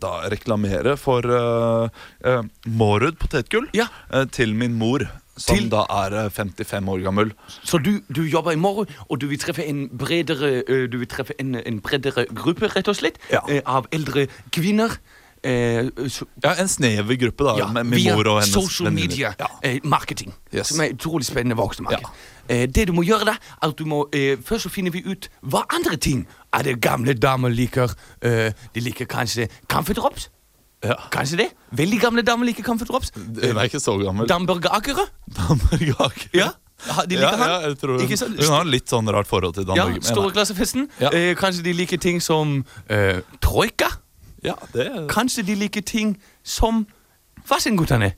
da 0.00 0.12
reklamere 0.32 0.96
for 1.00 1.26
uh, 1.28 2.40
Mårud 2.66 3.18
potetgull 3.20 3.68
Ja. 3.76 3.86
til 4.32 4.54
min 4.54 4.74
mor. 4.80 5.04
som 5.40 5.56
Til- 5.56 5.70
da 5.72 5.86
er 5.88 6.26
eh, 6.26 6.28
55 6.28 6.88
år 6.92 7.00
gammel. 7.02 7.30
Så 7.64 7.78
du, 7.80 8.02
du 8.12 8.22
jobber 8.28 8.52
i 8.52 8.56
morgen, 8.60 8.86
og 9.08 9.20
du 9.22 9.26
vil 9.30 9.38
treffe 9.40 9.64
en 9.64 9.88
bredere, 9.88 10.62
du 10.92 10.98
vil 10.98 11.08
treffe 11.08 11.32
en, 11.40 11.54
en 11.56 11.78
bredere 11.80 12.26
gruppe, 12.28 12.68
rett 12.68 12.88
og 12.92 12.96
slett, 12.98 13.16
Ja. 13.32 13.40
av 13.64 13.86
eldre 13.90 14.26
kvinner. 14.52 14.98
Eh, 15.44 15.88
så- 16.08 16.26
Ja, 16.42 16.54
En 16.58 16.68
snever 16.68 17.16
gruppe, 17.16 17.44
da. 17.44 17.56
ja, 17.56 17.72
med, 17.72 17.86
via 17.86 18.14
mor 18.16 18.26
og 18.28 18.40
hennes 18.42 18.52
social 18.52 18.90
media 18.92 19.34
Ja. 19.38 19.46
eh, 19.62 19.78
marketing, 19.84 20.32
Yes. 20.54 20.68
som 20.68 20.80
er 20.80 20.90
utrolig 20.92 21.24
spennende 21.26 21.56
voksenmarked. 21.56 22.04
Eh, 22.48 22.66
det 22.66 22.86
du 22.88 22.92
må 22.92 23.02
gjøre 23.04 23.24
da, 23.24 23.32
er 23.62 23.68
at 23.68 23.76
du 23.78 23.84
må, 23.84 24.08
eh, 24.12 24.36
først 24.36 24.66
så 24.66 24.70
finner 24.70 24.90
vi 24.90 25.02
ut 25.06 25.28
hva 25.42 25.62
andre 25.74 25.96
ting 25.96 26.26
er 26.52 26.62
det 26.62 26.80
gamle 26.80 27.14
damer 27.14 27.48
liker. 27.50 27.88
Eh, 28.22 28.52
de 28.74 28.80
liker 28.80 29.04
kanskje 29.06 29.48
kampferdrops. 29.68 30.28
Ja. 30.82 30.94
Kanskje 31.10 31.36
det? 31.36 31.48
Veldig 31.76 32.00
gamle 32.00 32.22
damer 32.22 32.44
liker 32.46 32.62
kampferdrops. 32.62 33.10
Hun 33.14 33.56
er 33.56 33.64
ikke 33.68 33.80
så 33.80 33.98
gammel. 34.02 34.26
Dambergak. 34.26 34.86
Ja, 36.32 36.48
ha- 36.94 37.04
de 37.06 37.16
liker 37.16 37.30
ja, 37.30 37.36
han. 37.36 37.48
ja, 37.50 37.68
jeg 37.68 37.78
tror 37.78 37.92
hun, 37.98 38.06
Ikke 38.06 38.16
sant? 38.16 38.38
hun 38.40 38.48
har 38.54 38.64
litt 38.64 38.88
sånn 38.88 39.08
rart 39.12 39.26
forhold 39.28 39.54
til 39.54 39.66
Ja, 39.68 39.74
Damberg. 39.84 40.02
Storeklassefesten. 40.08 40.86
Ja. 41.00 41.10
Eh, 41.12 41.34
kanskje 41.38 41.62
de 41.66 41.74
liker 41.76 42.00
ting 42.00 42.20
som 42.24 42.62
eh, 42.88 43.20
troika. 43.44 43.90
Ja, 44.44 44.54
det 44.72 45.08
Kanskje 45.08 45.42
de 45.46 45.54
liker 45.54 45.80
ting 45.80 46.16
som 46.44 46.86
Vassendgutane. 47.48 48.12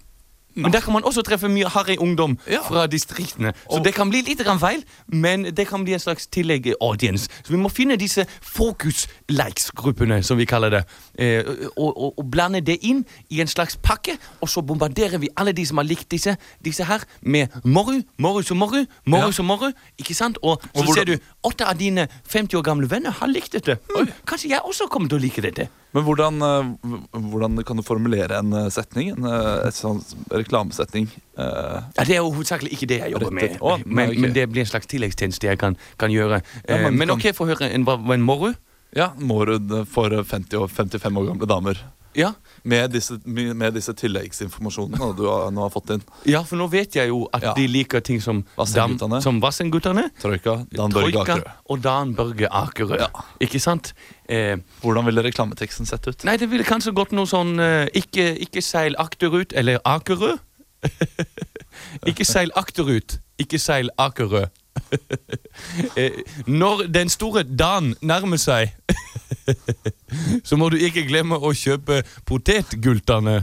Men 0.55 0.73
der 0.73 0.81
kan 0.81 0.93
man 0.93 1.05
også 1.05 1.23
treffe 1.23 1.49
mye 1.49 1.65
harry 1.69 1.97
ungdom 1.99 2.39
Ja. 2.51 2.61
fra 2.69 2.87
distriktene. 2.87 3.53
Så 3.71 3.79
Og- 3.79 3.85
det 3.85 3.95
kan 3.95 4.11
bli 4.11 4.21
litt 4.21 4.41
feil, 4.61 4.85
men 5.07 5.45
det 5.45 5.67
kan 5.67 5.85
bli 5.85 5.95
en 5.95 5.99
slags 6.01 6.27
tillegg-audience. 6.27 7.29
Så 7.45 7.51
vi 7.51 7.57
må 7.57 7.69
finne 7.69 7.97
disse 7.97 8.27
fokus-likes-gruppene, 8.41 10.23
som 10.23 10.37
vi 10.39 10.45
kaller 10.45 10.71
det, 10.71 10.85
eh, 11.19 11.43
og, 11.77 11.97
og, 12.03 12.19
og 12.19 12.31
blande 12.31 12.61
det 12.61 12.79
inn 12.83 13.05
i 13.31 13.41
en 13.41 13.47
slags 13.47 13.77
pakke, 13.77 14.19
og 14.41 14.49
så 14.49 14.61
bombarderer 14.63 15.19
vi 15.19 15.29
alle 15.37 15.53
de 15.53 15.67
som 15.67 15.77
har 15.77 15.85
likt 15.85 16.11
disse, 16.11 16.37
disse 16.65 16.85
her, 16.85 16.99
med 17.23 17.49
morru, 17.65 18.03
morru 18.19 18.43
som 18.43 18.57
morru, 18.57 18.85
morru 19.07 19.33
som 19.33 19.47
morru, 19.47 19.73
ikke 19.99 20.15
sant? 20.15 20.39
Og 20.43 20.61
så 20.63 20.69
hvordan- 20.85 20.95
ser 20.95 21.05
du, 21.05 21.19
åtte 21.45 21.65
av 21.65 21.79
dine 21.79 22.09
50 22.29 22.55
år 22.59 22.63
gamle 22.63 22.91
venner 22.91 23.11
har 23.11 23.27
likt 23.29 23.53
dette. 23.53 23.79
Hm, 23.97 24.09
kanskje 24.27 24.49
jeg 24.51 24.61
også 24.65 24.87
kommer 24.91 25.09
til 25.09 25.19
å 25.19 25.21
like 25.23 25.41
dette. 25.43 25.69
Men 25.93 26.05
hvordan, 26.07 26.41
eh, 26.41 26.99
hvordan 27.13 27.63
kan 27.69 27.77
du 27.77 27.85
formulere 27.85 28.39
en 28.41 28.53
eh, 28.57 28.69
setning? 28.73 29.11
En 29.13 29.27
en 29.29 29.75
sånn 29.77 30.01
reklamesetning? 30.33 31.09
Uh, 31.37 31.83
Ja, 31.97 32.05
Det 32.05 32.17
er 32.17 32.21
jo 32.23 32.31
hovedsakelig 32.33 32.73
ikke 32.73 32.89
det 32.89 32.99
jeg 33.03 33.13
jobber 33.13 33.31
med, 33.31 33.43
Rettet. 33.43 33.61
Å, 33.61 33.77
nei, 33.77 33.85
men, 33.87 34.11
okay. 34.11 34.21
men 34.25 34.33
det 34.37 34.47
blir 34.53 34.65
en 34.65 34.71
slags 34.71 34.89
tilleggstjeneste 34.89 35.49
jeg 35.49 35.61
kan, 35.61 35.77
kan 36.01 36.13
gjøre. 36.13 36.43
Ja, 36.69 36.77
Eh, 36.77 36.83
men 36.85 36.97
men 36.99 37.11
ok, 37.13 37.33
få 37.37 37.47
høre 37.49 37.69
en, 37.71 37.85
en 37.89 38.23
morru. 38.23 38.55
ja, 38.97 39.13
Mårud 39.19 39.73
for 39.89 40.09
50 40.11 40.57
og 40.61 40.71
55 40.71 41.17
år 41.17 41.29
gamle 41.33 41.49
damer. 41.49 41.85
Ja. 42.15 42.33
Med 42.65 42.91
disse, 42.93 43.17
med 43.25 43.73
disse 43.75 43.93
tilleggsinformasjonene 43.99 45.09
du 45.19 45.23
har, 45.27 45.51
nå 45.51 45.63
har 45.65 45.71
fått 45.73 45.91
inn. 45.95 46.03
ja, 46.29 46.43
for 46.47 46.57
nå 46.61 46.67
vet 46.71 46.95
jeg 46.95 47.09
jo 47.09 47.25
at 47.33 47.43
Ja. 47.43 47.53
de 47.57 47.67
liker 47.67 48.01
ting 48.01 48.21
som 48.23 48.45
Vassendguttene. 48.57 49.21
Som 49.23 49.41
Vassendguttene, 49.43 50.11
Troika, 50.21 50.65
Dan 50.77 50.93
Børge 50.93 51.19
Akerø. 51.23 51.43
og 51.71 51.83
Dan 51.83 52.15
Børge 52.15 52.49
Akerø. 52.53 52.99
Ja. 53.01 53.09
Ikke 53.41 53.59
sant? 53.61 53.95
Eh, 54.29 54.57
Hvordan 54.83 55.05
ville 55.07 55.23
reklameteksten 55.25 55.87
sett 55.87 56.07
ut? 56.09 56.25
nei, 56.25 56.37
det 56.37 56.51
ville 56.51 56.65
kanskje 56.65 56.93
gått 56.95 57.13
noe 57.13 57.27
sånn 57.27 57.59
eh, 57.61 57.89
ikke, 57.95 58.37
ikke 58.47 58.63
seil 58.63 58.95
akterut, 58.99 59.53
eller 59.57 59.79
Akerø. 59.85 60.37
ikke 62.07 62.25
seil 62.25 62.51
akterut, 62.57 63.19
ikke 63.39 63.59
seil 63.59 63.91
Akerø. 63.99 64.47
eh, 65.97 66.11
når 66.47 66.87
den 66.93 67.09
store 67.13 67.43
Dan 67.45 67.95
nærmer 68.01 68.37
seg 68.41 68.73
Så 70.49 70.59
må 70.61 70.69
du 70.73 70.77
ikke 70.81 71.05
glemme 71.09 71.39
å 71.39 71.53
kjøpe 71.57 72.03
potetgultene. 72.29 73.37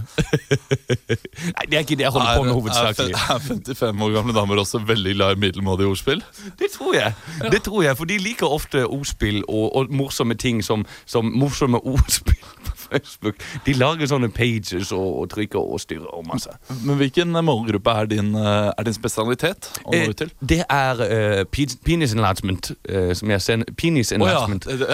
Nei, 1.55 1.65
det 1.69 1.79
er 1.79 1.85
ikke 1.85 1.97
det 1.99 2.05
jeg 2.05 2.13
holder 2.15 2.37
på 2.37 2.45
med 2.47 2.55
hovedsakelig. 2.57 3.15
Er, 3.15 3.35
er 3.35 3.45
55 3.47 4.03
år 4.05 4.15
gamle 4.19 4.35
damer 4.37 4.61
også 4.63 4.83
veldig 4.87 5.15
glad 5.17 5.37
i 5.37 5.41
middelmådige 5.45 5.91
ordspill? 5.93 6.23
Det 6.59 6.71
tror 6.75 6.97
jeg. 6.97 7.15
Det 7.51 7.63
tror 7.65 7.83
jeg, 7.87 7.97
For 7.99 8.09
de 8.09 8.19
liker 8.21 8.57
ofte 8.59 8.85
ordspill 8.85 9.41
og, 9.47 9.65
og 9.75 9.93
morsomme 9.93 10.37
ting 10.39 10.63
som, 10.65 10.85
som 11.09 11.33
morsomme 11.35 11.81
ordspill 11.93 12.39
Facebook. 12.91 13.35
De 13.65 13.73
lager 13.77 14.07
sånne 14.09 14.29
pages 14.33 14.91
og, 14.95 15.07
og 15.21 15.29
trykker 15.33 15.59
og 15.59 15.79
styrer 15.83 16.07
og 16.15 16.25
masse. 16.27 16.49
Men 16.83 16.97
hvilken 16.99 17.31
målgruppe 17.45 17.89
er 18.01 18.05
din, 18.11 18.33
eh, 18.35 18.71
er 18.77 18.83
din 18.87 18.93
spesialitet 18.97 19.71
å 19.85 19.91
nå 19.93 19.97
Eh, 19.99 20.09
ut 20.09 20.17
til? 20.23 20.31
det 20.41 20.61
er 20.69 21.01
uh, 21.03 21.43
penis 21.85 22.13
enlargement. 22.15 22.71
Uh, 22.89 23.13
som 23.13 23.29
jeg 23.29 23.41
sender 23.41 23.73
Penis 23.77 24.11
Å 24.13 24.19
ja, 24.29 24.45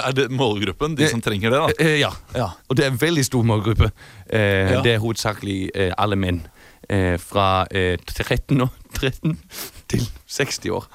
er 0.08 0.12
det 0.18 0.30
målgruppen? 0.32 0.96
De 0.98 1.04
Eh, 1.06 1.10
som 1.12 1.22
trenger 1.22 1.50
det, 1.54 1.60
da? 1.60 1.86
Uh, 1.86 2.00
ja. 2.00 2.12
Ja. 2.36 2.50
Og 2.70 2.78
det 2.78 2.86
er 2.86 2.92
en 2.94 3.02
veldig 3.02 3.26
stor 3.26 3.44
målgruppe. 3.44 3.92
Eh, 4.30 4.72
Ja. 4.76 4.82
Det 4.82 4.94
er 4.96 5.00
hovedsakelig 5.04 5.70
eh, 5.76 5.92
alle 5.98 6.16
menn. 6.16 6.42
Eh, 6.90 7.16
fra 7.18 7.66
eh, 7.72 7.98
13, 8.06 8.62
år, 8.62 8.70
13 8.94 9.38
til 9.90 10.04
60 10.28 10.70
år. 10.76 10.86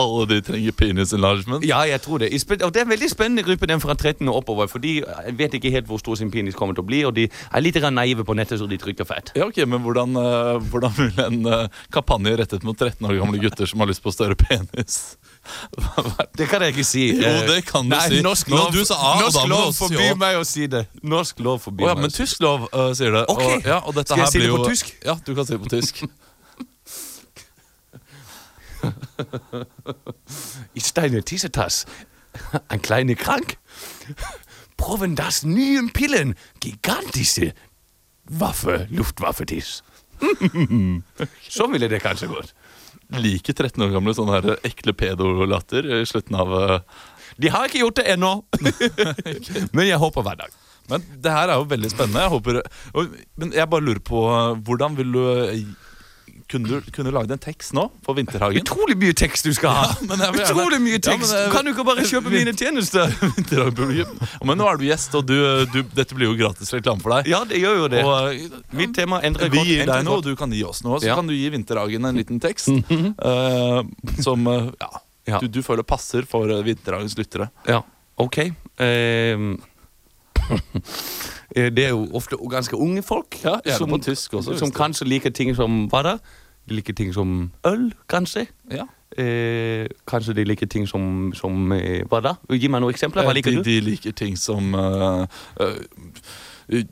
Alle 0.00 0.26
de 0.30 0.40
trenger 0.44 0.74
penis 0.76 1.14
enlargement? 1.16 1.64
Ja, 1.66 1.82
jeg 1.88 2.00
tror 2.04 2.22
det. 2.22 2.30
Og 2.62 2.72
det 2.72 2.82
er 2.82 2.86
en 2.86 2.92
veldig 2.92 3.10
spennende 3.10 3.44
gruppe, 3.46 3.68
den 3.70 3.82
fra 3.82 3.94
13 3.94 4.28
og 4.28 4.42
oppover. 4.42 4.70
For 4.70 4.82
de 4.82 5.00
vet 5.38 5.56
ikke 5.58 5.72
helt 5.74 5.88
hvor 5.90 6.00
stor 6.02 6.18
sin 6.20 6.30
penis 6.30 6.58
kommer 6.58 6.76
til 6.76 6.84
å 6.84 6.88
bli, 6.90 7.02
og 7.08 7.14
de 7.18 7.26
er 7.28 7.64
litt 7.64 7.78
naive 7.90 8.24
på 8.26 8.36
nettet, 8.38 8.60
så 8.60 8.68
de 8.70 8.78
trykker 8.78 9.08
fett. 9.08 9.32
Ja, 9.38 9.48
ok, 9.48 9.62
Men 9.66 9.82
hvordan, 9.84 10.16
eh, 10.16 10.60
hvordan 10.70 10.94
vil 10.96 11.24
en 11.24 11.40
eh, 11.46 11.82
kampanje 11.92 12.36
rettet 12.38 12.66
mot 12.66 12.78
13 12.78 13.06
år 13.06 13.18
gamle 13.18 13.40
gutter 13.42 13.66
som 13.66 13.80
har 13.80 13.90
lyst 13.90 14.02
på 14.04 14.12
større 14.14 14.36
penis 14.38 15.16
Det 16.36 16.46
kan 16.50 16.62
jeg 16.62 16.74
ikke 16.74 16.84
si. 16.84 17.04
Jo, 17.16 17.32
det 17.48 17.64
kan 17.68 17.88
du 17.88 17.94
Nei, 17.94 18.06
si. 18.12 18.22
Norsk 18.24 18.50
lov, 18.52 18.70
du 18.74 18.84
sa 18.84 18.98
A, 19.00 19.12
norsk 19.24 19.48
lov 19.50 19.72
forbyr 19.76 20.14
Å. 20.14 20.18
meg 20.20 20.40
å 20.40 20.46
si 20.46 20.66
det. 20.70 20.84
Norsk 21.02 21.40
lov 21.44 21.62
forbyr 21.64 21.86
oh, 21.86 21.92
ja, 21.92 21.98
men 21.98 22.12
tysk 22.14 22.42
lov 22.44 22.66
uh, 22.70 22.90
sier 22.96 23.14
det. 23.16 23.24
Okay. 23.32 23.60
Og, 23.60 23.70
ja, 23.72 23.78
og 23.84 23.96
dette 23.96 24.12
Skal 24.12 24.24
jeg 24.24 24.28
her 24.28 24.34
si 24.34 24.42
det 24.44 24.50
på 24.52 24.60
jo- 24.60 24.68
tysk? 24.68 24.92
Ja, 25.06 25.16
du 25.24 25.32
kan 25.34 25.48
si 25.48 25.56
det 25.56 25.62
på 25.64 25.72
tysk. 25.78 26.04
Ist 30.74 30.96
deine 30.96 31.22
Tissetas 31.22 31.86
ein 32.68 32.82
kleiner 32.82 33.14
Krank? 33.14 33.58
Proben 34.76 35.16
das 35.16 35.42
neuen 35.42 35.90
Pillen. 35.92 36.34
Gigantische 36.60 37.52
Waffe, 38.30 38.86
Luftwaffe-Tiss. 38.90 39.82
Sånn 40.20 41.72
ville 41.74 41.88
det 41.90 42.00
kanskje 42.04 42.30
gått. 42.30 42.54
Like 43.10 43.52
13 43.56 43.82
år 43.82 43.92
gamle 43.94 44.14
sånne 44.14 44.36
her 44.38 44.66
ekle 44.66 44.94
pedolatter 44.94 45.86
i 45.98 46.04
slutten 46.06 46.36
av 46.38 46.52
eh, 46.54 46.74
De 47.42 47.50
har 47.50 47.66
ikke 47.66 47.82
gjort 47.82 47.98
det 47.98 48.06
ennå, 48.12 48.32
men 49.74 49.88
jeg 49.88 49.98
håper 49.98 50.26
hver 50.26 50.38
dag. 50.44 50.58
Men 50.90 51.04
det 51.22 51.32
her 51.34 51.50
er 51.50 51.58
jo 51.60 51.68
veldig 51.70 51.90
spennende. 51.92 52.22
Jeg 52.24 52.32
håper 52.32 52.60
Men 53.38 53.52
jeg 53.54 53.70
bare 53.70 53.86
lurer 53.86 54.02
på 54.06 54.24
eh, 54.30 54.60
hvordan 54.66 54.98
vil 54.98 55.16
du 55.16 55.22
eh, 55.32 55.64
kunne 56.50 56.66
du, 56.66 56.88
kunne 56.90 57.12
lagd 57.14 57.30
en 57.30 57.38
tekst 57.40 57.72
nå 57.76 57.84
for 58.04 58.16
Vinterhagen? 58.18 58.60
Utrolig 58.64 58.96
mye 58.98 59.14
tekst 59.16 59.46
du 59.46 59.52
skal 59.54 59.70
ha. 59.76 59.84
Ja, 60.10 60.30
Utrolig 60.34 60.80
mye 60.82 60.96
Ja, 60.98 61.02
tekst. 61.06 61.30
men 61.30 61.38
jeg- 61.44 61.52
kan 61.54 61.64
du 61.64 61.70
ikke 61.72 61.84
bare 61.86 62.04
kjøpe 62.10 62.32
mine 62.36 62.52
tjenester? 62.58 63.06
Men 64.46 64.58
nå 64.58 64.66
er 64.66 64.80
du 64.80 64.84
gjest, 64.88 65.14
og 65.14 65.26
du, 65.28 65.36
du, 65.72 65.80
dette 65.94 66.16
blir 66.18 66.26
jo 66.30 66.34
gratis 66.40 66.72
reklame 66.74 67.00
for 67.04 67.14
deg. 67.16 67.30
Ja, 67.30 67.44
det 67.46 67.60
gjør 67.62 67.76
jo 67.84 67.88
det. 67.92 68.02
Og 68.02 68.74
Mitt 68.76 68.94
tema 68.98 69.20
endrer 69.26 69.50
vi 69.52 69.62
gir 69.68 69.86
deg 69.88 70.04
noe, 70.06 70.18
og 70.18 70.26
du 70.26 70.34
kan 70.38 70.50
gi 70.52 70.62
oss 70.66 70.82
noe. 70.86 70.98
Så 71.00 71.06
Ja. 71.10 71.14
kan 71.18 71.26
du 71.30 71.34
gi 71.36 71.46
Vinterhagen 71.54 72.04
en 72.10 72.18
liten 72.18 72.40
tekst 72.42 72.68
eh, 72.68 73.80
som 74.24 74.46
uh, 74.50 74.70
ja, 74.80 74.90
Ja. 75.30 75.38
Du, 75.38 75.46
du 75.52 75.60
føler 75.62 75.84
passer 75.86 76.24
for 76.26 76.50
eh, 76.50 76.62
Vinterhagens 76.66 77.14
lyttere. 77.20 77.50
Ja, 77.68 77.82
ok. 78.18 78.38
Eh, 78.80 79.36
det 81.56 81.84
er 81.84 81.88
jo 81.90 82.04
ofte 82.14 82.38
ganske 82.50 82.76
unge 82.76 83.02
folk 83.02 83.40
Ja, 83.44 83.58
som, 83.76 83.92
også, 83.92 84.54
som 84.58 84.70
kanskje 84.70 85.08
liker 85.08 85.30
ting 85.34 85.50
som 85.56 85.88
hva 85.90 86.02
da? 86.06 86.16
De 86.68 86.76
liker 86.78 86.94
ting 86.94 87.14
som 87.14 87.50
øl, 87.66 87.92
kanskje. 88.08 88.46
Ja. 88.70 88.86
Eh, 89.18 89.88
kanskje 90.06 90.36
de 90.38 90.44
liker 90.44 90.66
ting 90.70 90.88
som, 90.88 91.32
som 91.34 91.72
eh, 91.72 92.04
Hva 92.06 92.20
da? 92.22 92.34
Gi 92.54 92.68
meg 92.70 92.84
noen 92.84 92.94
eksempler. 92.94 93.26
Hva 93.26 93.34
liker 93.34 93.56
de, 93.56 93.58
du? 93.58 93.66
de 93.66 93.80
liker 93.82 94.14
ting 94.14 94.36
som 94.38 94.74
uh, 94.78 95.24
uh, 95.58 95.80
eh, 96.70 96.84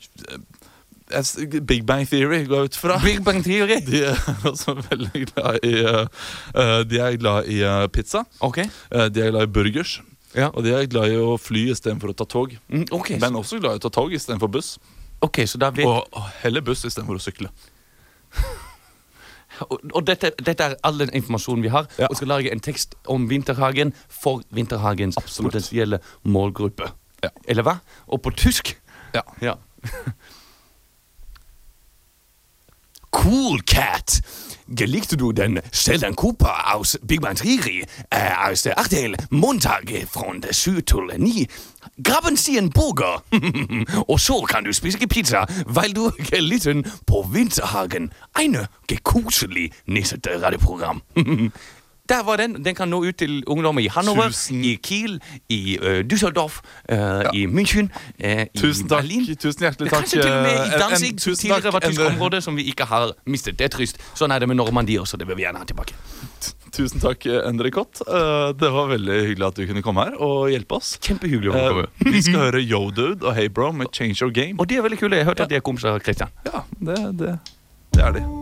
Big 1.62 1.87
Bang 1.87 2.09
Theory 2.09 2.42
går 2.49 2.57
jeg 2.57 2.73
ut 2.73 2.77
fra. 2.77 2.99
Big 3.05 3.23
Bang 3.25 3.44
Theory. 3.44 3.79
De 3.87 4.03
er 4.11 4.18
også 4.44 4.75
veldig 4.90 5.27
glad 5.31 5.62
i 5.62 5.75
eh, 5.79 6.07
eh, 6.55 6.81
De 6.90 7.01
er 7.01 7.16
glad 7.16 7.47
i 7.47 7.62
eh, 7.62 7.87
pizza. 7.88 8.25
Okay. 8.40 8.66
Eh, 8.92 9.07
de 9.14 9.23
er 9.23 9.31
glad 9.31 9.42
i 9.42 9.53
burgers. 9.53 10.01
Ja. 10.38 10.48
Og 10.55 10.64
de 10.64 10.72
er 10.77 10.87
glad 10.90 11.12
i 11.12 11.18
å 11.18 11.35
fly 11.40 11.66
istedenfor 11.72 12.12
å 12.12 12.16
ta 12.16 12.27
tog. 12.29 12.55
Mm, 12.70 12.87
okay, 12.94 13.18
Men 13.22 13.37
også 13.40 13.59
glad 13.62 13.79
i 13.79 13.83
å 13.83 13.85
ta 13.88 13.92
tog 13.94 14.14
istedenfor 14.14 14.51
buss. 14.55 14.77
Okay, 15.24 15.48
så 15.51 15.59
da 15.59 15.72
vet 15.74 15.87
Og, 15.88 16.07
og 16.14 16.31
heller 16.44 16.62
buss 16.62 16.85
istedenfor 16.87 17.18
å 17.18 17.22
sykle. 17.22 17.51
Og, 19.64 19.80
og 19.91 20.05
dette, 20.07 20.30
dette 20.45 20.62
er 20.62 20.74
all 20.86 21.01
den 21.01 21.11
informasjonen 21.18 21.64
vi 21.64 21.70
har. 21.72 21.89
Ja. 21.99 22.07
Og 22.12 22.18
skal 22.20 22.30
lage 22.30 22.53
en 22.55 22.61
tekst 22.62 22.95
om 23.11 23.24
Vinterhagen 23.30 23.91
for 24.07 24.45
Vinterhagens 24.55 25.18
Absolutt. 25.18 25.51
potensielle 25.51 25.99
målgruppe. 26.22 26.93
Ja. 27.24 27.32
Eller 27.51 27.66
hva? 27.66 27.78
Og 28.07 28.22
på 28.22 28.30
tysk 28.39 28.76
Ja. 29.16 29.24
Ja. 29.43 29.57
Cool 33.12 33.61
Cat. 33.62 34.20
Gelikte 34.68 35.16
du 35.16 35.32
den 35.32 35.61
Sheldon 35.72 36.14
Cooper 36.14 36.74
aus 36.74 36.98
Big 37.02 37.22
Bang 37.22 37.36
Theory 37.36 37.86
äh, 38.11 38.50
aus 38.50 38.62
der 38.62 38.78
Achtel 38.78 39.16
Montage 39.30 40.06
von 40.06 40.42
7 40.48 40.84
til 40.84 41.18
9? 41.18 41.46
Grabben 42.02 42.36
Sie 42.36 42.59
en 42.59 42.70
burger, 42.70 43.22
og 44.09 44.20
så 44.20 44.42
kan 44.42 44.64
du 44.64 44.72
spise 44.72 44.98
pizza, 44.98 45.46
weil 45.66 45.92
du 45.94 46.11
gelitten 46.30 46.84
på 47.06 47.26
Vinterhagen. 47.32 48.12
Eine 48.34 48.68
gekoselig 48.86 49.72
nissete 49.86 50.42
radioprogram. 50.42 51.02
Der 52.09 52.22
var 52.24 52.36
den. 52.40 52.64
Den 52.64 52.74
kan 52.74 52.88
nå 52.88 53.02
ut 53.04 53.16
til 53.20 53.42
ungdommer 53.46 53.80
i 53.84 53.88
Hannover, 53.92 54.30
Tusen- 54.32 54.64
i 54.64 54.74
Kiel, 54.82 55.18
i 55.52 55.78
uh, 55.78 56.00
Düsseldorf, 56.09 56.61
eh, 56.88 57.28
i 57.34 57.46
München, 57.46 57.90
i 58.18 58.46
Tusen 58.56 58.88
takk. 58.88 59.02
Berlin. 59.02 59.26
Tusen 59.36 59.66
hjertelig 59.66 59.90
takk. 59.90 60.06
Kanskje 60.06 60.22
til 60.22 60.32
og 60.32 60.42
med 60.46 60.56
i 60.56 60.80
Danzig, 60.80 61.11
tidligere 61.20 61.72
var 61.72 61.84
tysk 61.84 62.00
område, 62.06 62.40
som 62.40 62.56
vi 62.56 62.64
ikke 62.72 62.86
har 62.88 63.12
mistet. 63.26 63.59
Det 63.59 63.68
er 63.68 63.74
trist. 63.76 64.00
Sånn 64.16 64.32
er 64.32 64.40
det 64.40 64.48
med 64.48 64.56
Normandie 64.56 65.00
også. 65.02 65.20
Det 65.20 65.28
vil 65.28 65.36
vi 65.36 65.44
gjerne 65.44 65.61
ha 65.61 65.68
tilbake. 65.68 65.94
Tusen 66.72 67.00
takk, 67.02 67.26
Endre 67.26 67.70
Kott. 67.74 68.00
Det 68.61 68.72
var 68.72 68.88
veldig 68.92 69.20
hyggelig 69.28 69.46
at 69.48 69.61
du 69.61 69.66
kunne 69.68 69.82
komme 69.82 70.04
her 70.09 70.16
og 70.22 70.48
hjelpe 70.52 70.78
oss. 70.80 70.94
Kjempehyggelig 71.04 71.52
å 71.52 71.59
komme. 71.59 71.86
Vi 72.14 72.22
skal 72.22 72.40
høre 72.48 72.62
Yo 72.64 72.88
Dude 72.94 73.24
og 73.26 73.34
Hey 73.36 73.48
Bro 73.52 73.72
med 73.72 73.92
Change 73.92 74.20
Your 74.22 74.32
Game. 74.32 74.56
Og 74.59 74.68
de 74.68 74.76
er 74.80 74.84
veldig 74.86 74.98
kule. 75.00 75.16
Jeg 75.20 75.28
hørte 75.28 75.44
at 75.48 75.52
de 75.52 75.61
er 75.61 75.64
kompiser 75.64 75.92
av 75.92 76.00
Christian. 76.04 76.32
Ja, 76.48 76.64
det, 76.80 76.98
det, 77.20 77.38
det 77.96 78.04
er 78.04 78.12
de. 78.20 78.38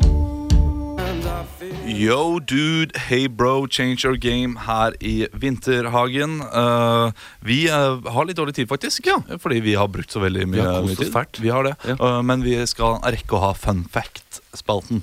Yo, 1.86 2.38
dude, 2.38 2.96
hey 3.08 3.26
bro, 3.28 3.66
change 3.66 4.04
your 4.04 4.16
game 4.16 4.56
her 4.66 4.92
i 5.00 5.26
Vinterhagen. 5.32 6.40
Uh, 6.42 7.12
vi 7.40 7.66
uh, 7.70 8.02
har 8.12 8.28
litt 8.28 8.36
dårlig 8.36 8.54
tid, 8.58 8.68
faktisk. 8.68 9.08
Fordi 9.40 9.60
vi 9.64 9.74
har 9.78 9.88
brukt 9.88 10.12
så 10.12 10.20
veldig 10.20 10.46
mye, 10.50 10.66
mye 10.86 10.96
tid. 10.98 11.12
fælt. 11.14 11.40
Vi 11.40 11.52
har 11.54 11.64
det. 11.64 11.74
Ja. 11.88 11.96
Uh, 12.00 12.20
men 12.26 12.44
vi 12.44 12.58
skal 12.68 13.00
rekke 13.02 13.38
å 13.38 13.42
ha 13.48 13.52
fun 13.56 13.86
fact-spalten. 13.92 15.02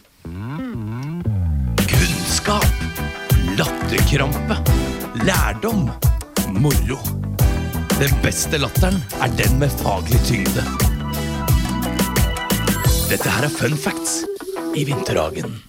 Kunnskap, 1.89 2.87
latterkrampe, 3.57 4.59
lærdom, 5.25 5.89
moro. 6.59 7.01
Den 7.99 8.15
beste 8.23 8.57
latteren 8.61 8.97
er 9.21 9.35
den 9.37 9.59
med 9.61 9.73
faglig 9.83 10.21
tyngde. 10.27 10.65
Dette 13.11 13.29
her 13.29 13.45
er 13.45 13.53
fun 13.53 13.77
facts 13.77 14.23
i 14.73 14.87
Vinterhagen. 14.87 15.61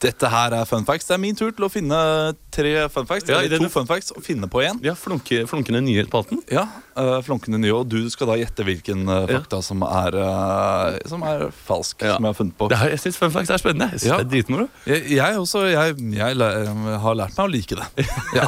Dette 0.00 0.28
her 0.32 0.54
er 0.56 0.64
fun 0.64 0.86
facts. 0.88 1.04
Det 1.10 1.12
er 1.12 1.20
min 1.20 1.36
tur 1.36 1.50
til 1.52 1.66
å 1.66 1.68
finne 1.68 1.96
tre 2.54 2.70
fun 2.88 3.04
facts. 3.08 3.28
Ja, 3.28 3.42
eller 3.44 3.60
to 3.60 3.68
fun 3.68 3.84
facts 3.88 4.14
og 4.14 4.22
finne 4.24 4.48
på 4.48 4.62
én. 4.64 4.78
Ja, 4.84 4.94
flunke, 4.96 5.42
Flunkende 5.50 5.82
nye 5.84 6.06
på 6.06 6.08
spalten. 6.08 6.40
Ja, 6.48 6.62
uh, 6.96 7.18
Flunkende 7.26 7.60
nye, 7.60 7.74
og 7.76 7.88
du 7.92 7.98
skal 8.12 8.30
da 8.32 8.38
gjette 8.40 8.64
hvilken 8.64 9.04
Ja. 9.04 9.26
fakta 9.28 9.60
som, 9.62 9.82
er, 9.84 10.16
uh, 10.16 10.96
som 11.10 11.20
er 11.28 11.50
falsk. 11.66 12.00
Ja. 12.00 12.14
Som 12.16 12.24
jeg 12.24 12.32
har 12.32 12.38
funnet 12.38 12.56
på. 12.56 12.68
Det 12.72 12.78
her, 12.80 12.94
jeg 12.94 13.02
syns 13.04 13.18
fun 13.20 13.34
facts 13.34 13.52
er 13.52 13.60
spennende. 13.60 13.90
Jeg 13.92 14.00
synes 14.00 14.08
Ja. 14.10 14.16
Det 14.22 14.26
er 14.26 14.30
dritmoro. 14.38 14.68
Jeg, 14.88 15.04
jeg 15.18 15.36
også, 15.42 15.66
jeg, 15.68 15.98
jeg 16.16 16.40
har 17.04 17.14
lært 17.20 17.36
meg 17.36 17.44
å 17.44 17.50
like 17.52 17.76
det. 17.82 18.08
Ja. 18.40 18.46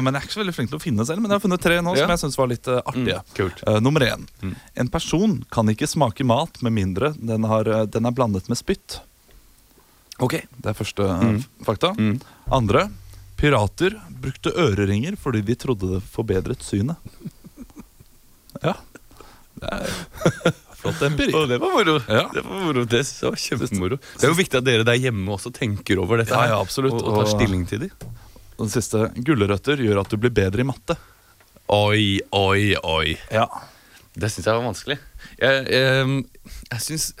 Men 0.00 0.14
jeg 0.14 0.22
er 0.22 0.26
ikke 0.30 0.36
så 0.38 0.42
veldig 0.44 0.54
flink 0.56 0.70
til 0.72 0.78
å 0.80 0.82
finne 0.82 1.04
selv. 1.04 1.20
Men 1.20 1.30
jeg 1.34 1.40
har 1.40 1.44
funnet 1.44 1.60
tre 1.66 1.76
nå 1.84 1.92
Ja. 1.96 2.06
som 2.06 2.14
jeg 2.16 2.22
syns 2.24 2.38
var 2.40 2.48
litt 2.48 2.68
artige. 2.72 3.20
Mm, 3.36 3.82
nummer 3.84 4.00
én. 4.00 4.24
En 4.80 4.88
person 4.88 5.42
kan 5.52 5.68
ikke 5.68 5.88
smake 5.90 6.24
mat 6.24 6.56
med 6.64 6.72
mindre 6.72 7.12
den, 7.20 7.44
har, 7.44 7.68
den 7.90 8.06
er 8.08 8.16
blandet 8.16 8.48
med 8.48 8.56
spytt. 8.56 9.00
Ok. 10.20 10.36
Det 10.56 10.72
er 10.72 10.76
første 10.76 11.06
mm. 11.22 11.38
fakta. 11.66 11.92
Mm. 11.98 12.18
Andre. 12.52 12.88
Pirater 13.40 13.96
brukte 14.20 14.52
øreringer 14.52 15.16
fordi 15.20 15.42
de 15.46 15.56
trodde 15.58 15.94
det 15.96 16.02
forbedret 16.12 16.64
synet. 16.66 16.96
Ja. 18.60 18.72
Det 19.60 19.68
er 19.72 19.92
flott 20.80 21.02
empiri. 21.06 21.32
Det 21.48 21.58
var 21.62 21.70
moro. 21.72 21.94
Ja. 22.08 22.24
Det 22.34 22.42
var 22.44 22.64
moro, 22.64 22.82
det 22.84 23.02
var 23.22 23.36
kjempemoro. 23.38 23.96
Det 24.18 24.26
er 24.26 24.32
jo 24.32 24.36
viktig 24.36 24.58
at 24.58 24.66
dere 24.66 24.84
der 24.84 24.98
hjemme 24.98 25.30
også 25.32 25.52
tenker 25.54 26.02
over 26.02 26.20
dette 26.20 26.34
Ja, 26.34 26.50
ja, 26.50 26.58
absolutt. 26.58 26.98
og, 26.98 27.06
og 27.12 27.22
tar 27.22 27.30
stilling 27.36 27.62
til 27.70 27.86
det. 27.86 27.92
Og 28.58 28.66
Den 28.66 28.72
siste. 28.74 29.06
Gulrøtter 29.24 29.80
gjør 29.80 30.02
at 30.02 30.12
du 30.12 30.18
blir 30.20 30.34
bedre 30.34 30.64
i 30.64 30.68
matte. 30.68 30.98
Oi, 31.70 32.18
oi, 32.34 32.74
oi. 32.82 33.14
Ja. 33.32 33.46
Det 34.18 34.28
syns 34.34 34.48
jeg 34.50 34.58
var 34.58 34.66
vanskelig. 34.66 34.98
Jeg, 35.38 35.66
jeg, 35.70 36.24
jeg 36.72 36.84
synes, 36.88 37.12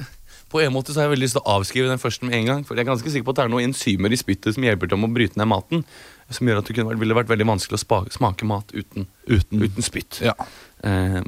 På 0.50 0.58
en 0.58 0.72
måte 0.74 0.90
så 0.90 1.00
har 1.00 1.06
jeg 1.06 1.14
veldig 1.14 1.26
lyst 1.28 1.36
til 1.38 1.44
å 1.44 1.56
avskrive 1.58 1.90
den 1.90 2.02
første 2.02 2.26
med 2.26 2.34
en 2.40 2.48
gang. 2.48 2.62
For 2.66 2.74
jeg 2.74 2.82
er 2.82 2.90
ganske 2.90 3.12
sikker 3.12 3.26
på 3.28 3.34
at 3.34 3.38
det 3.38 3.44
er 3.44 3.52
noen 3.52 3.68
enzymer 3.68 4.10
i 4.10 4.18
spyttet 4.18 4.56
som 4.56 4.66
hjelper 4.66 4.90
til 4.90 4.98
med 4.98 5.12
å 5.12 5.18
bryte 5.20 5.38
ned 5.38 5.50
maten. 5.52 5.84
Som 6.30 6.46
gjør 6.46 6.60
at 6.62 6.68
det 6.70 6.76
kunne, 6.78 6.94
ville 7.00 7.16
vært 7.18 7.30
veldig 7.30 7.46
vanskelig 7.48 7.74
å 7.78 7.82
spa, 7.82 8.02
smake 8.14 8.46
mat 8.46 8.70
uten, 8.76 9.08
Uten. 9.30 9.62
uten 9.62 9.82
spytt. 9.82 10.20
Ja. 10.22 10.32
Eh, 10.86 11.18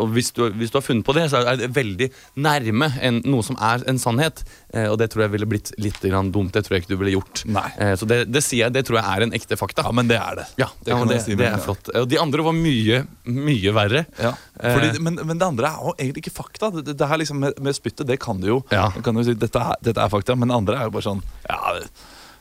og 0.00 0.08
hvis 0.16 0.32
du, 0.34 0.40
hvis 0.58 0.72
du 0.72 0.78
har 0.78 0.82
funnet 0.82 1.04
på 1.06 1.12
det, 1.14 1.26
så 1.30 1.38
er 1.46 1.58
det 1.60 1.68
veldig 1.76 2.08
nærme 2.42 2.88
en, 3.06 3.20
noe 3.28 3.44
som 3.46 3.58
er 3.62 3.84
en 3.88 4.00
sannhet. 4.02 4.40
Eh, 4.74 4.88
og 4.90 4.96
det 5.00 5.10
tror 5.12 5.26
jeg 5.26 5.34
ville 5.36 5.46
blitt 5.48 5.70
litt 5.78 6.00
dumt. 6.02 6.50
Det 6.56 6.64
tror 6.66 6.74
jeg 6.78 6.84
ikke 6.86 6.94
du 6.94 6.96
ville 7.04 7.14
gjort. 7.18 7.44
Eh, 7.78 7.92
så 8.00 8.08
det, 8.08 8.22
det 8.32 8.42
sier 8.44 8.64
jeg, 8.66 8.74
det 8.78 8.82
tror 8.88 8.98
jeg 8.98 9.06
er 9.12 9.26
en 9.28 9.36
ekte 9.36 9.56
fakta. 9.60 9.84
ja, 9.86 9.92
men 9.94 10.08
det 10.10 10.16
er 10.18 10.40
det. 10.40 10.46
Ja, 10.64 10.70
det 10.84 10.94
ja, 10.96 11.04
det, 11.12 11.20
si 11.26 11.36
det 11.38 11.46
er 11.52 11.60
flott. 11.62 11.92
Og 11.92 12.08
de 12.10 12.18
andre 12.24 12.48
var 12.48 12.56
mye, 12.56 13.04
mye 13.28 13.76
verre. 13.76 14.06
Ja, 14.20 14.34
Eh. 14.56 14.72
fordi, 14.72 14.98
men, 15.04 15.18
men 15.28 15.36
det 15.36 15.44
andre 15.44 15.68
er 15.68 15.82
jo 15.84 15.90
egentlig 16.00 16.22
ikke 16.24 16.32
fakta. 16.38 16.70
Det, 16.80 16.96
her 16.96 17.18
liksom 17.20 17.42
med, 17.44 17.58
med 17.60 17.76
spyttet, 17.76 18.06
det 18.08 18.16
kan 18.24 18.40
du 18.40 18.46
jo. 18.48 18.62
Ja. 18.72 18.86
Kan 19.04 19.14
du 19.18 19.20
si, 19.26 19.34
dette, 19.36 19.60
er, 19.60 19.76
dette 19.84 20.00
er 20.00 20.08
fakta, 20.08 20.32
men 20.34 20.48
det 20.48 20.56
andre 20.56 20.78
er 20.80 20.88
jo 20.88 20.94
bare 20.96 21.04
sånn 21.04 21.20
Ja, 21.44 21.74
det, 21.76 21.90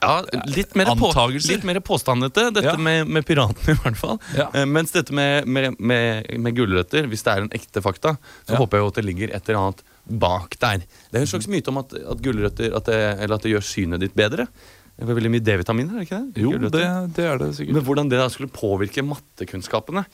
Ja, 0.02 0.44
litt 0.52 0.76
mer, 0.78 0.92
på, 1.00 1.10
litt 1.32 1.66
mer 1.68 1.80
påstandete, 1.86 2.50
dette 2.54 2.74
Ja. 2.74 2.78
med, 2.78 3.08
med 3.08 3.26
piratene 3.26 3.74
i 3.76 3.80
hvert 3.80 3.98
fall. 4.00 4.20
Ja. 4.38 4.50
Eh, 4.54 4.68
mens 4.70 4.94
dette 4.96 5.16
med, 5.16 5.48
med, 5.48 5.78
med, 5.80 6.52
gulrøtter, 6.56 7.08
hvis 7.12 7.26
det 7.26 7.34
er 7.34 7.46
en 7.46 7.52
ekte 7.56 7.84
fakta, 7.86 8.16
så 8.48 8.60
håper 8.60 8.78
jeg 8.78 8.86
jo 8.86 8.94
at 8.94 9.00
det 9.00 9.06
ligger 9.08 9.36
et 9.36 9.50
eller 9.50 9.62
annet 9.62 9.84
bak 10.06 10.58
der. 10.62 10.86
Det 11.10 11.20
er 11.20 11.26
en 11.26 11.32
slags 11.34 11.50
myte 11.52 11.72
om 11.74 11.82
at, 11.82 11.96
at 11.96 12.24
gulrøtter 12.24 12.76
at 12.78 12.92
det, 12.92 13.02
eller 13.26 13.38
at 13.40 13.48
det 13.48 13.56
gjør 13.56 13.66
synet 13.66 14.04
ditt 14.06 14.18
bedre. 14.18 14.48
Det 14.96 15.04
er 15.04 15.18
veldig 15.18 15.34
mye 15.34 15.44
D-vitaminer, 15.44 15.96
er 15.96 16.04
det 16.04 16.08
ikke 16.08 16.22
det? 16.22 16.44
jo, 16.46 16.52
det, 16.70 16.86
det 17.18 17.26
er 17.28 17.42
det 17.42 17.50
sikkert. 17.58 17.76
Men 17.76 17.88
hvordan 17.88 18.12
det 18.12 18.22
da 18.22 18.30
skulle 18.32 18.54
påvirke 18.54 19.04
mattekunnskapene? 19.04 20.06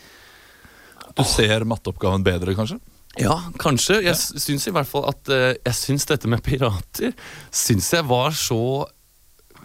Du 1.18 1.22
ser 1.28 1.68
matteoppgaven 1.68 2.24
bedre, 2.26 2.56
kanskje? 2.58 2.80
Ja, 3.20 3.36
kanskje. 3.60 4.00
Jeg 4.00 4.16
ja. 4.16 4.16
syns 4.16 4.66
i 4.70 4.72
hvert 4.72 4.88
fall 4.88 5.04
at 5.10 5.28
eh, 5.36 5.50
Jeg 5.60 5.76
syns 5.76 6.08
dette 6.08 6.30
med 6.32 6.40
pirater 6.46 7.12
Syns 7.52 7.90
jeg 7.92 8.06
var 8.08 8.32
så 8.38 8.88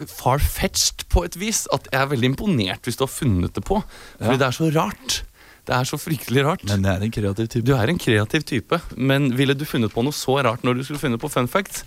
far-fetched 0.05 1.07
på 1.09 1.23
et 1.25 1.35
vis 1.39 1.65
at 1.73 1.87
jeg 1.91 2.01
er 2.01 2.11
veldig 2.11 2.29
imponert 2.33 2.83
hvis 2.85 2.97
du 2.99 3.03
har 3.05 3.11
funnet 3.11 3.53
det 3.57 3.63
på. 3.65 3.81
Fordi 4.19 4.31
Ja. 4.37 4.37
det 4.37 4.47
er 4.47 4.51
så 4.57 4.69
rart. 4.75 5.23
Det 5.67 5.75
er 5.75 5.83
så 5.83 5.97
fryktelig 5.99 6.45
rart. 6.45 6.63
Men 6.69 6.83
jeg 6.83 6.95
er 6.95 7.03
en 7.03 7.11
kreativ 7.11 7.47
type. 7.47 7.65
du 7.65 7.73
er 7.75 7.89
en 7.89 7.97
kreativ 7.99 8.41
type, 8.47 8.81
men 8.95 9.35
ville 9.35 9.53
du 9.53 9.65
funnet 9.65 9.91
på 9.91 10.03
noe 10.03 10.13
så 10.15 10.37
rart 10.43 10.63
når 10.63 10.77
du 10.77 10.83
skulle 10.83 10.99
funnet 10.99 11.19
på 11.19 11.29
fun 11.29 11.47
facts? 11.47 11.83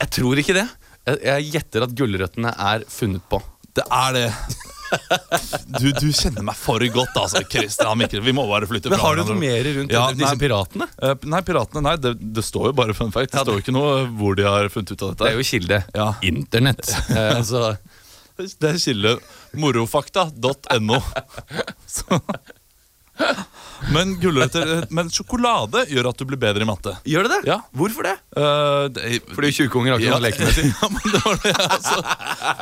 Jeg 0.00 0.10
tror 0.10 0.36
ikke 0.36 0.54
det. 0.54 0.68
Jeg, 1.06 1.18
jeg 1.24 1.50
gjetter 1.52 1.82
at 1.82 1.94
gulrøttene 1.96 2.52
er 2.58 2.84
funnet 2.88 3.22
på. 3.30 3.40
Det 3.74 3.84
er 3.90 4.12
det. 4.12 4.26
Du, 5.78 5.88
du 5.96 6.08
kjenner 6.12 6.44
meg 6.46 6.56
for 6.58 6.82
godt, 6.92 7.16
altså. 7.16 7.42
Christian 7.50 7.98
Mikkel. 8.00 8.20
Vi 8.24 8.34
må 8.36 8.44
bare 8.50 8.68
flytte 8.70 8.90
Men 8.92 9.00
har 9.02 9.16
du 9.18 9.22
noe 9.30 9.38
mer 9.40 9.64
rundt 9.78 9.92
Ja, 9.94 10.04
disse 10.12 10.34
nei. 10.34 10.40
piratene? 10.42 10.88
Eh, 11.02 11.14
Nei, 11.32 11.40
piratene, 11.46 11.82
nei, 11.86 11.96
det, 12.02 12.14
det 12.36 12.44
står 12.44 12.70
jo 12.70 12.74
bare 12.82 12.94
fun 12.96 13.12
fact. 13.14 13.32
Det 13.32 13.44
står 13.46 13.58
jo 13.58 13.64
ikke 13.64 13.74
noe 13.76 13.94
hvor 14.20 14.36
de 14.38 14.46
har 14.48 14.68
funnet 14.72 14.92
ut 14.94 15.02
av 15.06 15.12
dette. 15.14 15.24
Det 15.24 15.32
er 15.32 15.38
jo 15.40 15.48
kilde. 15.52 15.82
Ja. 15.96 16.08
Internett. 16.32 16.92
Eh, 17.12 17.36
altså, 17.36 17.76
Det 18.38 18.68
er 18.72 18.78
kilde 18.80 19.16
morofakta.no. 19.60 20.98
Men 23.92 24.14
gulrøtter 24.22 24.84
Men 24.94 25.08
sjokolade 25.10 25.82
gjør 25.90 26.08
at 26.12 26.20
du 26.20 26.24
blir 26.28 26.38
bedre 26.40 26.62
i 26.62 26.68
matte. 26.68 26.94
gjør 27.08 27.26
det 27.26 27.32
det? 27.34 27.40
Ja. 27.50 27.58
Hvorfor 27.74 28.06
det? 28.06 28.14
Uh, 28.36 28.86
det, 28.94 29.20
Fordi 29.34 29.50
tjukkunger 29.56 29.94
har 29.94 30.02
ikke 30.02 30.08
ja, 30.08 30.16
noe 30.16 30.22
å 30.22 30.26
leke 30.26 30.44
med. 30.44 30.54
si. 30.54 30.62
ja, 30.72 30.88
men 30.88 31.02
det 31.12 31.22
var 31.26 31.40
det 31.42 31.52
jeg 31.52 31.66
også, 31.76 31.98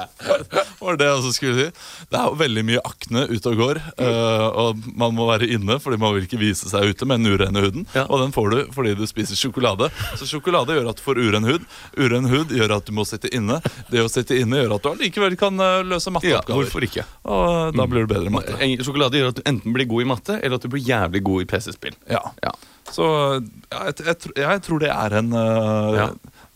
var 0.85 0.99
det 1.01 1.09
jeg 1.09 1.19
også 1.21 1.33
skulle 1.37 1.57
si. 1.59 1.67
Det 2.11 2.21
er 2.23 2.39
veldig 2.41 2.65
mye 2.71 2.83
akne 2.91 3.25
ute 3.31 3.53
og 3.53 3.61
går. 3.61 3.81
Uh, 4.01 4.47
og 4.65 4.89
man 5.05 5.15
må 5.17 5.29
være 5.31 5.49
inne, 5.55 5.79
fordi 5.85 6.01
man 6.01 6.17
vil 6.17 6.27
ikke 6.27 6.41
vise 6.41 6.73
seg 6.73 6.91
ute 6.91 7.09
med 7.09 7.21
den 7.23 7.37
urene 7.37 7.65
huden. 7.67 7.87
Ja. 7.95 8.07
Og 8.09 8.25
den 8.25 8.35
får 8.35 8.51
du 8.57 8.59
fordi 8.75 8.97
du 8.99 9.05
spiser 9.11 9.39
sjokolade. 9.39 9.91
Så 10.19 10.29
sjokolade 10.31 10.75
gjør 10.79 10.91
at 10.95 11.01
du 11.01 11.05
får 11.05 11.21
uren 11.21 11.47
hud. 11.47 11.69
Uren 12.01 12.29
hud 12.33 12.53
gjør 12.57 12.77
at 12.81 12.89
du 12.89 12.97
må 12.97 13.05
sitte 13.09 13.31
inne. 13.37 13.61
Det 13.93 14.03
å 14.03 14.11
sitte 14.11 14.37
inne 14.41 14.65
gjør 14.65 14.77
at 14.79 14.89
du 14.89 14.93
allikevel 14.95 15.37
kan 15.41 15.61
løse 15.61 16.01
løse 16.01 16.11
Ja, 16.11 16.15
matteoppgaver. 16.17 16.65
hvorfor 16.65 16.85
ikke? 16.87 17.05
og 17.25 17.77
da 17.77 17.87
blir 17.87 18.07
du 18.07 18.11
bedre 18.15 18.27
i 18.27 18.33
matte. 18.33 18.57
Sjokolade 18.85 19.21
gjør 19.21 19.33
at 19.33 19.39
du 19.41 19.43
enten 19.47 19.75
blir 19.75 19.87
god 19.91 20.03
i 20.03 20.09
matte, 20.09 20.39
eller 20.51 20.61
at 20.61 20.67
du 20.67 20.73
blir 20.75 20.83
jævlig 20.85 21.23
god 21.27 21.45
i 21.45 21.49
PC-spill. 21.55 21.97
Ja. 22.11 22.21
Ja. 22.43 22.51
Så 22.91 23.07
ja, 23.07 23.85
jeg, 23.87 24.03
jeg, 24.03 24.35
jeg 24.43 24.63
tror 24.67 24.83
det 24.83 24.91
er 24.91 25.15
en 25.21 25.31
uh, 25.31 25.95
Ja. 25.95 26.07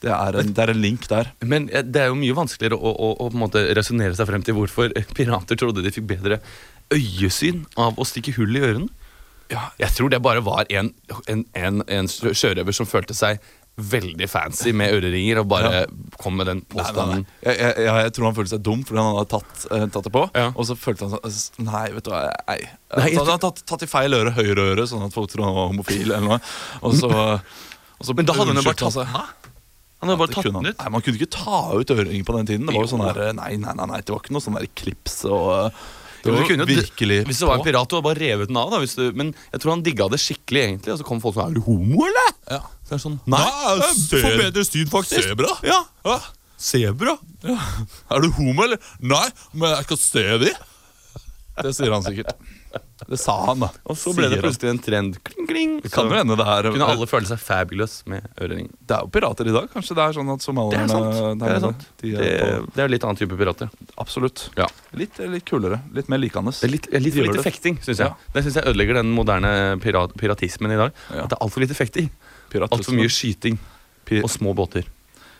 det, 0.02 0.10
er 0.10 0.38
en, 0.40 0.52
det 0.56 0.64
er 0.64 0.72
en 0.74 0.82
link 0.82 1.06
der. 1.12 1.30
Men 1.46 1.68
det 1.70 2.02
er 2.02 2.10
jo 2.10 2.18
mye 2.18 2.34
vanskeligere 2.34 2.74
å, 2.74 2.90
å, 2.90 3.12
å 3.22 3.28
på 3.30 3.38
en 3.38 3.44
måte 3.46 3.62
resonnere 3.78 4.16
seg 4.18 4.26
frem 4.32 4.42
til 4.46 4.58
hvorfor 4.58 4.90
pirater 5.14 5.60
trodde 5.60 5.84
de 5.86 5.94
fikk 5.94 6.08
bedre 6.10 6.40
øyesyn 6.94 7.62
av 7.80 7.96
å 8.02 8.06
stikke 8.08 8.34
hull 8.36 8.58
i 8.58 8.64
ørene. 8.66 8.90
Jeg 9.78 9.92
tror 9.94 10.10
det 10.10 10.18
bare 10.24 10.42
var 10.42 10.66
en, 10.72 10.88
en, 11.30 11.44
en, 11.54 11.82
en 11.86 12.08
sjørøver 12.10 12.74
som 12.74 12.88
følte 12.90 13.14
seg 13.14 13.38
veldig 13.76 14.28
fancy 14.30 14.70
med 14.76 14.92
øreringer, 14.94 15.40
og 15.40 15.48
bare 15.50 15.70
Ja. 15.74 15.86
kom 16.22 16.36
med 16.38 16.46
den 16.46 16.60
Nei, 16.62 16.66
nei, 16.68 16.76
nei. 16.76 16.84
påstanden. 16.84 17.26
Jeg, 17.42 17.56
jeg, 17.58 17.74
jeg, 17.82 17.94
jeg 18.04 18.12
tror 18.14 18.24
han 18.28 18.34
følte 18.36 18.52
seg 18.54 18.62
dum 18.62 18.84
fordi 18.86 19.00
han 19.02 19.16
hadde 19.16 19.30
tatt, 19.32 19.64
uh, 19.72 19.86
tatt 19.90 20.04
det 20.06 20.12
på. 20.14 20.22
Ja. 20.34 20.44
Og 20.54 20.68
så 20.68 20.76
følte 20.78 21.08
han 21.08 21.16
sånn 21.18 21.66
Nei, 21.66 21.86
vet 21.96 22.04
du 22.06 22.10
hva. 22.12 22.20
Nei. 22.48 22.58
Nei, 22.94 23.08
jeg 23.10 23.18
han 23.18 23.26
hadde 23.26 23.40
tatt, 23.48 23.64
tatt 23.66 23.82
i 23.82 23.90
feil 23.90 24.14
øre, 24.14 24.30
høyre 24.36 24.68
øre, 24.74 24.86
sånn 24.86 25.02
at 25.08 25.12
folk 25.16 25.32
tror 25.32 25.48
han 25.48 25.56
var 25.58 25.66
homofil 25.72 26.04
eller 26.12 26.22
noe. 26.28 26.38
Og 26.86 26.94
så, 26.94 27.10
og 27.10 28.06
så 28.06 28.14
Men 28.14 28.26
da 28.30 28.36
hadde 28.38 28.54
han 28.54 28.62
jo 28.62 28.68
bare 28.68 28.78
tatt 28.84 28.94
seg. 28.94 29.10
Han 30.04 30.10
hadde 30.12 30.20
bare 30.22 30.34
tatt 30.36 30.44
den 30.52 30.70
ut. 30.70 30.78
Nei, 30.78 30.88
Man 30.94 31.02
kunne 31.02 31.18
ikke 31.18 31.32
ta 31.34 31.60
ut 31.74 31.90
øreringer 31.96 32.24
på 32.28 32.34
den 32.38 32.46
tiden. 32.52 32.66
Det 32.70 32.74
var 32.76 32.84
jo 32.86 32.92
sånn 32.94 33.04
der, 33.08 33.32
nei, 33.34 33.52
nei, 33.56 33.74
nei, 33.74 33.86
nei, 33.90 34.00
det 34.04 34.12
var 34.14 34.20
ikke 34.22 34.34
noe 34.36 34.44
sånn 34.44 34.58
der 34.60 34.70
klips 34.76 35.24
og 35.26 35.72
Det 36.24 36.32
var 36.32 36.46
jo- 36.48 36.64
virkelig 36.64 37.18
Hvis 37.28 37.40
det 37.42 37.48
var 37.48 37.58
en 37.58 37.64
pirat, 37.66 37.88
du 37.90 37.96
hadde 37.98 38.06
bare 38.06 38.20
revet 38.22 38.48
den 38.48 38.56
av. 38.56 38.70
da 38.70 38.78
du, 38.80 39.12
Men 39.12 39.34
jeg 39.52 39.60
tror 39.60 39.70
han 39.74 39.82
digga 39.82 40.08
det 40.08 40.20
skikkelig, 40.22 40.62
egentlig. 40.68 40.92
Og 40.94 40.98
så 41.02 41.04
kom 41.04 41.20
folk 41.20 41.34
sånn 41.34 41.50
Er 41.50 41.54
du 41.58 41.60
homo, 41.66 42.06
eller? 42.06 42.30
Ja. 42.50 42.60
Så 42.84 42.94
er 42.94 42.98
det 42.98 43.02
sånn 43.04 43.18
Nei, 43.26 43.40
Nei, 43.80 43.92
ser- 43.96 44.24
får 44.26 44.38
bedre 44.42 44.64
syn, 44.68 44.86
faktisk. 44.92 45.28
Sebra? 45.30 45.52
Ja. 45.64 45.80
Ja. 46.04 46.18
Sebra. 46.60 47.16
Er 47.44 48.20
du 48.24 48.30
homo, 48.36 48.62
eller? 48.64 48.78
Nei, 49.00 49.26
men 49.52 49.74
jeg 49.76 49.86
kan 49.90 50.00
se 50.00 50.26
de. 50.44 50.52
Det 51.62 51.70
sier 51.76 51.92
han 51.94 52.02
sikkert. 52.02 52.34
Det 53.06 53.18
sa 53.20 53.34
han, 53.46 53.60
da. 53.62 53.68
Og 53.86 53.94
så 53.98 54.10
ble 54.16 54.26
det 54.26 54.38
Sier 54.40 54.42
plutselig 54.42 54.70
en 54.72 54.78
trend. 54.82 55.18
Kling, 55.22 55.46
kling. 55.46 55.72
Det 55.84 55.90
kan 55.94 56.08
jo 56.10 56.16
hende 56.16 56.34
det 56.40 56.46
her 56.48 56.66
kunne 56.72 56.88
alle 56.90 57.06
føle 57.06 57.28
seg 57.28 57.38
fabulous 57.42 58.00
med 58.10 58.24
ørering. 58.42 58.70
Det 58.82 58.96
er 58.96 59.04
jo 59.06 59.10
pirater 59.14 59.50
i 59.50 59.54
dag. 59.54 59.68
Kanskje 59.70 59.94
det 59.98 60.02
er 60.06 60.16
sånn 60.16 60.32
at 60.34 60.42
Det 60.42 60.80
er 60.80 60.88
sant. 60.90 61.38
Det 61.38 61.50
er 61.52 61.60
sant. 61.62 61.84
De 62.02 62.14
er 62.14 62.24
det, 62.24 62.74
det 62.74 62.84
er 62.86 62.90
litt 62.90 63.06
annen 63.06 63.20
type 63.20 63.38
pirater. 63.38 63.70
absolutt. 64.02 64.48
Ja. 64.58 64.66
Litt, 64.98 65.18
litt 65.30 65.44
kulere. 65.46 65.78
Litt 65.94 66.08
mer 66.10 66.18
likende. 66.18 66.50
Det 66.58 66.66
er 66.66 66.74
litt, 66.74 66.90
litt 66.90 67.14
for 67.14 67.28
lite 67.30 67.44
fekting, 67.46 67.78
syns 67.84 68.02
jeg. 68.02 68.08
Ja. 68.10 68.32
Det 68.34 68.42
synes 68.46 68.58
jeg 68.58 68.66
ødelegger 68.72 68.98
den 69.02 69.12
moderne 69.14 69.54
pirat, 69.84 70.16
piratismen 70.18 70.74
i 70.74 70.80
dag. 70.80 70.90
Ja. 71.12 71.22
At 71.28 71.30
det 71.34 71.38
er 71.38 71.44
altfor 71.46 71.62
lite 71.62 71.78
fekting. 71.78 72.10
Piratisme. 72.54 72.78
Altfor 72.80 73.00
mye 73.02 73.10
skyting 73.12 73.58
Pi- 74.06 74.22
og 74.22 74.30
små 74.30 74.54
båter. 74.56 74.86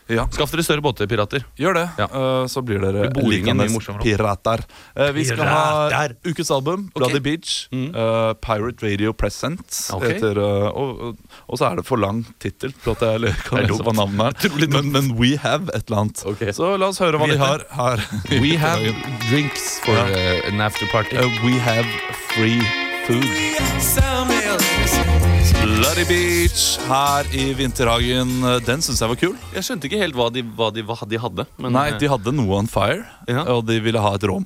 Ja, 0.05 0.27
Skaff 0.29 0.51
dere 0.53 0.61
større 0.61 0.83
båter, 0.85 1.07
pirater. 1.09 1.41
gjør 1.57 1.79
det. 1.79 1.85
Ja. 1.97 2.05
uh, 2.13 2.45
så 2.45 2.61
blir 2.61 2.77
dere 2.77 3.07
Blir 3.09 3.25
likende 3.25 3.65
pirater. 4.03 4.61
Uh, 4.93 5.09
vi 5.15 5.23
skal 5.25 5.41
ha 5.49 6.03
ukens 6.27 6.51
album, 6.53 6.83
Ok. 6.93 6.99
Bloody 6.99 7.21
Beach. 7.25 7.67
Mm. 7.71 7.87
eh, 7.95 8.33
Pirate 8.37 8.85
Radio 8.85 9.13
Presents. 9.13 9.89
Okay. 9.93 10.13
Etter, 10.19 10.37
og, 10.37 11.17
og, 11.47 11.57
så 11.57 11.71
er 11.71 11.81
det 11.81 11.87
for 11.87 11.97
lang 11.97 12.21
tittel 12.39 12.75
til 12.83 12.93
at 12.93 13.01
jeg 13.01 13.33
kan 13.47 13.63
Det 13.63 13.71
lese 13.71 13.81
hva 13.87 13.95
navnet 13.97 14.45
er. 14.45 14.69
Men, 14.75 14.91
men 14.93 15.11
We 15.17 15.37
Have 15.41 15.73
et 15.73 15.89
eller 15.89 16.03
annet. 16.03 16.21
Okay. 16.35 16.53
Så 16.53 16.75
la 16.77 16.91
oss 16.93 17.01
høre 17.01 17.17
hva 17.17 17.25
Vi 17.25 17.33
de 17.33 17.41
har 17.41 17.65
her. 17.73 18.05
We 18.43 18.53
have 18.61 18.93
drinks 19.31 19.79
for 19.85 19.97
uh, 19.97 20.45
an 20.51 20.61
after 20.61 20.85
party. 20.93 21.17
Uh, 21.17 21.25
we 21.41 21.57
have 21.57 21.85
free 22.35 22.61
food. 23.07 24.34
Bloody 25.65 26.05
Beach 26.07 26.77
her 26.87 27.27
i 27.35 27.45
Vinterhagen. 27.57 28.29
Den 28.65 28.83
syns 28.85 29.01
jeg 29.01 29.09
var 29.11 29.19
kul. 29.19 29.33
Jeg 29.55 29.65
skjønte 29.67 29.89
ikke 29.89 29.99
helt 30.01 30.15
hva 30.17 30.27
de, 30.33 30.43
hva 30.55 30.69
de, 30.73 30.83
hva 30.85 30.97
de 31.09 31.19
hadde. 31.21 31.45
Men, 31.61 31.73
Nei, 31.75 31.87
eh, 31.93 31.97
De 31.99 32.09
hadde 32.11 32.33
noe 32.35 32.59
on 32.61 32.67
fire, 32.71 33.03
Ja. 33.27 33.43
og 33.55 33.65
de 33.67 33.79
ville 33.83 33.99
ha 34.01 34.13
et 34.15 34.23
rom. 34.23 34.45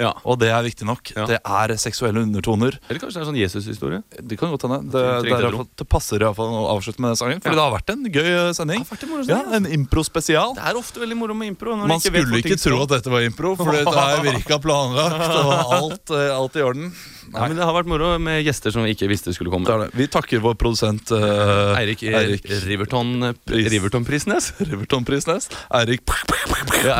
Ja. 0.00 0.10
Og 0.24 0.38
det 0.40 0.48
er 0.48 0.64
viktig 0.64 0.86
nok. 0.88 1.12
Ja. 1.12 1.26
Det 1.28 1.38
er 1.44 1.74
seksuelle 1.80 2.22
undertoner. 2.24 2.78
Eller 2.88 3.00
kanskje 3.02 3.18
det 3.18 3.22
er 3.22 3.28
sånn 3.28 3.40
Jesus-historie? 3.40 4.00
Det 4.16 4.38
kan 4.40 4.52
godt 4.54 4.64
hende. 4.66 4.80
Det, 4.88 5.02
det, 5.26 5.34
er 5.36 5.58
det 5.76 5.86
passer 5.90 6.22
i 6.22 6.26
hvert 6.26 6.38
fall 6.38 6.54
å 6.56 6.64
avslutte 6.72 7.02
med 7.04 7.12
den 7.12 7.20
sangen. 7.20 7.42
Fordi 7.44 7.52
Ja. 7.52 7.58
det 7.58 7.66
har 7.66 7.74
vært 7.76 7.92
en 7.92 8.06
gøy 8.08 8.30
eh, 8.30 8.52
sending. 8.56 8.86
Det 8.88 9.10
en 9.10 9.28
Ja, 9.28 9.40
En 9.60 9.68
impro-spesial. 9.68 10.56
Det 10.56 10.64
er 10.72 10.80
ofte 10.80 11.04
veldig 11.04 11.18
moro 11.20 11.36
med 11.36 11.52
impro. 11.52 11.76
Man 11.76 11.98
ikke 11.98 12.14
skulle 12.14 12.42
ikke 12.42 12.60
tro 12.60 12.82
at 12.86 12.96
dette 12.96 13.12
var 13.12 13.28
impro, 13.28 13.54
for 13.60 13.72
det 13.76 13.84
har 13.84 14.24
virka 14.24 14.60
planlagt. 14.62 15.24
Og 15.40 15.74
alt, 15.78 16.10
eh, 16.16 16.28
alt 16.34 16.56
i 16.56 16.64
orden. 16.64 16.92
Nei, 17.30 17.48
men 17.48 17.56
Det 17.60 17.64
har 17.66 17.74
vært 17.76 17.86
moro 17.86 18.18
med 18.18 18.42
gjester 18.42 18.72
som 18.74 18.82
vi 18.82 18.96
ikke 18.96 19.06
visste 19.10 19.34
skulle 19.36 19.52
komme. 19.52 19.68
Det 19.68 19.90
det. 19.90 19.90
Vi 20.00 20.08
takker 20.10 20.42
vår 20.42 20.56
produsent 20.58 21.12
uh, 21.14 21.76
Eirik, 21.78 22.02
Eirik. 22.02 22.46
Riverton, 22.66 23.34
Pris. 23.46 23.70
Riverton 23.70 24.06
Prisnes. 24.08 24.52
Riverton 24.58 25.06
Prisnes. 25.06 25.50
Eirik. 25.70 26.02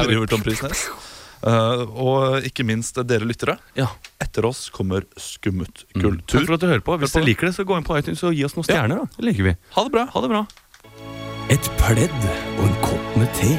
Riverton 0.07 0.45
Prisnes. 0.45 0.91
Eh, 1.43 1.83
og 1.97 2.45
ikke 2.45 2.65
minst 2.69 2.99
dere 3.09 3.25
lyttere. 3.25 3.55
Ja. 3.79 3.87
Etter 4.21 4.45
oss 4.45 4.69
kommer 4.71 5.07
Skummet 5.17 5.85
Takk 5.95 6.03
kultur. 6.03 6.45
for 6.47 6.55
at 6.55 6.61
du 6.61 6.67
hører 6.69 6.85
på. 6.85 6.99
Hvis 7.01 7.13
dere 7.17 7.25
liker 7.25 7.47
det, 7.49 7.55
så 7.57 7.65
gå 7.65 7.77
inn 7.79 7.85
på 7.87 7.97
iTunes 7.99 8.23
og 8.29 8.35
gi 8.37 8.45
oss 8.45 8.55
noen 8.59 8.67
Ja. 8.69 8.75
stjerner. 8.75 8.97
da 8.97 9.07
Det 9.17 9.25
liker 9.25 9.45
vi. 9.45 9.57
Ha 9.77 9.83
det 9.85 9.93
bra. 9.93 10.05
Ha 10.07 10.21
det 10.21 10.29
bra. 10.31 10.47
Et 11.51 11.71
pledd 11.79 12.21
og 12.59 12.65
en 12.69 12.77
kopp 12.83 13.17
med 13.17 13.33
te. 13.35 13.53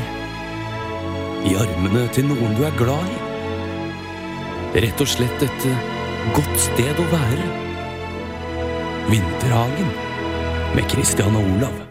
I 1.50 1.56
armene 1.58 2.08
til 2.14 2.26
noen 2.30 2.56
du 2.56 2.64
er 2.64 2.72
glad 2.78 3.04
i. 3.10 3.18
Rett 4.80 5.02
og 5.02 5.08
slett 5.08 5.42
et 5.44 5.66
eh, 5.66 5.82
godt 6.38 6.60
sted 6.60 6.96
å 7.02 7.08
være. 7.12 7.50
Vinterhagen 9.10 9.90
med 10.76 10.88
Christian 10.90 11.36
og 11.36 11.44
Olav. 11.58 11.91